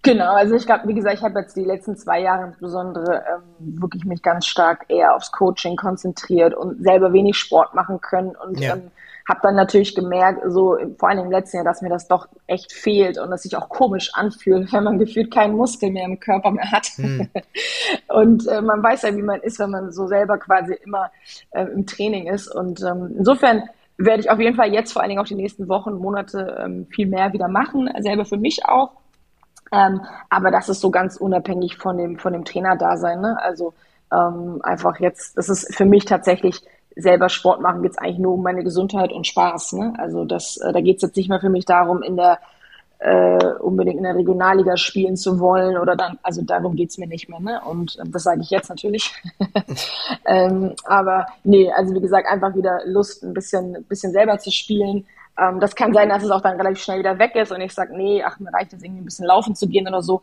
Genau, 0.02 0.34
also 0.34 0.54
ich 0.54 0.66
glaube, 0.66 0.86
wie 0.86 0.94
gesagt, 0.94 1.16
ich 1.16 1.24
habe 1.24 1.40
jetzt 1.40 1.56
die 1.56 1.64
letzten 1.64 1.96
zwei 1.96 2.20
Jahre 2.20 2.46
insbesondere 2.46 3.24
ähm, 3.28 3.80
wirklich 3.80 4.04
mich 4.04 4.22
ganz 4.22 4.46
stark 4.46 4.84
eher 4.88 5.16
aufs 5.16 5.32
Coaching 5.32 5.74
konzentriert 5.74 6.54
und 6.54 6.80
selber 6.80 7.12
wenig 7.12 7.36
Sport 7.36 7.74
machen 7.74 8.00
können 8.00 8.36
und 8.36 8.60
ja. 8.60 8.74
ähm, 8.74 8.92
habe 9.28 9.40
dann 9.42 9.56
natürlich 9.56 9.94
gemerkt, 9.94 10.42
so 10.46 10.78
vor 10.98 11.08
allem 11.08 11.24
im 11.24 11.30
letzten 11.30 11.56
Jahr, 11.56 11.64
dass 11.64 11.82
mir 11.82 11.88
das 11.88 12.06
doch 12.06 12.28
echt 12.46 12.72
fehlt 12.72 13.18
und 13.18 13.30
dass 13.30 13.42
sich 13.42 13.56
auch 13.56 13.68
komisch 13.68 14.10
anfühlt, 14.14 14.72
wenn 14.72 14.84
man 14.84 14.98
gefühlt 14.98 15.32
keinen 15.32 15.56
Muskel 15.56 15.90
mehr 15.90 16.04
im 16.04 16.20
Körper 16.20 16.50
mehr 16.50 16.70
hat. 16.70 16.86
Hm. 16.96 17.28
und 18.08 18.46
äh, 18.46 18.62
man 18.62 18.82
weiß 18.82 19.02
ja, 19.02 19.16
wie 19.16 19.22
man 19.22 19.40
ist, 19.40 19.58
wenn 19.58 19.70
man 19.70 19.90
so 19.90 20.06
selber 20.06 20.38
quasi 20.38 20.74
immer 20.84 21.10
äh, 21.50 21.64
im 21.64 21.86
Training 21.86 22.28
ist. 22.28 22.48
Und 22.48 22.82
ähm, 22.82 23.14
insofern 23.18 23.64
werde 23.98 24.20
ich 24.20 24.30
auf 24.30 24.38
jeden 24.38 24.56
Fall 24.56 24.72
jetzt 24.72 24.92
vor 24.92 25.02
allen 25.02 25.08
Dingen 25.08 25.20
auch 25.20 25.26
die 25.26 25.34
nächsten 25.34 25.68
Wochen, 25.68 25.94
Monate 25.94 26.56
ähm, 26.60 26.86
viel 26.90 27.06
mehr 27.06 27.32
wieder 27.32 27.48
machen, 27.48 27.90
selber 28.00 28.24
für 28.24 28.36
mich 28.36 28.64
auch. 28.66 28.92
Ähm, 29.72 30.02
aber 30.30 30.50
das 30.52 30.68
ist 30.68 30.80
so 30.80 30.90
ganz 30.90 31.16
unabhängig 31.16 31.76
von 31.76 31.96
dem, 31.96 32.18
von 32.18 32.32
dem 32.32 32.44
Trainerdasein. 32.44 33.20
Ne? 33.20 33.36
Also 33.42 33.74
ähm, 34.12 34.60
einfach 34.62 35.00
jetzt, 35.00 35.36
das 35.36 35.48
ist 35.48 35.74
für 35.74 35.84
mich 35.84 36.04
tatsächlich 36.04 36.62
selber 36.96 37.28
Sport 37.28 37.60
machen, 37.60 37.82
geht 37.82 37.92
es 37.92 37.98
eigentlich 37.98 38.18
nur 38.18 38.34
um 38.34 38.42
meine 38.42 38.64
Gesundheit 38.64 39.12
und 39.12 39.26
Spaß. 39.26 39.74
Ne? 39.74 39.92
Also 39.98 40.24
das, 40.24 40.56
äh, 40.56 40.72
da 40.72 40.80
geht 40.80 40.96
es 40.96 41.02
jetzt 41.02 41.16
nicht 41.16 41.28
mehr 41.28 41.40
für 41.40 41.50
mich 41.50 41.66
darum, 41.66 42.02
in 42.02 42.16
der 42.16 42.38
äh, 42.98 43.52
unbedingt 43.60 43.98
in 43.98 44.04
der 44.04 44.14
Regionalliga 44.14 44.76
spielen 44.78 45.16
zu 45.16 45.38
wollen 45.38 45.76
oder 45.76 45.96
dann, 45.96 46.18
also 46.22 46.40
darum 46.42 46.76
geht's 46.76 46.96
mir 46.96 47.06
nicht 47.06 47.28
mehr, 47.28 47.40
ne? 47.40 47.60
Und 47.68 47.98
äh, 47.98 48.04
das 48.06 48.22
sage 48.22 48.40
ich 48.40 48.48
jetzt 48.48 48.70
natürlich. 48.70 49.12
ähm, 50.24 50.74
aber 50.84 51.26
nee, 51.44 51.70
also 51.70 51.94
wie 51.94 52.00
gesagt, 52.00 52.26
einfach 52.26 52.54
wieder 52.54 52.80
Lust, 52.86 53.22
ein 53.22 53.34
bisschen, 53.34 53.84
bisschen 53.84 54.12
selber 54.12 54.38
zu 54.38 54.50
spielen. 54.50 55.06
Ähm, 55.38 55.60
das 55.60 55.76
kann 55.76 55.92
sein, 55.92 56.08
dass 56.08 56.22
es 56.22 56.30
auch 56.30 56.40
dann 56.40 56.56
relativ 56.56 56.82
schnell 56.82 57.00
wieder 57.00 57.18
weg 57.18 57.34
ist 57.36 57.52
und 57.52 57.60
ich 57.60 57.74
sage, 57.74 57.94
nee, 57.94 58.22
ach, 58.24 58.38
mir 58.40 58.52
reicht 58.52 58.72
es 58.72 58.82
irgendwie 58.82 59.02
ein 59.02 59.04
bisschen 59.04 59.26
laufen 59.26 59.54
zu 59.54 59.68
gehen 59.68 59.86
oder 59.86 60.02
so. 60.02 60.22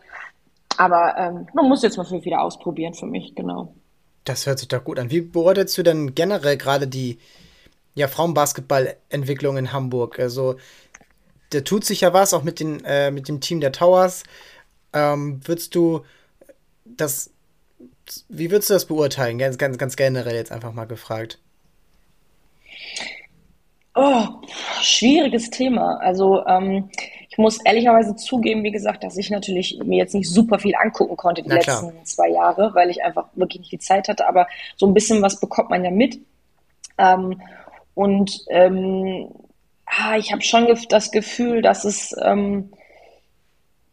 Aber 0.77 1.15
ähm, 1.17 1.47
man 1.53 1.69
muss 1.69 1.83
jetzt 1.83 1.97
mal 1.97 2.09
wieder 2.09 2.41
ausprobieren 2.41 2.95
für 2.95 3.05
mich, 3.05 3.35
genau. 3.35 3.71
Das 4.23 4.45
hört 4.45 4.59
sich 4.59 4.67
doch 4.67 4.83
gut 4.83 4.99
an. 4.99 5.11
Wie 5.11 5.21
beurteilst 5.21 5.77
du 5.77 5.83
denn 5.83 6.15
generell 6.15 6.57
gerade 6.57 6.87
die 6.87 7.19
ja, 7.95 8.07
Frauenbasketball-Entwicklung 8.07 9.57
in 9.57 9.73
Hamburg? 9.73 10.19
Also 10.19 10.55
da 11.49 11.61
tut 11.61 11.85
sich 11.85 12.01
ja 12.01 12.13
was, 12.13 12.33
auch 12.33 12.43
mit, 12.43 12.59
den, 12.59 12.83
äh, 12.85 13.11
mit 13.11 13.27
dem 13.27 13.41
Team 13.41 13.59
der 13.59 13.71
Towers. 13.71 14.23
Ähm, 14.93 15.41
würdest 15.45 15.75
du 15.75 16.05
das, 16.85 17.31
wie 18.29 18.51
würdest 18.51 18.69
du 18.69 18.73
das 18.73 18.85
beurteilen? 18.85 19.37
Ganz, 19.37 19.57
ganz, 19.57 19.77
ganz 19.77 19.95
generell 19.95 20.35
jetzt 20.35 20.51
einfach 20.51 20.73
mal 20.73 20.85
gefragt. 20.85 21.39
Oh, 23.95 24.25
schwieriges 24.81 25.49
Thema. 25.51 25.97
Also 26.01 26.45
ähm, 26.47 26.89
ich 27.33 27.39
muss 27.39 27.57
ehrlicherweise 27.65 28.15
zugeben, 28.15 28.63
wie 28.63 28.71
gesagt, 28.71 29.03
dass 29.03 29.17
ich 29.17 29.31
natürlich 29.31 29.79
mir 29.83 29.97
jetzt 29.97 30.13
nicht 30.13 30.29
super 30.29 30.59
viel 30.59 30.75
angucken 30.75 31.17
konnte 31.17 31.41
die 31.41 31.49
Na, 31.49 31.55
letzten 31.55 31.89
klar. 31.89 32.05
zwei 32.05 32.29
Jahre, 32.29 32.75
weil 32.75 32.91
ich 32.91 33.03
einfach 33.03 33.25
wirklich 33.33 33.61
nicht 33.61 33.71
die 33.71 33.79
Zeit 33.79 34.07
hatte. 34.07 34.27
Aber 34.27 34.47
so 34.75 34.85
ein 34.85 34.93
bisschen 34.93 35.23
was 35.23 35.39
bekommt 35.39 35.71
man 35.71 35.83
ja 35.83 35.89
mit. 35.89 36.19
Ähm, 36.99 37.41
und 37.95 38.45
ähm, 38.49 39.29
ah, 39.87 40.15
ich 40.17 40.31
habe 40.31 40.43
schon 40.43 40.67
das 40.89 41.09
Gefühl, 41.09 41.63
dass 41.63 41.85
es 41.85 42.15
ähm, 42.21 42.71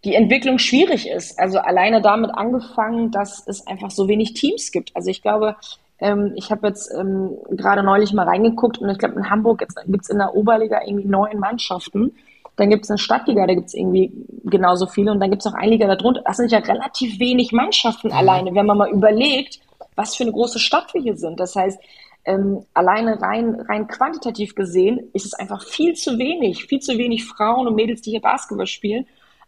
die 0.04 0.16
Entwicklung 0.16 0.58
schwierig 0.58 1.08
ist. 1.08 1.38
Also 1.38 1.60
alleine 1.60 2.02
damit 2.02 2.32
angefangen, 2.34 3.10
dass 3.10 3.42
es 3.46 3.66
einfach 3.66 3.90
so 3.90 4.06
wenig 4.06 4.34
Teams 4.34 4.70
gibt. 4.70 4.94
Also 4.94 5.08
ich 5.08 5.22
glaube, 5.22 5.56
ähm, 5.98 6.34
ich 6.36 6.50
habe 6.50 6.68
jetzt 6.68 6.92
ähm, 6.94 7.38
gerade 7.52 7.82
neulich 7.82 8.12
mal 8.12 8.28
reingeguckt 8.28 8.76
und 8.76 8.90
ich 8.90 8.98
glaube, 8.98 9.14
in 9.14 9.30
Hamburg 9.30 9.60
gibt 9.86 10.02
es 10.02 10.10
in 10.10 10.18
der 10.18 10.34
Oberliga 10.34 10.82
irgendwie 10.84 11.08
neun 11.08 11.38
Mannschaften. 11.38 12.12
Dann 12.60 12.68
gibt 12.68 12.84
es 12.84 12.90
eine 12.90 12.98
Stadtliga, 12.98 13.46
da 13.46 13.54
gibt 13.54 13.68
es 13.68 13.74
irgendwie 13.74 14.12
genauso 14.44 14.86
viele 14.86 15.12
und 15.12 15.20
dann 15.20 15.30
gibt 15.30 15.40
es 15.42 15.50
auch 15.50 15.56
eine 15.56 15.70
Liga 15.70 15.86
darunter. 15.86 16.20
Das 16.26 16.36
sind 16.36 16.52
ja 16.52 16.58
relativ 16.58 17.18
wenig 17.18 17.52
Mannschaften 17.52 18.08
mhm. 18.08 18.14
alleine, 18.14 18.54
wenn 18.54 18.66
man 18.66 18.76
mal 18.76 18.90
überlegt, 18.90 19.60
was 19.96 20.14
für 20.14 20.24
eine 20.24 20.32
große 20.32 20.58
Stadt 20.58 20.92
wir 20.92 21.00
hier 21.00 21.16
sind. 21.16 21.40
Das 21.40 21.56
heißt, 21.56 21.80
ähm, 22.26 22.66
alleine 22.74 23.20
rein, 23.22 23.54
rein 23.66 23.86
quantitativ 23.86 24.54
gesehen 24.54 25.00
ist 25.14 25.24
es 25.24 25.32
einfach 25.32 25.64
viel 25.64 25.94
zu 25.94 26.18
wenig, 26.18 26.66
viel 26.66 26.80
zu 26.80 26.98
wenig 26.98 27.24
Frauen 27.24 27.66
und 27.66 27.76
Mädels, 27.76 28.02
die 28.02 28.10
hier 28.10 28.20
Basketball 28.20 28.66
spielen. 28.66 29.06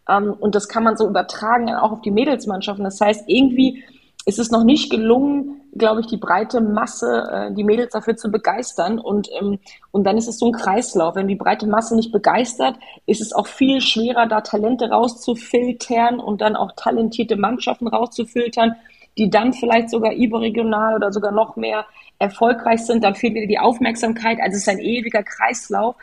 Ähm, 0.09 0.33
und 0.33 0.55
das 0.55 0.67
kann 0.67 0.83
man 0.83 0.97
so 0.97 1.07
übertragen 1.07 1.69
auch 1.75 1.91
auf 1.91 2.01
die 2.01 2.09
Mädelsmannschaften. 2.09 2.83
Das 2.83 2.99
heißt, 2.99 3.25
irgendwie 3.27 3.83
ist 4.25 4.39
es 4.39 4.51
noch 4.51 4.63
nicht 4.63 4.89
gelungen, 4.89 5.61
glaube 5.75 6.01
ich, 6.01 6.07
die 6.07 6.17
breite 6.17 6.61
Masse, 6.61 7.23
äh, 7.31 7.53
die 7.53 7.63
Mädels 7.63 7.93
dafür 7.93 8.15
zu 8.15 8.31
begeistern. 8.31 8.99
Und, 8.99 9.29
ähm, 9.39 9.59
und 9.91 10.05
dann 10.05 10.17
ist 10.17 10.27
es 10.27 10.39
so 10.39 10.47
ein 10.47 10.51
Kreislauf. 10.53 11.15
Wenn 11.15 11.27
die 11.27 11.35
breite 11.35 11.67
Masse 11.67 11.95
nicht 11.95 12.11
begeistert, 12.11 12.77
ist 13.05 13.21
es 13.21 13.33
auch 13.33 13.47
viel 13.47 13.81
schwerer, 13.81 14.27
da 14.27 14.41
Talente 14.41 14.89
rauszufiltern 14.89 16.19
und 16.19 16.41
dann 16.41 16.55
auch 16.55 16.71
talentierte 16.75 17.35
Mannschaften 17.35 17.87
rauszufiltern, 17.87 18.75
die 19.17 19.29
dann 19.29 19.53
vielleicht 19.53 19.89
sogar 19.89 20.13
überregional 20.13 20.95
oder 20.95 21.11
sogar 21.11 21.31
noch 21.31 21.55
mehr 21.55 21.85
erfolgreich 22.19 22.85
sind, 22.85 23.03
dann 23.03 23.15
fehlt 23.15 23.35
wieder 23.35 23.47
die 23.47 23.59
Aufmerksamkeit. 23.59 24.39
Also 24.41 24.55
es 24.55 24.63
ist 24.63 24.69
ein 24.69 24.79
ewiger 24.79 25.23
Kreislauf. 25.23 25.95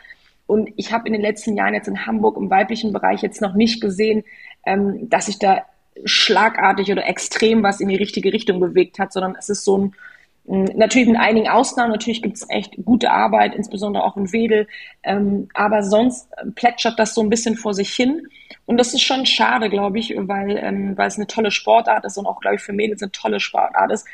Und 0.47 0.69
ich 0.75 0.91
habe 0.91 1.07
in 1.07 1.13
den 1.13 1.21
letzten 1.21 1.55
Jahren 1.55 1.73
jetzt 1.73 1.87
in 1.87 2.05
Hamburg 2.05 2.37
im 2.37 2.49
weiblichen 2.49 2.93
Bereich 2.93 3.21
jetzt 3.21 3.41
noch 3.41 3.53
nicht 3.53 3.81
gesehen, 3.81 4.23
ähm, 4.65 5.09
dass 5.09 5.25
sich 5.25 5.39
da 5.39 5.61
schlagartig 6.05 6.91
oder 6.91 7.07
extrem 7.07 7.63
was 7.63 7.79
in 7.79 7.89
die 7.89 7.95
richtige 7.95 8.33
Richtung 8.33 8.59
bewegt 8.59 8.99
hat, 8.99 9.13
sondern 9.13 9.35
es 9.37 9.49
ist 9.49 9.63
so 9.63 9.77
ein, 9.77 9.95
Natürlich 10.43 11.07
mit 11.07 11.19
einigen 11.19 11.47
Ausnahmen, 11.47 11.91
natürlich 11.91 12.23
gibt 12.23 12.35
es 12.35 12.49
echt 12.49 12.75
gute 12.83 13.11
Arbeit, 13.11 13.55
insbesondere 13.55 14.03
auch 14.03 14.17
in 14.17 14.31
Wedel, 14.33 14.67
ähm, 15.03 15.47
aber 15.53 15.83
sonst 15.83 16.29
plätschert 16.55 16.97
das 16.97 17.13
so 17.13 17.21
ein 17.21 17.29
bisschen 17.29 17.55
vor 17.55 17.75
sich 17.75 17.93
hin. 17.93 18.27
Und 18.65 18.77
das 18.77 18.93
ist 18.93 19.03
schon 19.03 19.25
schade, 19.27 19.69
glaube 19.69 19.99
ich, 19.99 20.15
weil, 20.17 20.57
ähm, 20.57 20.97
weil 20.97 21.07
es 21.07 21.17
eine 21.17 21.27
tolle 21.27 21.51
Sportart 21.51 22.05
ist 22.05 22.17
und 22.17 22.25
auch, 22.25 22.41
glaube 22.41 22.55
ich, 22.55 22.61
für 22.61 22.73
Mädels 22.73 23.03
eine 23.03 23.11
tolle 23.11 23.39
Sportart 23.39 23.91
ist. 23.91 24.07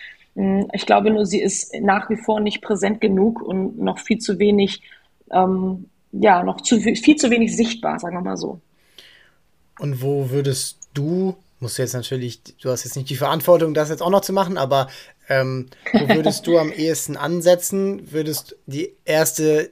Ich 0.74 0.86
glaube 0.86 1.10
nur, 1.10 1.26
sie 1.26 1.42
ist 1.42 1.74
nach 1.82 2.10
wie 2.10 2.18
vor 2.18 2.42
nicht 2.42 2.62
präsent 2.62 3.02
genug 3.02 3.42
und 3.42 3.80
noch 3.80 3.98
viel 3.98 4.20
zu 4.20 4.38
wenig, 4.38 4.84
ähm, 5.32 5.90
ja, 6.12 6.44
noch 6.44 6.62
zu, 6.62 6.80
viel 6.80 7.16
zu 7.16 7.32
wenig 7.32 7.56
sichtbar, 7.56 8.00
sagen 8.00 8.16
wir 8.16 8.22
mal 8.22 8.38
so. 8.38 8.60
Und 9.80 10.04
wo 10.04 10.30
würdest 10.30 10.90
du, 10.94 11.36
musst 11.60 11.78
du 11.78 11.82
jetzt 11.82 11.94
natürlich, 11.94 12.42
du 12.62 12.70
hast 12.70 12.84
jetzt 12.84 12.96
nicht 12.96 13.10
die 13.10 13.16
Verantwortung, 13.16 13.74
das 13.74 13.90
jetzt 13.90 14.02
auch 14.02 14.10
noch 14.10 14.22
zu 14.22 14.34
machen, 14.34 14.58
aber 14.58 14.88
ähm, 15.30 15.68
wo 15.94 16.08
würdest 16.08 16.48
du 16.48 16.58
am 16.58 16.72
ehesten 16.72 17.18
ansetzen? 17.18 18.12
Würdest 18.12 18.56
die 18.66 18.96
erste, 19.06 19.72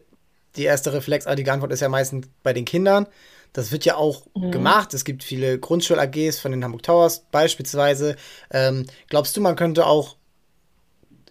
die 0.56 0.64
erste 0.64 0.94
reflexartige 0.94 1.52
Antwort 1.52 1.72
ist 1.72 1.82
ja 1.82 1.90
meistens 1.90 2.28
bei 2.44 2.54
den 2.54 2.66
Kindern. 2.66 3.08
Das 3.54 3.72
wird 3.72 3.86
ja 3.86 3.96
auch 3.96 4.26
mhm. 4.36 4.52
gemacht. 4.52 4.94
Es 4.94 5.06
gibt 5.06 5.24
viele 5.24 5.60
Grundschul-AGs 5.60 6.40
von 6.40 6.52
den 6.52 6.64
Hamburg 6.64 6.84
Towers 6.84 7.26
beispielsweise. 7.32 8.18
Ähm, 8.52 8.86
glaubst 9.08 9.38
du, 9.38 9.42
man 9.42 9.56
könnte 9.56 9.86
auch 9.86 10.18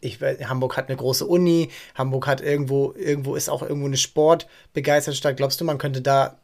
ich, 0.00 0.20
Hamburg 0.20 0.76
hat 0.76 0.88
eine 0.88 0.96
große 0.96 1.26
Uni, 1.26 1.70
Hamburg 1.94 2.26
hat 2.26 2.40
irgendwo, 2.40 2.92
irgendwo 2.92 3.34
ist 3.36 3.48
auch 3.48 3.62
irgendwo 3.62 3.86
eine 3.86 3.96
sportbegeisterte 3.96 5.16
Stadt. 5.16 5.36
Glaubst 5.36 5.60
du, 5.60 5.64
man 5.64 5.78
könnte 5.78 6.02
da 6.02 6.38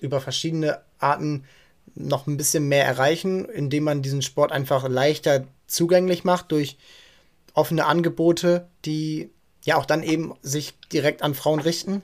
über 0.00 0.20
verschiedene 0.20 0.80
Arten 0.98 1.44
noch 1.96 2.26
ein 2.26 2.36
bisschen 2.36 2.68
mehr 2.68 2.86
erreichen, 2.86 3.46
indem 3.46 3.84
man 3.84 4.02
diesen 4.02 4.22
Sport 4.22 4.52
einfach 4.52 4.88
leichter 4.88 5.44
zugänglich 5.66 6.24
macht 6.24 6.52
durch 6.52 6.76
offene 7.54 7.86
Angebote, 7.86 8.68
die 8.84 9.30
ja 9.64 9.76
auch 9.76 9.86
dann 9.86 10.02
eben 10.02 10.34
sich 10.42 10.78
direkt 10.92 11.22
an 11.22 11.34
Frauen 11.34 11.58
richten? 11.58 12.02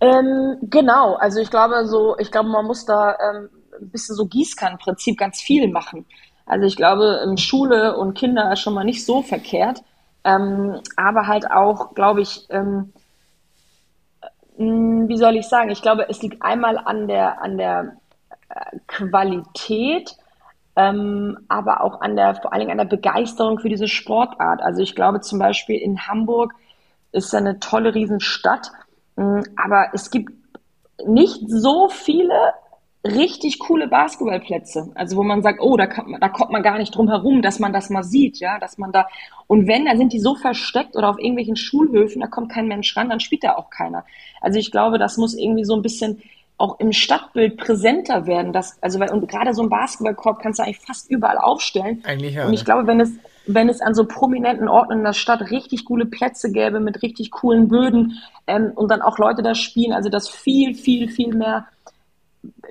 Ähm, 0.00 0.56
genau, 0.62 1.14
also 1.14 1.38
ich 1.38 1.50
glaube 1.50 1.86
so, 1.86 2.18
ich 2.18 2.32
glaube, 2.32 2.48
man 2.48 2.66
muss 2.66 2.84
da 2.84 3.12
ähm, 3.12 3.50
ein 3.80 3.90
bisschen 3.90 4.16
so 4.16 4.26
Gießkannenprinzip 4.26 5.16
ganz 5.16 5.40
viel 5.40 5.68
machen. 5.68 6.06
Also 6.46 6.66
ich 6.66 6.74
glaube, 6.74 7.24
Schule 7.36 7.96
und 7.96 8.14
Kinder 8.14 8.52
ist 8.52 8.60
schon 8.60 8.74
mal 8.74 8.84
nicht 8.84 9.04
so 9.04 9.22
verkehrt, 9.22 9.82
ähm, 10.24 10.80
aber 10.96 11.28
halt 11.28 11.48
auch, 11.50 11.94
glaube 11.94 12.22
ich, 12.22 12.46
ähm, 12.50 12.66
hm, 12.66 12.92
wie 15.08 15.16
soll 15.16 15.36
ich 15.36 15.48
sagen? 15.48 15.70
Ich 15.70 15.82
glaube, 15.82 16.08
es 16.08 16.22
liegt 16.22 16.42
einmal 16.42 16.78
an 16.78 17.08
der 17.08 17.42
an 17.42 17.56
der 17.56 17.96
äh, 18.48 18.78
Qualität, 18.86 20.16
ähm, 20.76 21.38
aber 21.48 21.82
auch 21.82 22.00
an 22.00 22.16
der 22.16 22.34
vor 22.36 22.52
allen 22.52 22.60
Dingen 22.60 22.72
an 22.72 22.88
der 22.88 22.96
Begeisterung 22.96 23.58
für 23.58 23.68
diese 23.68 23.88
Sportart. 23.88 24.62
Also 24.62 24.82
ich 24.82 24.94
glaube 24.94 25.20
zum 25.20 25.38
Beispiel 25.38 25.76
in 25.76 26.06
Hamburg 26.06 26.54
ist 27.12 27.34
eine 27.34 27.60
tolle 27.60 27.94
Riesenstadt, 27.94 28.72
hm, 29.16 29.44
aber 29.56 29.88
es 29.92 30.10
gibt 30.10 30.32
nicht 31.06 31.42
so 31.48 31.88
viele 31.88 32.54
richtig 33.04 33.58
coole 33.58 33.88
Basketballplätze. 33.88 34.90
Also 34.94 35.16
wo 35.16 35.22
man 35.22 35.42
sagt, 35.42 35.60
oh, 35.60 35.76
da, 35.76 35.86
kann, 35.86 36.16
da 36.20 36.28
kommt 36.28 36.50
man 36.50 36.62
gar 36.62 36.78
nicht 36.78 36.94
drum 36.94 37.08
herum, 37.08 37.42
dass 37.42 37.58
man 37.58 37.72
das 37.72 37.90
mal 37.90 38.04
sieht, 38.04 38.38
ja, 38.38 38.58
dass 38.58 38.78
man 38.78 38.92
da 38.92 39.06
und 39.52 39.66
wenn, 39.66 39.84
dann 39.84 39.98
sind 39.98 40.14
die 40.14 40.18
so 40.18 40.34
versteckt 40.34 40.96
oder 40.96 41.10
auf 41.10 41.18
irgendwelchen 41.18 41.56
Schulhöfen, 41.56 42.22
da 42.22 42.26
kommt 42.26 42.50
kein 42.50 42.68
Mensch 42.68 42.96
ran, 42.96 43.10
dann 43.10 43.20
spielt 43.20 43.44
da 43.44 43.56
auch 43.56 43.68
keiner. 43.68 44.06
Also 44.40 44.58
ich 44.58 44.70
glaube, 44.70 44.98
das 44.98 45.18
muss 45.18 45.36
irgendwie 45.36 45.64
so 45.64 45.74
ein 45.74 45.82
bisschen 45.82 46.22
auch 46.56 46.78
im 46.80 46.92
Stadtbild 46.92 47.58
präsenter 47.58 48.26
werden. 48.26 48.54
Dass, 48.54 48.82
also 48.82 48.98
weil, 48.98 49.10
und 49.10 49.28
gerade 49.28 49.52
so 49.52 49.62
ein 49.62 49.68
Basketballkorb 49.68 50.40
kannst 50.40 50.58
du 50.58 50.62
eigentlich 50.62 50.78
fast 50.78 51.10
überall 51.10 51.36
aufstellen. 51.36 52.02
Eigentlich 52.06 52.34
ja. 52.34 52.46
Und 52.46 52.54
ich 52.54 52.60
ne? 52.60 52.64
glaube, 52.64 52.86
wenn 52.86 53.00
es, 53.00 53.12
wenn 53.46 53.68
es 53.68 53.82
an 53.82 53.94
so 53.94 54.06
prominenten 54.06 54.68
Orten 54.68 54.92
in 54.92 55.04
der 55.04 55.12
Stadt 55.12 55.50
richtig 55.50 55.84
coole 55.84 56.06
Plätze 56.06 56.50
gäbe 56.50 56.80
mit 56.80 57.02
richtig 57.02 57.30
coolen 57.30 57.68
Böden 57.68 58.18
ähm, 58.46 58.72
und 58.74 58.90
dann 58.90 59.02
auch 59.02 59.18
Leute 59.18 59.42
da 59.42 59.54
spielen, 59.54 59.92
also 59.92 60.08
das 60.08 60.28
viel, 60.28 60.74
viel, 60.74 61.10
viel 61.10 61.34
mehr 61.34 61.66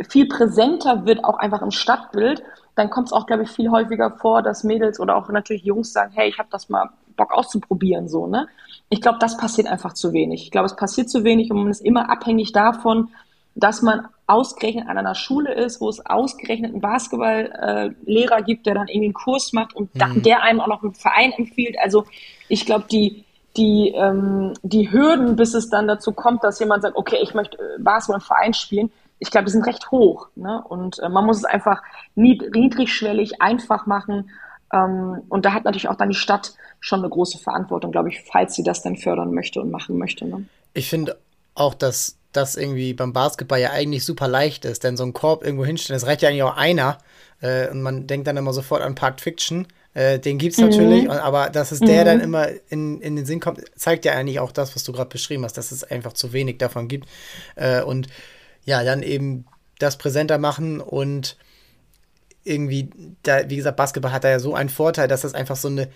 viel 0.10 0.28
präsenter 0.28 1.06
wird, 1.06 1.24
auch 1.24 1.38
einfach 1.38 1.62
im 1.62 1.72
Stadtbild, 1.72 2.44
dann 2.76 2.90
kommt 2.90 3.08
es 3.08 3.14
auch, 3.14 3.26
glaube 3.26 3.44
ich, 3.44 3.50
viel 3.50 3.70
häufiger 3.70 4.12
vor, 4.12 4.42
dass 4.42 4.64
Mädels 4.64 5.00
oder 5.00 5.16
auch 5.16 5.30
natürlich 5.30 5.64
Jungs 5.64 5.94
sagen, 5.94 6.12
hey, 6.14 6.30
ich 6.30 6.40
habe 6.40 6.50
das 6.52 6.70
mal 6.70 6.90
Bock 7.18 7.32
auszuprobieren, 7.34 8.08
so, 8.08 8.28
ne? 8.28 8.48
Ich 8.90 9.02
glaube, 9.02 9.20
das 9.20 9.38
passiert 9.38 9.68
einfach 9.68 9.94
zu 9.94 10.12
wenig. 10.14 10.44
Ich 10.44 10.52
glaube, 10.52 10.66
es 10.66 10.76
passiert 10.76 11.10
zu 11.10 11.24
wenig 11.24 11.52
und 11.52 11.58
man 11.58 11.72
ist 11.72 11.82
immer 11.82 12.10
abhängig 12.10 12.52
davon, 12.52 13.10
dass 13.56 13.82
man 13.82 14.08
ausgerechnet 14.28 14.88
an 14.88 14.98
einer 14.98 15.16
Schule 15.16 15.54
ist, 15.54 15.82
wo 15.82 15.90
es 15.90 16.06
ausgerechnet 16.06 16.72
einen 16.72 16.82
Basketballlehrer 16.82 18.40
äh, 18.40 18.44
gibt, 18.44 18.66
der 18.66 18.76
dann 18.76 18.88
irgendwie 18.88 19.08
einen 19.08 19.14
Kurs 19.14 19.52
macht 19.54 19.76
und 19.76 19.94
mhm. 19.94 20.24
der 20.24 20.42
einem 20.44 20.62
auch 20.62 20.68
noch 20.68 20.84
einen 20.84 20.94
Verein 20.94 21.34
empfiehlt. 21.34 21.76
Also 21.82 22.06
ich 22.48 22.66
glaube, 22.66 22.86
die, 22.90 23.26
die, 23.58 23.90
ähm, 23.90 24.54
die 24.64 24.92
Hürden, 24.92 25.36
bis 25.36 25.54
es 25.54 25.70
dann 25.70 25.88
dazu 25.88 26.14
kommt, 26.14 26.44
dass 26.44 26.60
jemand 26.60 26.84
sagt, 26.84 26.96
okay, 26.96 27.18
ich 27.22 27.34
möchte 27.34 27.58
äh, 27.58 27.80
Basketball 27.80 28.22
im 28.22 28.26
Verein 28.26 28.54
spielen, 28.54 28.92
ich 29.22 29.30
glaube, 29.30 29.46
die 29.46 29.52
sind 29.52 29.68
recht 29.68 29.92
hoch. 29.92 30.30
Ne? 30.36 30.64
Und 30.68 30.98
äh, 31.00 31.08
man 31.08 31.26
muss 31.26 31.38
es 31.38 31.46
einfach 31.46 31.84
niedrigschwellig 32.16 33.40
einfach 33.40 33.86
machen. 33.86 34.32
Ähm, 34.74 35.22
und 35.30 35.46
da 35.46 35.54
hat 35.54 35.64
natürlich 35.64 35.88
auch 35.88 35.96
dann 35.96 36.10
die 36.10 36.16
Stadt 36.16 36.56
schon 36.80 37.00
eine 37.00 37.10
große 37.10 37.38
Verantwortung, 37.38 37.92
glaube 37.92 38.10
ich, 38.10 38.22
falls 38.22 38.56
sie 38.56 38.64
das 38.64 38.82
dann 38.82 38.98
fördern 38.98 39.32
möchte 39.32 39.62
und 39.62 39.70
machen 39.70 40.00
möchte. 40.00 40.26
Ne? 40.26 40.46
Ich 40.74 40.90
finde 40.90 41.20
auch, 41.54 41.76
dass 41.76 42.18
das 42.32 42.56
irgendwie 42.56 42.96
beim 42.96 43.14
Basketball 43.14 43.62
ja 43.62 43.70
eigentlich 43.70 44.06
super 44.06 44.28
leicht 44.28 44.66
ist, 44.66 44.84
denn 44.84 44.98
so 44.98 45.04
ein 45.04 45.14
Korb 45.14 45.44
irgendwo 45.44 45.66
hinstellen, 45.66 46.00
das 46.00 46.08
reicht 46.08 46.24
ja 46.24 46.30
eigentlich 46.30 46.44
auch 46.44 46.58
einer. 46.58 46.98
Äh, 47.42 47.70
und 47.70 47.84
man 47.84 48.08
denkt 48.08 48.26
dann 48.26 48.38
immer 48.38 48.54
sofort 48.54 48.82
an 48.82 48.96
Park 48.96 49.22
Fiction. 49.22 49.68
Äh, 49.94 50.18
den 50.18 50.40
gibt 50.40 50.54
es 50.54 50.58
mhm. 50.58 50.70
natürlich, 50.70 51.04
und, 51.04 51.18
aber 51.18 51.52
dass 51.52 51.72
es 51.72 51.80
der 51.80 52.02
mhm. 52.02 52.06
dann 52.06 52.20
immer 52.22 52.48
in, 52.70 53.02
in 53.02 53.16
den 53.18 53.26
Sinn 53.26 53.40
kommt, 53.40 53.62
zeigt 53.76 54.04
ja 54.06 54.14
eigentlich 54.14 54.40
auch 54.40 54.52
das, 54.52 54.76
was 54.76 54.84
du 54.84 54.94
gerade 54.94 55.10
beschrieben 55.10 55.44
hast, 55.44 55.58
dass 55.58 55.72
es 55.72 55.84
einfach 55.84 56.14
zu 56.14 56.34
wenig 56.34 56.58
davon 56.58 56.88
gibt. 56.88 57.08
Äh, 57.56 57.84
und 57.84 58.08
ja, 58.66 58.84
dann 58.84 59.04
eben 59.04 59.46
das 59.80 59.98
präsenter 59.98 60.38
machen 60.38 60.80
und 60.80 61.38
irgendwie, 62.44 62.90
da, 63.24 63.50
wie 63.50 63.56
gesagt, 63.56 63.78
Basketball 63.78 64.12
hat 64.12 64.24
da 64.24 64.30
ja 64.30 64.40
so 64.40 64.56
einen 64.56 64.70
Vorteil, 64.70 65.08
dass 65.08 65.22
das 65.22 65.34
einfach 65.34 65.56
so 65.56 65.68
eine 65.68 65.90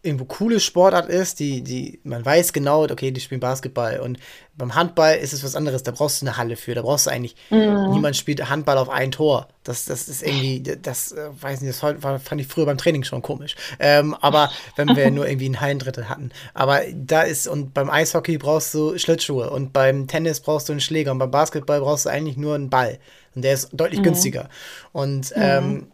irgendwo 0.00 0.26
coole 0.26 0.60
Sportart 0.60 1.08
ist, 1.08 1.40
die, 1.40 1.62
die, 1.62 2.00
man 2.04 2.24
weiß 2.24 2.52
genau, 2.52 2.84
okay, 2.84 3.10
die 3.10 3.20
spielen 3.20 3.40
Basketball. 3.40 3.98
Und 3.98 4.18
beim 4.56 4.74
Handball 4.76 5.16
ist 5.16 5.32
es 5.32 5.42
was 5.42 5.56
anderes, 5.56 5.82
da 5.82 5.90
brauchst 5.90 6.22
du 6.22 6.26
eine 6.26 6.36
Halle 6.36 6.56
für, 6.56 6.74
da 6.74 6.82
brauchst 6.82 7.06
du 7.06 7.10
eigentlich, 7.10 7.34
mhm. 7.50 7.90
niemand 7.90 8.16
spielt 8.16 8.48
Handball 8.48 8.78
auf 8.78 8.88
ein 8.88 9.10
Tor. 9.10 9.48
Das, 9.64 9.86
das 9.86 10.08
ist 10.08 10.22
irgendwie, 10.22 10.62
das, 10.62 11.10
äh, 11.12 11.30
weiß 11.40 11.60
nicht, 11.62 11.70
das 11.70 11.82
war, 11.82 12.20
fand 12.20 12.40
ich 12.40 12.46
früher 12.46 12.66
beim 12.66 12.78
Training 12.78 13.02
schon 13.02 13.22
komisch. 13.22 13.56
Ähm, 13.80 14.14
aber 14.14 14.50
wenn 14.76 14.94
wir 14.94 15.10
nur 15.10 15.28
irgendwie 15.28 15.48
ein 15.48 15.60
Hallendrittel 15.60 16.08
hatten. 16.08 16.30
Aber 16.54 16.82
da 16.94 17.22
ist, 17.22 17.48
und 17.48 17.74
beim 17.74 17.90
Eishockey 17.90 18.38
brauchst 18.38 18.72
du 18.74 18.96
Schlittschuhe 18.98 19.50
und 19.50 19.72
beim 19.72 20.06
Tennis 20.06 20.40
brauchst 20.40 20.68
du 20.68 20.74
einen 20.74 20.80
Schläger 20.80 21.10
und 21.10 21.18
beim 21.18 21.32
Basketball 21.32 21.80
brauchst 21.80 22.06
du 22.06 22.10
eigentlich 22.10 22.36
nur 22.36 22.54
einen 22.54 22.70
Ball. 22.70 22.98
Und 23.34 23.42
der 23.42 23.54
ist 23.54 23.70
deutlich 23.72 24.00
mhm. 24.00 24.04
günstiger. 24.04 24.48
Und 24.92 25.32
ähm, 25.36 25.88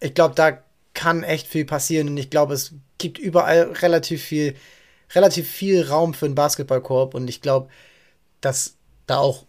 ich 0.00 0.14
glaube, 0.14 0.34
da 0.34 0.58
kann 0.98 1.22
echt 1.22 1.46
viel 1.46 1.64
passieren 1.64 2.08
und 2.08 2.16
ich 2.16 2.28
glaube, 2.28 2.54
es 2.54 2.72
gibt 2.98 3.18
überall 3.18 3.70
relativ 3.82 4.20
viel, 4.20 4.56
relativ 5.14 5.48
viel 5.48 5.86
Raum 5.86 6.12
für 6.12 6.26
einen 6.26 6.34
Basketballkorb 6.34 7.14
und 7.14 7.28
ich 7.28 7.40
glaube, 7.40 7.68
dass 8.40 8.74
da 9.06 9.18
auch 9.18 9.44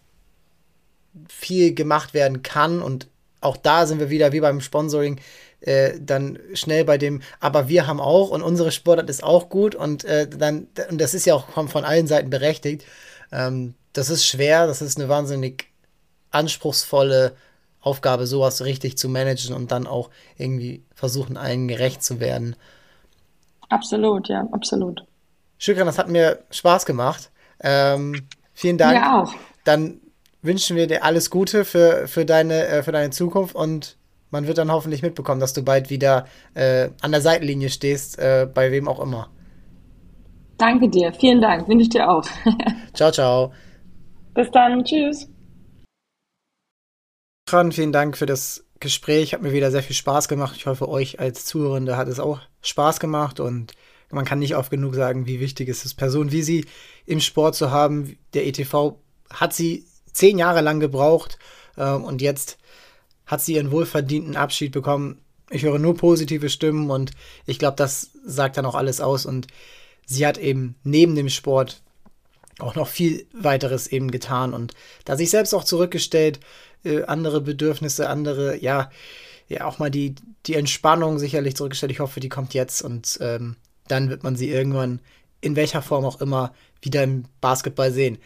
viel 1.28 1.74
gemacht 1.74 2.14
werden 2.14 2.44
kann 2.44 2.84
und 2.84 3.08
auch 3.42 3.58
da 3.58 3.88
sind 3.88 4.00
wir 4.00 4.12
wieder 4.12 4.32
wie 4.32 4.42
beim 4.42 4.62
Sponsoring 4.62 5.20
äh, 5.62 5.94
dann 6.00 6.38
schnell 6.54 6.86
bei 6.86 7.00
dem, 7.00 7.24
aber 7.40 7.68
wir 7.68 7.88
haben 7.88 8.00
auch 8.00 8.30
und 8.30 8.44
unsere 8.44 8.72
Sportart 8.72 9.10
ist 9.10 9.24
auch 9.24 9.50
gut 9.50 9.74
und 9.74 10.04
äh, 10.04 10.28
dann, 10.30 10.68
und 10.92 11.02
das 11.02 11.16
ist 11.16 11.26
ja 11.26 11.34
auch 11.34 11.50
von, 11.50 11.84
allen 11.84 12.06
Seiten 12.06 12.30
berechtigt. 12.30 12.86
Ähm, 13.32 13.74
das 13.94 14.12
ist 14.12 14.24
schwer, 14.24 14.68
das 14.68 14.84
ist 14.84 15.00
eine 15.00 15.10
wahnsinnig 15.10 15.66
anspruchsvolle 16.30 17.36
Aufgabe, 17.82 18.28
sowas 18.28 18.64
richtig 18.64 18.98
zu 18.98 19.10
managen 19.10 19.56
und 19.56 19.72
dann 19.72 19.88
auch 19.88 20.10
irgendwie 20.38 20.84
versuchen, 20.94 21.38
allen 21.38 21.68
gerecht 21.68 22.04
zu 22.04 22.20
werden. 22.20 22.56
Absolut, 23.70 24.28
ja, 24.28 24.48
absolut. 24.52 25.06
Schükran, 25.58 25.86
das 25.86 25.98
hat 25.98 26.10
mir 26.10 26.40
Spaß 26.52 26.86
gemacht. 26.86 27.32
Ähm, 27.62 28.28
vielen 28.54 28.78
Dank. 28.78 28.96
Ja 28.96 29.22
auch. 29.22 29.34
Dann 29.64 30.02
wünschen 30.42 30.76
wir 30.78 30.88
dir 30.88 31.04
alles 31.04 31.30
Gute 31.30 31.66
für, 31.66 32.08
für, 32.08 32.26
deine, 32.26 32.66
äh, 32.68 32.84
für 32.84 32.92
deine 32.92 33.12
Zukunft 33.12 33.56
und 33.56 33.98
man 34.32 34.48
wird 34.48 34.58
dann 34.58 34.72
hoffentlich 34.72 35.02
mitbekommen, 35.02 35.42
dass 35.42 35.54
du 35.54 35.64
bald 35.64 35.90
wieder 35.90 36.26
äh, 36.54 36.90
an 37.02 37.12
der 37.12 37.22
Seitenlinie 37.22 37.70
stehst, 37.70 38.20
äh, 38.20 38.48
bei 38.52 38.72
wem 38.72 38.88
auch 38.88 39.00
immer. 39.00 39.30
Danke 40.58 40.90
dir, 40.90 41.14
vielen 41.14 41.42
Dank, 41.42 41.68
wünsche 41.68 41.84
ich 41.84 41.90
dir 41.90 42.10
auch. 42.10 42.24
ciao, 42.94 43.12
ciao. 43.12 43.52
Bis 44.34 44.50
dann, 44.52 44.84
tschüss. 44.84 45.30
Vielen 47.50 47.92
Dank 47.92 48.16
für 48.16 48.28
das 48.28 48.64
Gespräch. 48.80 49.34
Hat 49.34 49.42
mir 49.42 49.54
wieder 49.54 49.72
sehr 49.72 49.82
viel 49.82 49.96
Spaß 49.96 50.28
gemacht. 50.28 50.54
Ich 50.56 50.68
hoffe, 50.68 50.88
euch 50.88 51.20
als 51.20 51.46
Zuhörende 51.46 51.98
hat 51.98 52.08
es 52.08 52.20
auch 52.20 52.42
Spaß 52.62 53.00
gemacht 53.00 53.40
und 53.40 53.74
man 54.12 54.24
kann 54.24 54.38
nicht 54.38 54.56
oft 54.56 54.70
genug 54.70 54.94
sagen, 54.94 55.26
wie 55.26 55.40
wichtig 55.40 55.68
es 55.68 55.84
ist, 55.84 55.96
Personen 55.96 56.32
wie 56.32 56.44
sie 56.44 56.68
im 57.08 57.20
Sport 57.20 57.56
zu 57.56 57.72
haben. 57.72 58.20
Der 58.36 58.46
ETV 58.46 59.00
hat 59.32 59.56
sie 59.56 59.84
zehn 60.14 60.38
Jahre 60.38 60.62
lang 60.62 60.80
gebraucht 60.80 61.40
ähm, 61.76 62.04
und 62.04 62.22
jetzt 62.22 62.60
hat 63.26 63.42
sie 63.42 63.56
ihren 63.56 63.72
wohlverdienten 63.72 64.36
Abschied 64.36 64.72
bekommen. 64.72 65.20
Ich 65.50 65.64
höre 65.64 65.80
nur 65.80 65.96
positive 65.98 66.50
Stimmen 66.50 66.92
und 66.92 67.14
ich 67.48 67.58
glaube, 67.58 67.78
das 67.78 68.12
sagt 68.28 68.58
dann 68.58 68.66
auch 68.68 68.76
alles 68.76 69.02
aus 69.02 69.26
und 69.26 69.48
sie 70.06 70.28
hat 70.28 70.38
eben 70.38 70.76
neben 70.84 71.16
dem 71.16 71.30
Sport 71.30 71.82
auch 72.60 72.76
noch 72.76 72.88
viel 72.88 73.26
weiteres 73.34 73.88
eben 73.88 74.12
getan 74.12 74.54
und 74.54 74.74
da 75.06 75.16
sich 75.16 75.30
selbst 75.30 75.54
auch 75.54 75.64
zurückgestellt, 75.64 76.40
äh, 76.84 77.04
andere 77.04 77.42
Bedürfnisse, 77.42 78.10
andere, 78.10 78.58
ja, 78.62 78.90
ja, 79.48 79.66
auch 79.66 79.80
mal 79.80 79.90
die, 79.90 80.16
die 80.46 80.56
Entspannung 80.56 81.18
sicherlich 81.18 81.56
zurückgestellt. 81.56 81.92
Ich 81.92 82.00
hoffe, 82.00 82.20
die 82.20 82.30
kommt 82.30 82.54
jetzt 82.54 82.82
und 82.82 83.18
ähm, 83.22 83.56
dann 83.88 84.10
wird 84.10 84.24
man 84.24 84.36
sie 84.36 84.50
irgendwann, 84.50 85.02
in 85.42 85.56
welcher 85.56 85.82
Form 85.82 86.06
auch 86.06 86.22
immer, 86.22 86.54
wieder 86.82 87.04
im 87.04 87.26
Basketball 87.42 87.92
sehen. 87.92 88.20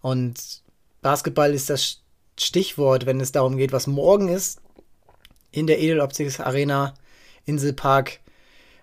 Und 0.00 0.62
Basketball 1.02 1.52
ist 1.52 1.70
das 1.70 2.00
Stichwort, 2.38 3.04
wenn 3.04 3.20
es 3.20 3.32
darum 3.32 3.56
geht, 3.56 3.72
was 3.72 3.86
morgen 3.86 4.28
ist, 4.28 4.60
in 5.50 5.66
der 5.66 5.80
Edeloptics 5.80 6.40
Arena, 6.40 6.94
Inselpark, 7.44 8.20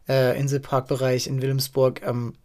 äh, 0.09 0.37
Inselparkbereich 0.37 1.27
in 1.27 1.41
Wilhelmsburg. 1.41 2.01
Ähm, 2.05 2.35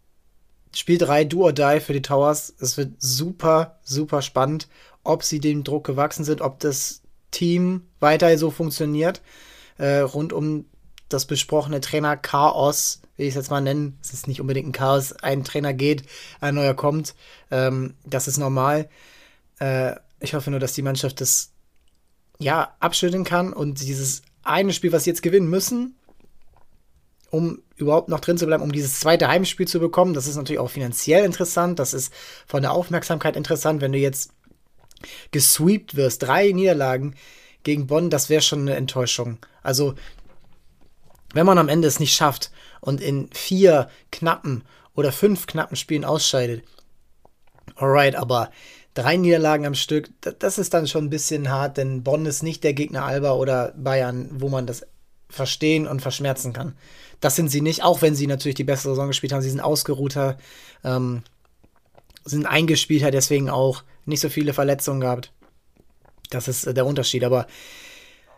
Spiel 0.75 0.99
3, 0.99 1.25
Do 1.25 1.45
or 1.45 1.53
Die 1.53 1.81
für 1.81 1.93
die 1.93 2.03
Towers. 2.03 2.55
Es 2.61 2.77
wird 2.77 2.95
super, 2.99 3.79
super 3.83 4.23
spannend 4.23 4.68
ob 5.05 5.24
sie 5.24 5.40
dem 5.40 5.64
Druck 5.64 5.84
gewachsen 5.84 6.24
sind, 6.24 6.40
ob 6.40 6.61
das 6.61 7.03
Team 7.30 7.82
weiter 8.00 8.36
so 8.38 8.50
funktioniert, 8.50 9.22
äh, 9.78 9.98
rund 9.98 10.32
um 10.32 10.66
das 11.09 11.26
besprochene 11.26 11.80
Trainer 11.80 12.16
Chaos, 12.16 13.00
will 13.16 13.26
ich 13.26 13.30
es 13.30 13.36
jetzt 13.36 13.50
mal 13.50 13.61
nennen. 13.61 13.98
Es 14.03 14.12
ist 14.12 14.28
nicht 14.28 14.40
unbedingt 14.40 14.68
ein 14.68 14.72
Chaos, 14.72 15.12
ein 15.12 15.44
Trainer 15.44 15.74
geht, 15.74 16.05
ein 16.40 16.55
neuer 16.55 16.74
kommt. 16.74 17.14
Ähm, 17.50 17.94
das 18.05 18.28
ist 18.28 18.38
normal. 18.38 18.88
Äh, 19.59 19.96
ich 20.20 20.34
hoffe 20.34 20.50
nur, 20.50 20.61
dass 20.61 20.72
die 20.72 20.82
Mannschaft 20.82 21.20
das 21.20 21.50
ja 22.38 22.74
abschütteln 22.80 23.24
kann 23.24 23.53
und 23.53 23.80
dieses 23.80 24.22
eine 24.42 24.72
Spiel, 24.72 24.92
was 24.92 25.05
sie 25.05 25.11
jetzt 25.11 25.22
gewinnen 25.22 25.48
müssen, 25.48 25.96
um 27.30 27.62
überhaupt 27.76 28.09
noch 28.09 28.20
drin 28.20 28.36
zu 28.36 28.46
bleiben, 28.46 28.62
um 28.62 28.72
dieses 28.72 29.00
zweite 29.00 29.28
Heimspiel 29.28 29.66
zu 29.66 29.80
bekommen. 29.80 30.14
Das 30.14 30.26
ist 30.26 30.36
natürlich 30.36 30.61
auch 30.61 30.70
finanziell 30.70 31.24
interessant. 31.24 31.78
Das 31.78 31.94
ist 31.94 32.12
von 32.46 32.62
der 32.62 32.72
Aufmerksamkeit 32.72 33.36
interessant, 33.36 33.80
wenn 33.80 33.92
du 33.92 33.98
jetzt 33.98 34.32
gesweept 35.30 35.96
wirst, 35.96 36.22
drei 36.22 36.53
Niederlagen 36.53 37.14
gegen 37.62 37.86
Bonn, 37.86 38.11
das 38.11 38.28
wäre 38.28 38.42
schon 38.42 38.61
eine 38.61 38.74
Enttäuschung. 38.74 39.38
Also, 39.62 39.94
wenn 41.34 41.46
man 41.46 41.59
am 41.59 41.68
Ende 41.68 41.88
es 41.88 42.00
nicht 42.00 42.14
schafft 42.14 42.50
und 42.80 43.00
in 43.00 43.28
vier 43.32 43.88
knappen 44.11 44.64
oder 44.94 45.12
fünf 45.12 45.46
knappen 45.46 45.76
Spielen 45.76 46.05
ausscheidet, 46.05 46.64
alright, 47.76 48.16
aber 48.16 48.50
drei 48.94 49.16
Niederlagen 49.16 49.66
am 49.66 49.74
Stück, 49.74 50.11
das 50.20 50.59
ist 50.59 50.74
dann 50.74 50.86
schon 50.86 51.07
ein 51.07 51.11
bisschen 51.11 51.48
hart, 51.50 51.76
denn 51.76 52.03
Bonn 52.03 52.26
ist 52.26 52.42
nicht 52.42 52.64
der 52.64 52.74
Gegner 52.74 53.05
Alba 53.05 53.32
oder 53.32 53.72
Bayern, 53.76 54.28
wo 54.32 54.48
man 54.48 54.66
das 54.66 54.86
verstehen 55.30 55.86
und 55.86 56.03
verschmerzen 56.03 56.53
kann. 56.53 56.74
Das 57.20 57.36
sind 57.36 57.48
sie 57.48 57.62
nicht, 57.62 57.82
auch 57.82 58.03
wenn 58.03 58.14
sie 58.14 58.26
natürlich 58.26 58.57
die 58.57 58.64
beste 58.64 58.88
Saison 58.88 59.09
gespielt 59.09 59.32
haben. 59.32 59.42
Sie 59.42 59.50
sind 59.50 59.61
ausgeruhter, 59.61 60.36
ähm, 60.84 61.22
sind 62.24 62.46
eingespielter, 62.46 63.11
deswegen 63.11 63.48
auch 63.48 63.82
nicht 64.05 64.20
so 64.20 64.28
viele 64.28 64.53
Verletzungen 64.53 65.00
gehabt. 65.00 65.32
Das 66.30 66.48
ist 66.48 66.66
äh, 66.66 66.74
der 66.74 66.86
Unterschied. 66.86 67.24
Aber 67.24 67.46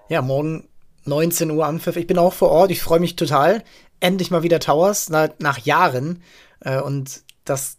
ja, 0.09 0.23
morgen 0.23 0.69
19 1.05 1.51
Uhr 1.51 1.67
Anpfiff. 1.67 1.97
Ich 1.97 2.07
bin 2.07 2.19
auch 2.19 2.33
vor 2.33 2.51
Ort. 2.51 2.71
Ich 2.71 2.83
freue 2.83 3.01
mich 3.01 3.17
total. 3.17 3.63
Endlich 4.01 4.31
mal 4.31 4.43
wieder 4.43 4.61
Towers 4.61 5.09
nach, 5.09 5.31
nach 5.39 5.59
Jahren. 5.59 6.23
Äh, 6.61 6.81
und 6.81 7.23
das, 7.45 7.79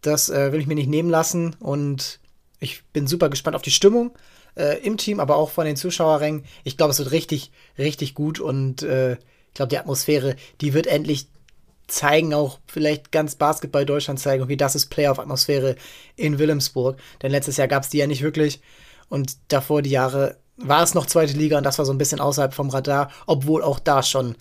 das 0.00 0.30
äh, 0.30 0.52
will 0.52 0.60
ich 0.60 0.66
mir 0.66 0.74
nicht 0.74 0.90
nehmen 0.90 1.10
lassen. 1.10 1.56
Und 1.60 2.20
ich 2.60 2.84
bin 2.92 3.06
super 3.06 3.28
gespannt 3.28 3.56
auf 3.56 3.62
die 3.62 3.70
Stimmung 3.70 4.12
im 4.82 4.96
Team, 4.96 5.20
aber 5.20 5.36
auch 5.36 5.50
von 5.50 5.66
den 5.66 5.76
Zuschauerrängen. 5.76 6.44
Ich 6.64 6.76
glaube, 6.76 6.90
es 6.90 6.98
wird 6.98 7.12
richtig, 7.12 7.52
richtig 7.78 8.14
gut. 8.14 8.40
Und 8.40 8.82
ich 8.82 9.54
glaube, 9.54 9.68
die 9.68 9.78
Atmosphäre, 9.78 10.34
die 10.60 10.74
wird 10.74 10.88
endlich 10.88 11.28
zeigen, 11.88 12.34
auch 12.34 12.60
vielleicht 12.66 13.10
ganz 13.10 13.34
Basketball 13.34 13.84
Deutschland 13.84 14.20
zeigen, 14.20 14.48
wie 14.48 14.56
das 14.56 14.74
ist 14.74 14.86
Playoff-Atmosphäre 14.86 15.76
in 16.16 16.38
Wilhelmsburg. 16.38 16.98
Denn 17.22 17.32
letztes 17.32 17.56
Jahr 17.56 17.68
gab 17.68 17.82
es 17.82 17.88
die 17.88 17.98
ja 17.98 18.06
nicht 18.06 18.22
wirklich. 18.22 18.60
Und 19.08 19.36
davor 19.48 19.82
die 19.82 19.90
Jahre 19.90 20.36
war 20.56 20.82
es 20.82 20.94
noch 20.94 21.06
zweite 21.06 21.32
Liga 21.32 21.56
und 21.56 21.64
das 21.64 21.78
war 21.78 21.86
so 21.86 21.92
ein 21.92 21.98
bisschen 21.98 22.20
außerhalb 22.20 22.52
vom 22.52 22.68
Radar, 22.68 23.10
obwohl 23.26 23.62
auch 23.62 23.78
da 23.78 24.02
schon 24.02 24.36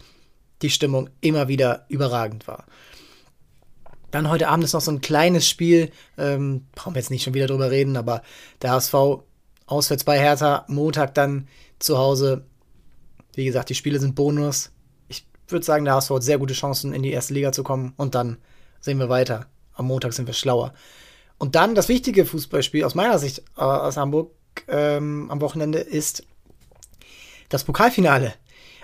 die 0.61 0.69
Stimmung 0.69 1.09
immer 1.21 1.47
wieder 1.47 1.85
überragend 1.89 2.47
war. 2.47 2.65
Dann 4.11 4.29
heute 4.29 4.47
Abend 4.47 4.63
ist 4.63 4.73
noch 4.73 4.81
so 4.81 4.91
ein 4.91 5.01
kleines 5.01 5.47
Spiel, 5.47 5.91
ähm, 6.17 6.65
brauchen 6.73 6.95
wir 6.95 7.01
jetzt 7.01 7.11
nicht 7.11 7.23
schon 7.23 7.33
wieder 7.33 7.47
drüber 7.47 7.71
reden, 7.71 7.97
aber 7.97 8.23
der 8.61 8.71
HSV 8.71 8.93
auswärts 9.67 10.03
bei 10.03 10.19
Hertha, 10.19 10.65
Montag 10.67 11.13
dann 11.13 11.47
zu 11.79 11.97
Hause. 11.97 12.45
Wie 13.35 13.45
gesagt, 13.45 13.69
die 13.69 13.75
Spiele 13.75 13.99
sind 13.99 14.15
Bonus. 14.15 14.71
Ich 15.47 15.51
würde 15.53 15.65
sagen, 15.65 15.85
der 15.85 15.93
HSV 15.95 16.09
hat 16.09 16.23
sehr 16.23 16.37
gute 16.39 16.53
Chancen, 16.53 16.93
in 16.93 17.03
die 17.03 17.11
erste 17.11 17.33
Liga 17.33 17.53
zu 17.53 17.63
kommen 17.63 17.93
und 17.95 18.15
dann 18.15 18.37
sehen 18.81 18.99
wir 18.99 19.07
weiter. 19.07 19.45
Am 19.73 19.87
Montag 19.87 20.11
sind 20.11 20.27
wir 20.27 20.33
schlauer. 20.33 20.73
Und 21.37 21.55
dann 21.55 21.73
das 21.73 21.87
wichtige 21.87 22.25
Fußballspiel 22.25 22.83
aus 22.83 22.95
meiner 22.95 23.17
Sicht 23.17 23.39
äh, 23.55 23.61
aus 23.61 23.95
Hamburg 23.95 24.31
ähm, 24.67 25.31
am 25.31 25.39
Wochenende 25.39 25.79
ist 25.79 26.23
das 27.47 27.63
Pokalfinale. 27.63 28.33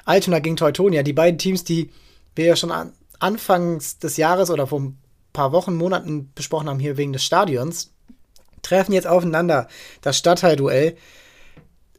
Altona 0.06 0.40
gegen 0.40 0.56
Teutonia, 0.56 1.04
die 1.04 1.12
beiden 1.12 1.38
Teams, 1.38 1.66
die 1.66 1.92
wir 2.36 2.46
ja 2.46 2.56
schon 2.56 2.72
an, 2.72 2.94
Anfangs 3.20 4.00
des 4.00 4.16
Jahres 4.16 4.50
oder 4.50 4.68
vor 4.68 4.80
ein 4.80 4.98
paar 5.34 5.52
Wochen, 5.52 5.76
Monaten 5.76 6.32
besprochen 6.34 6.70
haben, 6.70 6.80
hier 6.80 6.96
wegen 6.96 7.12
des 7.12 7.26
Stadions, 7.26 7.92
treffen 8.62 8.94
jetzt 8.94 9.08
aufeinander. 9.08 9.68
Das 10.02 10.18
Stadtteilduell 10.18 10.96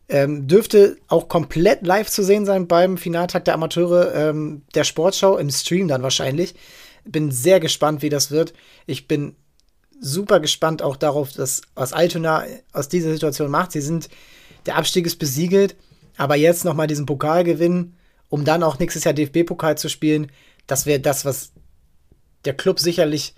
ähm, 0.08 0.46
dürfte 0.46 0.96
auch 1.08 1.28
komplett 1.28 1.86
live 1.86 2.10
zu 2.10 2.22
sehen 2.22 2.44
sein 2.44 2.68
beim 2.68 2.98
Finaltag 2.98 3.44
der 3.44 3.54
Amateure 3.54 4.14
ähm, 4.14 4.62
der 4.74 4.84
Sportschau, 4.84 5.36
im 5.38 5.50
Stream 5.50 5.88
dann 5.88 6.02
wahrscheinlich. 6.02 6.54
Bin 7.04 7.30
sehr 7.30 7.60
gespannt, 7.60 8.02
wie 8.02 8.10
das 8.10 8.30
wird. 8.30 8.54
Ich 8.86 9.08
bin 9.08 9.36
super 10.00 10.40
gespannt 10.40 10.82
auch 10.82 10.96
darauf, 10.96 11.32
dass, 11.32 11.62
was 11.74 11.92
Altona 11.92 12.44
aus 12.72 12.88
dieser 12.88 13.12
Situation 13.12 13.50
macht. 13.50 13.72
Sie 13.72 13.80
sind, 13.80 14.08
der 14.66 14.76
Abstieg 14.76 15.06
ist 15.06 15.18
besiegelt, 15.18 15.76
aber 16.16 16.36
jetzt 16.36 16.64
nochmal 16.64 16.86
diesen 16.86 17.06
Pokal 17.06 17.44
gewinnen, 17.44 17.96
um 18.28 18.44
dann 18.44 18.62
auch 18.62 18.78
nächstes 18.78 19.04
Jahr 19.04 19.14
DFB-Pokal 19.14 19.78
zu 19.78 19.88
spielen, 19.88 20.30
das 20.66 20.86
wäre 20.86 21.00
das, 21.00 21.24
was 21.24 21.52
der 22.44 22.54
Club 22.54 22.78
sicherlich 22.80 23.34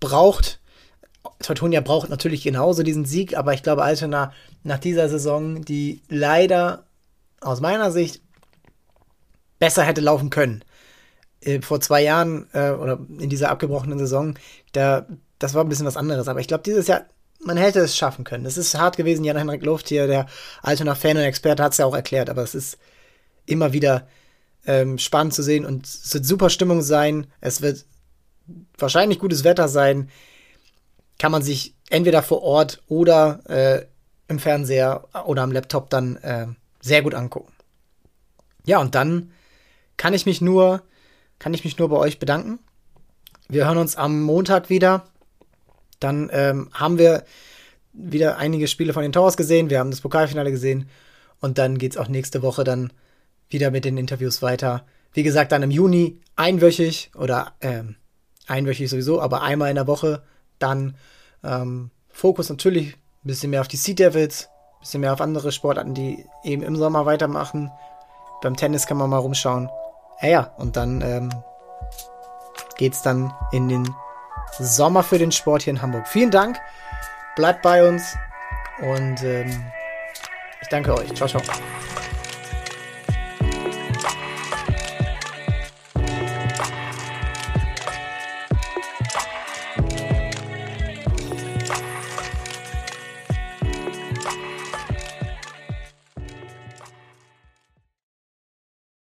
braucht. 0.00 0.60
Teutonia 1.42 1.80
braucht 1.80 2.08
natürlich 2.08 2.42
genauso 2.42 2.82
diesen 2.82 3.04
Sieg, 3.04 3.36
aber 3.36 3.54
ich 3.54 3.62
glaube, 3.62 3.82
Altona 3.82 4.32
nach 4.62 4.78
dieser 4.78 5.08
Saison, 5.08 5.64
die 5.64 6.02
leider 6.08 6.86
aus 7.40 7.60
meiner 7.60 7.90
Sicht 7.90 8.22
besser 9.58 9.82
hätte 9.82 10.00
laufen 10.00 10.30
können. 10.30 10.64
Äh, 11.40 11.60
vor 11.60 11.80
zwei 11.80 12.02
Jahren 12.02 12.48
äh, 12.52 12.70
oder 12.70 12.98
in 13.18 13.28
dieser 13.28 13.50
abgebrochenen 13.50 13.98
Saison, 13.98 14.34
da, 14.72 15.06
das 15.38 15.54
war 15.54 15.64
ein 15.64 15.68
bisschen 15.68 15.86
was 15.86 15.96
anderes. 15.96 16.28
Aber 16.28 16.40
ich 16.40 16.48
glaube, 16.48 16.64
dieses 16.64 16.86
Jahr, 16.86 17.02
man 17.40 17.56
hätte 17.56 17.80
es 17.80 17.96
schaffen 17.96 18.24
können. 18.24 18.46
Es 18.46 18.56
ist 18.56 18.78
hart 18.78 18.96
gewesen. 18.96 19.24
Jan-Henrik 19.24 19.64
Luft 19.64 19.88
hier, 19.88 20.06
der 20.06 20.26
Altona-Fan 20.62 21.16
und 21.16 21.24
Experte, 21.24 21.62
hat 21.62 21.72
es 21.72 21.78
ja 21.78 21.86
auch 21.86 21.94
erklärt, 21.94 22.30
aber 22.30 22.42
es 22.42 22.54
ist 22.54 22.78
immer 23.46 23.72
wieder 23.72 24.06
ähm, 24.66 24.98
spannend 24.98 25.34
zu 25.34 25.42
sehen 25.42 25.64
und 25.64 25.86
es 25.86 26.14
wird 26.14 26.24
super 26.24 26.50
Stimmung 26.50 26.82
sein. 26.82 27.26
Es 27.40 27.62
wird 27.62 27.84
wahrscheinlich 28.78 29.18
gutes 29.18 29.44
Wetter 29.44 29.68
sein. 29.68 30.08
Kann 31.22 31.30
man 31.30 31.42
sich 31.42 31.76
entweder 31.88 32.20
vor 32.20 32.42
Ort 32.42 32.82
oder 32.88 33.48
äh, 33.48 33.86
im 34.26 34.40
Fernseher 34.40 35.04
oder 35.24 35.42
am 35.42 35.52
Laptop 35.52 35.88
dann 35.88 36.16
äh, 36.16 36.48
sehr 36.80 37.00
gut 37.02 37.14
angucken. 37.14 37.52
Ja, 38.66 38.80
und 38.80 38.96
dann 38.96 39.30
kann 39.96 40.14
ich 40.14 40.26
mich 40.26 40.40
nur, 40.40 40.82
kann 41.38 41.54
ich 41.54 41.62
mich 41.62 41.78
nur 41.78 41.88
bei 41.90 41.96
euch 41.96 42.18
bedanken. 42.18 42.58
Wir 43.48 43.66
hören 43.66 43.78
uns 43.78 43.94
am 43.94 44.20
Montag 44.20 44.68
wieder. 44.68 45.04
Dann 46.00 46.28
ähm, 46.32 46.70
haben 46.72 46.98
wir 46.98 47.22
wieder 47.92 48.38
einige 48.38 48.66
Spiele 48.66 48.92
von 48.92 49.04
den 49.04 49.12
Towers 49.12 49.36
gesehen. 49.36 49.70
Wir 49.70 49.78
haben 49.78 49.92
das 49.92 50.00
Pokalfinale 50.00 50.50
gesehen. 50.50 50.88
Und 51.38 51.56
dann 51.56 51.78
geht 51.78 51.92
es 51.92 51.98
auch 51.98 52.08
nächste 52.08 52.42
Woche 52.42 52.64
dann 52.64 52.92
wieder 53.48 53.70
mit 53.70 53.84
den 53.84 53.96
Interviews 53.96 54.42
weiter. 54.42 54.84
Wie 55.12 55.22
gesagt, 55.22 55.52
dann 55.52 55.62
im 55.62 55.70
Juni 55.70 56.20
einwöchig 56.34 57.12
oder 57.14 57.52
ähm, 57.60 57.94
einwöchig 58.48 58.90
sowieso, 58.90 59.20
aber 59.20 59.42
einmal 59.42 59.70
in 59.70 59.76
der 59.76 59.86
Woche. 59.86 60.24
Dann 60.62 60.96
ähm, 61.44 61.90
Fokus 62.10 62.48
natürlich 62.48 62.94
ein 62.94 63.28
bisschen 63.28 63.50
mehr 63.50 63.60
auf 63.60 63.68
die 63.68 63.76
Sea 63.76 63.94
Devils, 63.94 64.48
ein 64.76 64.80
bisschen 64.80 65.00
mehr 65.00 65.12
auf 65.12 65.20
andere 65.20 65.52
Sportarten, 65.52 65.94
die 65.94 66.24
eben 66.44 66.62
im 66.62 66.76
Sommer 66.76 67.06
weitermachen. 67.06 67.70
Beim 68.42 68.56
Tennis 68.56 68.86
kann 68.86 68.96
man 68.96 69.10
mal 69.10 69.18
rumschauen. 69.18 69.68
Ja, 70.20 70.28
ja, 70.28 70.40
und 70.58 70.76
dann 70.76 71.00
ähm, 71.00 71.30
geht's 72.76 73.02
dann 73.02 73.32
in 73.52 73.68
den 73.68 73.94
Sommer 74.58 75.02
für 75.02 75.18
den 75.18 75.32
Sport 75.32 75.62
hier 75.62 75.72
in 75.72 75.82
Hamburg. 75.82 76.06
Vielen 76.06 76.30
Dank, 76.30 76.58
bleibt 77.36 77.62
bei 77.62 77.88
uns 77.88 78.16
und 78.80 79.22
ähm, 79.22 79.64
ich 80.60 80.68
danke 80.68 80.94
euch. 80.94 81.12
Ciao, 81.14 81.28
ciao. 81.28 81.42